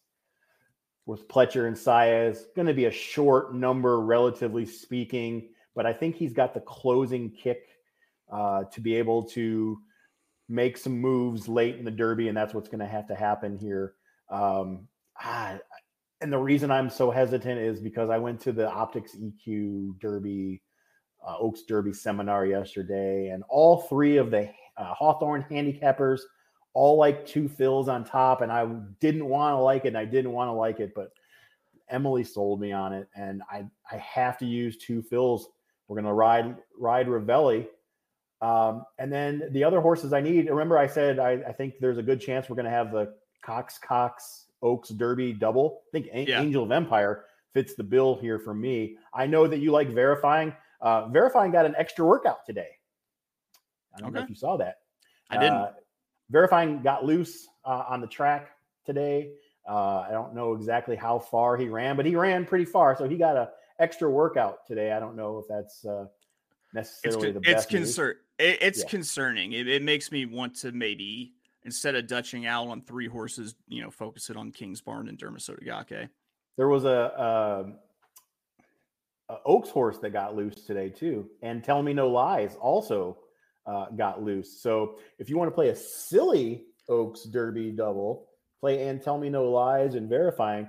with 1.06 1.28
Pletcher 1.28 1.66
and 1.66 1.74
Saez. 1.74 2.40
Going 2.54 2.68
to 2.68 2.74
be 2.74 2.84
a 2.84 2.90
short 2.90 3.54
number, 3.54 4.02
relatively 4.02 4.66
speaking, 4.66 5.48
but 5.74 5.86
I 5.86 5.94
think 5.94 6.14
he's 6.14 6.34
got 6.34 6.52
the 6.52 6.60
closing 6.60 7.30
kick 7.30 7.62
uh, 8.30 8.64
to 8.64 8.80
be 8.82 8.94
able 8.96 9.22
to 9.28 9.78
make 10.50 10.76
some 10.76 11.00
moves 11.00 11.48
late 11.48 11.76
in 11.76 11.86
the 11.86 11.90
Derby, 11.90 12.28
and 12.28 12.36
that's 12.36 12.52
what's 12.52 12.68
going 12.68 12.80
to 12.80 12.86
have 12.86 13.08
to 13.08 13.14
happen 13.14 13.56
here. 13.56 13.94
Um, 14.28 14.88
ah, 15.22 15.56
and 16.20 16.30
the 16.30 16.38
reason 16.38 16.70
I'm 16.70 16.90
so 16.90 17.10
hesitant 17.10 17.58
is 17.58 17.80
because 17.80 18.10
I 18.10 18.18
went 18.18 18.40
to 18.42 18.52
the 18.52 18.66
Optix 18.66 19.16
EQ 19.16 19.98
Derby, 20.00 20.62
uh, 21.26 21.38
Oaks 21.38 21.62
Derby 21.62 21.94
seminar 21.94 22.44
yesterday, 22.44 23.28
and 23.28 23.42
all 23.48 23.78
three 23.88 24.18
of 24.18 24.30
the 24.30 24.50
uh, 24.76 24.92
Hawthorne 24.92 25.46
handicappers 25.50 26.20
all 26.76 26.96
like 26.98 27.24
Two 27.24 27.48
Phil's 27.48 27.88
on 27.88 28.04
top, 28.04 28.42
and 28.42 28.52
I 28.52 28.66
didn't 29.00 29.24
want 29.26 29.54
to 29.54 29.58
like 29.58 29.86
it, 29.86 29.88
and 29.88 29.98
I 29.98 30.04
didn't 30.04 30.32
want 30.32 30.48
to 30.48 30.52
like 30.52 30.78
it, 30.78 30.92
but 30.94 31.10
Emily 31.88 32.22
sold 32.22 32.60
me 32.60 32.70
on 32.72 32.92
it, 32.92 33.08
and 33.16 33.42
I 33.50 33.64
I 33.90 33.96
have 33.96 34.36
to 34.38 34.44
use 34.46 34.76
Two 34.76 35.00
Phil's. 35.02 35.48
We're 35.88 35.96
gonna 35.96 36.12
ride 36.14 36.56
ride 36.78 37.06
Ravelli. 37.06 37.66
Um, 38.42 38.84
and 38.98 39.10
then 39.10 39.48
the 39.52 39.64
other 39.64 39.80
horses 39.80 40.12
I 40.12 40.20
need. 40.20 40.50
Remember, 40.50 40.76
I 40.76 40.86
said 40.86 41.18
I, 41.18 41.42
I 41.48 41.52
think 41.52 41.78
there's 41.80 41.96
a 41.96 42.02
good 42.02 42.20
chance 42.20 42.50
we're 42.50 42.56
going 42.56 42.66
to 42.66 42.70
have 42.70 42.92
the 42.92 43.14
Cox 43.42 43.78
Cox 43.78 44.44
Oaks 44.62 44.90
Derby 44.90 45.32
double. 45.32 45.80
I 45.88 45.90
think 45.92 46.08
A- 46.12 46.28
Yeah. 46.28 46.42
Angel 46.42 46.62
of 46.64 46.70
Empire 46.70 47.24
fits 47.54 47.74
the 47.74 47.82
bill 47.82 48.16
here 48.20 48.38
for 48.38 48.52
me. 48.52 48.98
I 49.14 49.26
know 49.26 49.46
that 49.46 49.60
you 49.60 49.70
like 49.72 49.88
verifying. 49.88 50.52
Uh, 50.82 51.08
verifying 51.08 51.50
got 51.50 51.64
an 51.64 51.74
extra 51.78 52.04
workout 52.04 52.44
today. 52.44 52.68
I 53.96 54.00
don't 54.00 54.12
know 54.12 54.20
if 54.20 54.28
you 54.28 54.34
saw 54.36 54.58
that. 54.58 54.80
I 55.30 55.38
didn't. 55.38 55.54
Uh, 55.54 55.72
Verifying 56.30 56.82
got 56.82 57.04
loose 57.04 57.46
uh, 57.64 57.84
on 57.88 58.00
the 58.00 58.06
track 58.06 58.48
today. 58.84 59.30
Uh, 59.68 60.00
I 60.00 60.10
don't 60.10 60.34
know 60.34 60.54
exactly 60.54 60.96
how 60.96 61.18
far 61.18 61.56
he 61.56 61.68
ran, 61.68 61.96
but 61.96 62.06
he 62.06 62.16
ran 62.16 62.44
pretty 62.44 62.64
far, 62.64 62.96
so 62.96 63.08
he 63.08 63.16
got 63.16 63.36
a 63.36 63.50
extra 63.78 64.10
workout 64.10 64.66
today. 64.66 64.92
I 64.92 65.00
don't 65.00 65.16
know 65.16 65.38
if 65.38 65.46
that's 65.48 65.84
uh, 65.84 66.06
It's 66.74 67.02
necessarily 67.02 67.28
con- 67.28 67.34
the 67.34 67.40
best. 67.40 67.64
It's 67.64 67.66
concern. 67.66 68.14
It, 68.38 68.58
it's 68.60 68.80
Yeah. 68.80 68.88
concerning. 68.88 69.52
It, 69.52 69.68
it 69.68 69.82
makes 69.82 70.10
me 70.12 70.26
want 70.26 70.54
to 70.56 70.72
maybe 70.72 71.32
instead 71.64 71.96
of 71.96 72.06
dutching 72.06 72.46
out 72.46 72.68
on 72.68 72.80
three 72.82 73.08
horses, 73.08 73.56
you 73.66 73.82
know, 73.82 73.90
focus 73.90 74.30
it 74.30 74.36
on 74.36 74.52
Kingsbarn 74.52 75.08
and 75.08 75.18
Derma 75.18 75.38
Sotogake. 75.38 76.08
There 76.56 76.68
was 76.68 76.84
a, 76.84 77.20
um 77.20 77.78
a 79.28 79.38
Oaks 79.44 79.70
horse 79.70 79.98
that 79.98 80.10
got 80.10 80.36
loose 80.36 80.64
today 80.64 80.88
too, 80.88 81.28
and 81.42 81.64
Tell 81.64 81.82
Me 81.82 81.92
No 81.92 82.08
Lies 82.08 82.54
also 82.60 83.18
uh, 83.66 83.86
got 83.96 84.22
loose. 84.22 84.60
So 84.60 84.96
if 85.18 85.28
you 85.28 85.36
want 85.36 85.48
to 85.50 85.54
play 85.54 85.68
a 85.68 85.76
silly 85.76 86.64
Oaks 86.88 87.24
Derby 87.24 87.70
double, 87.70 88.28
play 88.60 88.88
and 88.88 89.02
Tell 89.02 89.18
Me 89.18 89.28
No 89.28 89.50
Lies 89.50 89.94
and 89.94 90.08
verifying. 90.08 90.68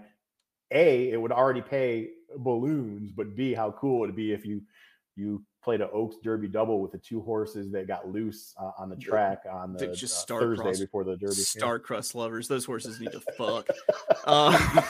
A, 0.71 1.11
it 1.11 1.21
would 1.21 1.31
already 1.31 1.61
pay 1.61 2.09
balloons, 2.37 3.11
but 3.11 3.35
B, 3.35 3.53
how 3.53 3.71
cool 3.71 3.97
it 3.97 3.99
would 3.99 4.09
it 4.09 4.15
be 4.15 4.33
if 4.33 4.45
you 4.45 4.61
you 5.15 5.43
played 5.63 5.81
an 5.81 5.89
Oaks 5.93 6.17
Derby 6.23 6.47
double 6.47 6.81
with 6.81 6.91
the 6.91 6.97
two 6.97 7.21
horses 7.21 7.71
that 7.71 7.87
got 7.87 8.07
loose 8.07 8.53
uh, 8.59 8.71
on 8.77 8.89
the 8.89 8.95
track 8.95 9.43
on 9.49 9.73
the 9.73 9.87
just 9.87 10.15
uh, 10.15 10.19
star-crossed- 10.19 10.63
Thursday 10.63 10.85
before 10.85 11.03
the 11.03 11.17
Derby. 11.17 11.33
Star 11.35 11.79
crust 11.79 12.15
lovers, 12.15 12.47
those 12.47 12.65
horses 12.65 12.99
need 12.99 13.11
to 13.11 13.21
fuck. 13.37 13.67
Uh, 14.25 14.81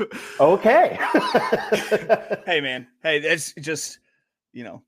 Okay. 0.40 0.98
hey 2.46 2.60
man, 2.60 2.86
hey, 3.02 3.18
that's 3.20 3.52
just 3.54 3.98
you 4.52 4.64
know, 4.64 4.82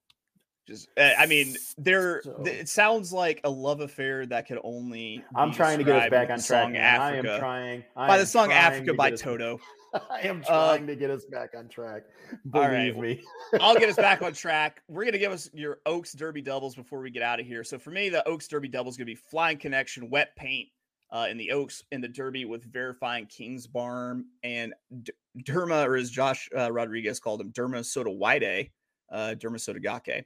just 0.68 0.88
uh, 0.96 1.10
I 1.18 1.26
mean, 1.26 1.56
there. 1.78 2.22
So- 2.22 2.42
it 2.46 2.68
sounds 2.68 3.12
like 3.12 3.40
a 3.42 3.50
love 3.50 3.80
affair 3.80 4.24
that 4.26 4.46
could 4.46 4.60
only. 4.62 5.24
I'm 5.34 5.50
trying 5.52 5.78
to 5.78 5.84
get 5.84 5.96
us 5.96 6.10
back 6.10 6.30
on 6.30 6.40
track. 6.40 6.74
I 6.76 7.16
am 7.16 7.24
trying. 7.24 7.84
I 7.96 8.06
by 8.06 8.18
the 8.18 8.26
song 8.26 8.52
Africa 8.52 8.86
to 8.92 8.94
by 8.94 9.12
us- 9.12 9.20
Toto. 9.20 9.58
I 10.10 10.20
am 10.20 10.42
Uh, 10.46 10.76
trying 10.76 10.86
to 10.86 10.94
get 10.96 11.08
us 11.10 11.24
back 11.24 11.54
on 11.56 11.66
track. 11.68 12.02
Believe 12.50 12.94
well, 12.96 13.02
me. 13.06 13.22
I'll 13.58 13.74
get 13.74 13.88
us 13.88 13.96
back 14.08 14.20
on 14.20 14.34
track. 14.34 14.82
We're 14.86 15.06
gonna 15.06 15.16
give 15.16 15.32
us 15.32 15.48
your 15.54 15.78
Oaks 15.86 16.12
Derby 16.12 16.42
doubles 16.42 16.74
before 16.74 17.00
we 17.00 17.10
get 17.10 17.22
out 17.22 17.40
of 17.40 17.46
here. 17.46 17.64
So 17.64 17.78
for 17.78 17.90
me, 17.90 18.10
the 18.10 18.26
Oaks 18.28 18.46
Derby 18.48 18.68
double 18.68 18.90
is 18.90 18.98
gonna 18.98 19.06
be 19.06 19.14
Flying 19.14 19.56
Connection, 19.56 20.10
Wet 20.10 20.36
Paint 20.36 20.68
uh, 21.10 21.26
in 21.30 21.38
the 21.38 21.52
Oaks 21.52 21.82
in 21.90 22.02
the 22.02 22.08
Derby 22.08 22.44
with 22.44 22.70
verifying 22.70 23.26
Kingsbarn 23.28 24.24
and 24.42 24.74
D- 25.02 25.12
Derma, 25.42 25.86
or 25.86 25.96
as 25.96 26.10
Josh 26.10 26.50
uh, 26.54 26.70
Rodriguez 26.70 27.18
called 27.18 27.40
him, 27.40 27.50
Derma 27.50 27.82
Soda 27.82 28.10
White, 28.10 28.70
uh, 29.10 29.34
Derma 29.38 29.58
Soda 29.58 29.80
Gake. 29.80 30.24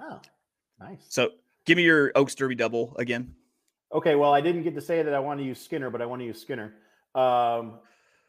Oh, 0.00 0.20
nice. 0.80 1.04
So 1.08 1.30
give 1.64 1.76
me 1.76 1.82
your 1.82 2.12
Oaks 2.14 2.34
Derby 2.34 2.54
double 2.54 2.96
again. 2.98 3.34
Okay, 3.92 4.14
well, 4.14 4.32
I 4.32 4.40
didn't 4.40 4.62
get 4.62 4.74
to 4.74 4.80
say 4.80 5.02
that 5.02 5.12
I 5.12 5.18
want 5.18 5.40
to 5.40 5.44
use 5.44 5.60
Skinner, 5.60 5.90
but 5.90 6.00
I 6.00 6.06
want 6.06 6.20
to 6.20 6.26
use 6.26 6.40
Skinner. 6.40 6.74
Um, 7.14 7.78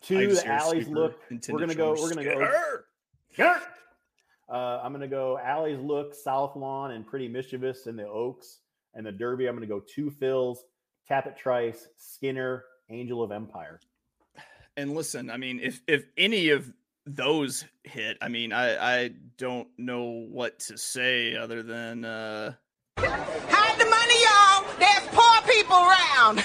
to 0.04 0.36
the 0.36 0.48
alleys 0.48 0.88
look. 0.90 1.20
We're 1.50 1.60
gonna 1.60 1.76
go. 1.76 1.92
We're 1.92 2.10
gonna 2.10 2.24
go. 2.24 2.32
Skinner! 2.32 2.86
Skinner! 3.32 3.62
Uh, 4.50 4.82
I'm 4.84 4.92
gonna 4.92 5.08
go 5.08 5.40
alleys 5.40 5.80
look, 5.80 6.14
South 6.14 6.56
Lawn, 6.56 6.92
and 6.92 7.08
Pretty 7.08 7.30
Mischievous 7.30 7.88
in 7.88 7.96
the 7.96 8.06
Oaks, 8.06 8.60
and 8.94 9.06
the 9.06 9.12
Derby. 9.12 9.48
I'm 9.48 9.56
gonna 9.56 9.66
go 9.66 9.80
Two 9.80 10.12
Phil's, 10.12 10.66
Tapit 11.10 11.38
Trice, 11.38 11.88
Skinner, 11.98 12.66
Angel 12.90 13.24
of 13.24 13.32
Empire. 13.32 13.80
And 14.76 14.94
listen, 14.94 15.30
I 15.30 15.38
mean, 15.38 15.60
if 15.62 15.82
if 15.88 16.06
any 16.18 16.50
of 16.50 16.72
those 17.06 17.66
hit, 17.84 18.18
I 18.22 18.30
mean, 18.30 18.54
I 18.54 19.04
I 19.04 19.12
don't 19.38 19.68
know 19.78 20.26
what 20.30 20.60
to 20.62 20.78
say 20.78 21.36
other 21.36 21.62
than 21.64 22.06
uh 22.06 22.54
Hide 22.98 23.78
the 23.80 23.86
money, 23.86 24.24
y'all. 24.24 24.66
There's 24.80 25.08
poor 25.12 25.42
people 25.48 25.78
around. 25.78 26.38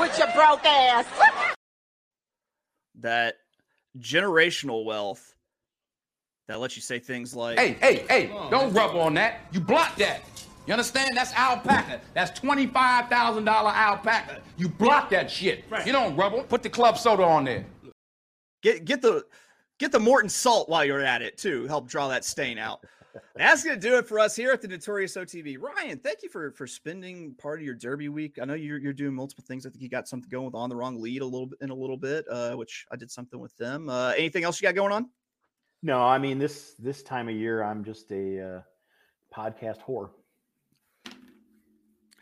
With 0.00 0.18
your 0.18 0.28
broke 0.34 0.64
ass. 0.66 1.06
that 3.00 3.36
generational 3.98 4.84
wealth 4.84 5.34
that 6.48 6.60
lets 6.60 6.76
you 6.76 6.82
say 6.82 6.98
things 6.98 7.34
like 7.34 7.58
Hey, 7.58 7.76
hey, 7.80 8.04
hey, 8.08 8.26
don't 8.50 8.72
rub 8.72 8.96
on 8.96 9.14
that. 9.14 9.40
You 9.52 9.60
block 9.60 9.96
that. 9.96 10.22
You 10.66 10.72
understand? 10.72 11.10
That's 11.14 11.32
alpaca. 11.34 12.00
That's 12.14 12.38
$25,000 12.40 13.46
alpaca. 13.46 14.40
You 14.56 14.68
block 14.68 15.10
that 15.10 15.30
shit. 15.30 15.64
Right. 15.70 15.86
You 15.86 15.92
don't 15.92 16.16
rub 16.16 16.34
on. 16.34 16.44
Put 16.44 16.62
the 16.62 16.70
club 16.70 16.96
soda 16.98 17.22
on 17.22 17.44
there. 17.44 17.64
Get 18.64 18.86
get 18.86 19.02
the 19.02 19.26
get 19.78 19.92
the 19.92 20.00
Morton 20.00 20.30
salt 20.30 20.70
while 20.70 20.86
you're 20.86 21.02
at 21.02 21.20
it 21.20 21.36
too. 21.36 21.66
Help 21.66 21.86
draw 21.86 22.08
that 22.08 22.24
stain 22.24 22.56
out. 22.56 22.82
That's 23.36 23.62
gonna 23.62 23.76
do 23.76 23.98
it 23.98 24.08
for 24.08 24.18
us 24.18 24.34
here 24.34 24.52
at 24.52 24.62
the 24.62 24.68
Notorious 24.68 25.14
OTB. 25.18 25.58
Ryan, 25.60 25.98
thank 25.98 26.22
you 26.22 26.30
for 26.30 26.50
for 26.52 26.66
spending 26.66 27.34
part 27.34 27.60
of 27.60 27.66
your 27.66 27.74
Derby 27.74 28.08
week. 28.08 28.38
I 28.40 28.46
know 28.46 28.54
you're 28.54 28.78
you're 28.78 28.94
doing 28.94 29.14
multiple 29.14 29.44
things. 29.46 29.66
I 29.66 29.68
think 29.68 29.82
you 29.82 29.90
got 29.90 30.08
something 30.08 30.30
going 30.30 30.46
with 30.46 30.54
on 30.54 30.70
the 30.70 30.76
wrong 30.76 30.98
lead 30.98 31.20
a 31.20 31.26
little 31.26 31.48
bit 31.48 31.58
in 31.60 31.68
a 31.68 31.74
little 31.74 31.98
bit, 31.98 32.24
uh, 32.30 32.54
which 32.54 32.86
I 32.90 32.96
did 32.96 33.10
something 33.10 33.38
with 33.38 33.54
them. 33.58 33.90
Uh, 33.90 34.14
anything 34.16 34.44
else 34.44 34.60
you 34.62 34.66
got 34.66 34.74
going 34.74 34.92
on? 34.92 35.10
No, 35.82 36.00
I 36.02 36.16
mean 36.16 36.38
this 36.38 36.74
this 36.78 37.02
time 37.02 37.28
of 37.28 37.34
year, 37.34 37.62
I'm 37.62 37.84
just 37.84 38.10
a 38.12 38.40
uh, 38.40 38.60
podcast 39.36 39.80
whore. 39.86 40.08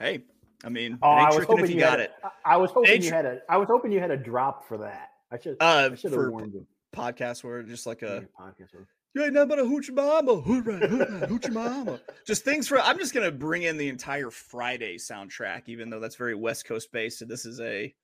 Hey, 0.00 0.24
I 0.64 0.68
mean, 0.70 0.98
Oh, 1.02 1.10
I 1.10 1.32
was 1.32 1.44
hoping 1.44 1.66
you, 1.66 1.74
you 1.74 1.80
got 1.80 2.00
had 2.00 2.00
it. 2.00 2.12
A, 2.24 2.26
I 2.44 2.54
I 2.54 2.56
was 2.56 2.72
hoping 2.72 2.90
Ain't 2.90 3.04
you 3.04 3.12
had 3.12 3.26
a. 3.26 3.40
I 3.48 3.58
was 3.58 3.68
hoping 3.68 3.92
you 3.92 4.00
had 4.00 4.10
a 4.10 4.16
drop 4.16 4.66
for 4.66 4.76
that. 4.78 5.11
I 5.32 5.38
should. 5.40 5.56
Uh, 5.60 5.90
I 5.92 5.94
should 5.94 6.12
have 6.12 6.28
warned 6.28 6.52
you. 6.52 6.66
podcast 6.94 7.42
where 7.42 7.62
just 7.62 7.86
like 7.86 8.02
a 8.02 8.26
Yeah, 8.38 8.44
podcast 8.46 8.74
whore. 8.74 8.86
You 9.14 9.24
ain't 9.24 9.34
nothing 9.34 9.48
but 9.48 9.58
a 9.58 9.62
hoochie 9.62 9.92
mama. 9.94 10.40
Hoochie 10.42 11.52
mama. 11.52 12.00
Just 12.26 12.44
things 12.44 12.68
for. 12.68 12.80
I'm 12.80 12.98
just 12.98 13.12
gonna 13.14 13.30
bring 13.30 13.62
in 13.62 13.76
the 13.76 13.88
entire 13.88 14.30
Friday 14.30 14.96
soundtrack, 14.96 15.62
even 15.66 15.90
though 15.90 16.00
that's 16.00 16.16
very 16.16 16.34
West 16.34 16.66
Coast 16.66 16.92
based. 16.92 17.20
And 17.22 17.30
this 17.30 17.44
is 17.44 17.60
a, 17.60 17.94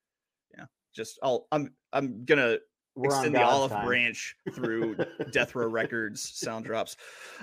yeah. 0.56 0.64
Just 0.94 1.18
I'll. 1.22 1.46
I'm. 1.52 1.72
I'm 1.92 2.24
gonna 2.24 2.58
extend 3.04 3.34
the 3.34 3.42
olive 3.42 3.70
time. 3.72 3.86
branch 3.86 4.36
through 4.54 4.96
Death 5.32 5.54
Row 5.54 5.66
Records 5.68 6.20
sound 6.22 6.64
drops. 6.64 6.96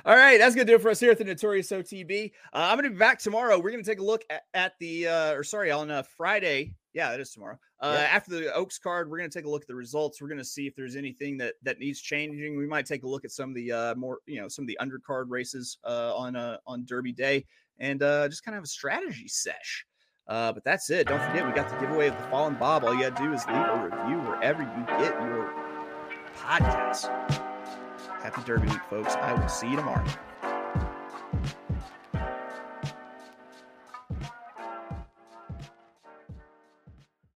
All 0.05 0.15
right, 0.15 0.37
that's 0.37 0.55
gonna 0.55 0.65
do 0.65 0.75
it 0.75 0.81
for 0.81 0.89
us 0.89 0.99
here 0.99 1.11
at 1.11 1.17
the 1.17 1.23
Notorious 1.23 1.71
OTB. 1.71 2.31
Uh, 2.53 2.57
I'm 2.71 2.77
gonna 2.77 2.89
be 2.89 2.95
back 2.97 3.19
tomorrow. 3.19 3.59
We're 3.59 3.71
gonna 3.71 3.83
take 3.83 3.99
a 3.99 4.03
look 4.03 4.23
at, 4.29 4.43
at 4.53 4.73
the, 4.79 5.07
uh, 5.07 5.33
or 5.33 5.43
sorry, 5.43 5.71
on 5.71 5.89
uh, 5.91 6.03
Friday. 6.03 6.73
Yeah, 6.93 7.13
it 7.13 7.19
is 7.19 7.31
tomorrow. 7.31 7.59
Uh, 7.81 7.97
Yeah. 7.99 8.05
After 8.05 8.31
the 8.31 8.53
Oaks 8.53 8.77
card, 8.79 9.09
we're 9.09 9.17
gonna 9.17 9.29
take 9.29 9.45
a 9.45 9.49
look 9.49 9.63
at 9.63 9.67
the 9.67 9.75
results. 9.75 10.21
We're 10.21 10.29
gonna 10.29 10.45
see 10.45 10.65
if 10.67 10.75
there's 10.75 10.95
anything 10.95 11.37
that 11.39 11.55
that 11.63 11.79
needs 11.79 11.99
changing. 11.99 12.55
We 12.57 12.65
might 12.67 12.85
take 12.85 13.03
a 13.03 13.07
look 13.07 13.25
at 13.25 13.31
some 13.31 13.49
of 13.49 13.55
the 13.55 13.71
uh, 13.71 13.95
more, 13.95 14.19
you 14.25 14.39
know, 14.41 14.47
some 14.47 14.63
of 14.63 14.67
the 14.67 14.77
undercard 14.81 15.25
races 15.29 15.77
uh, 15.83 16.15
on 16.15 16.35
uh, 16.35 16.57
on 16.65 16.85
Derby 16.85 17.11
Day, 17.11 17.45
and 17.79 18.01
uh, 18.01 18.29
just 18.29 18.43
kind 18.45 18.55
of 18.55 18.59
have 18.59 18.63
a 18.63 18.67
strategy 18.67 19.27
sesh. 19.27 19.85
Uh, 20.27 20.51
but 20.51 20.63
that's 20.63 20.89
it. 20.89 21.07
Don't 21.07 21.21
forget, 21.21 21.45
we 21.45 21.53
got 21.53 21.69
the 21.69 21.75
giveaway 21.77 22.07
of 22.07 22.17
the 22.17 22.23
Fallen 22.29 22.55
Bob. 22.55 22.83
All 22.83 22.93
you 22.95 23.01
got 23.01 23.15
to 23.15 23.23
do 23.23 23.31
is 23.33 23.45
leave 23.45 23.57
a 23.57 23.89
review 23.91 24.17
wherever 24.27 24.63
you 24.63 24.85
get 24.97 25.13
your 25.21 25.53
podcasts. 26.35 27.05
Happy 28.21 28.41
Derby 28.43 28.67
week, 28.67 28.79
folks. 28.89 29.15
I 29.15 29.33
will 29.33 29.47
see 29.47 29.69
you 29.69 29.75
tomorrow. 29.75 30.03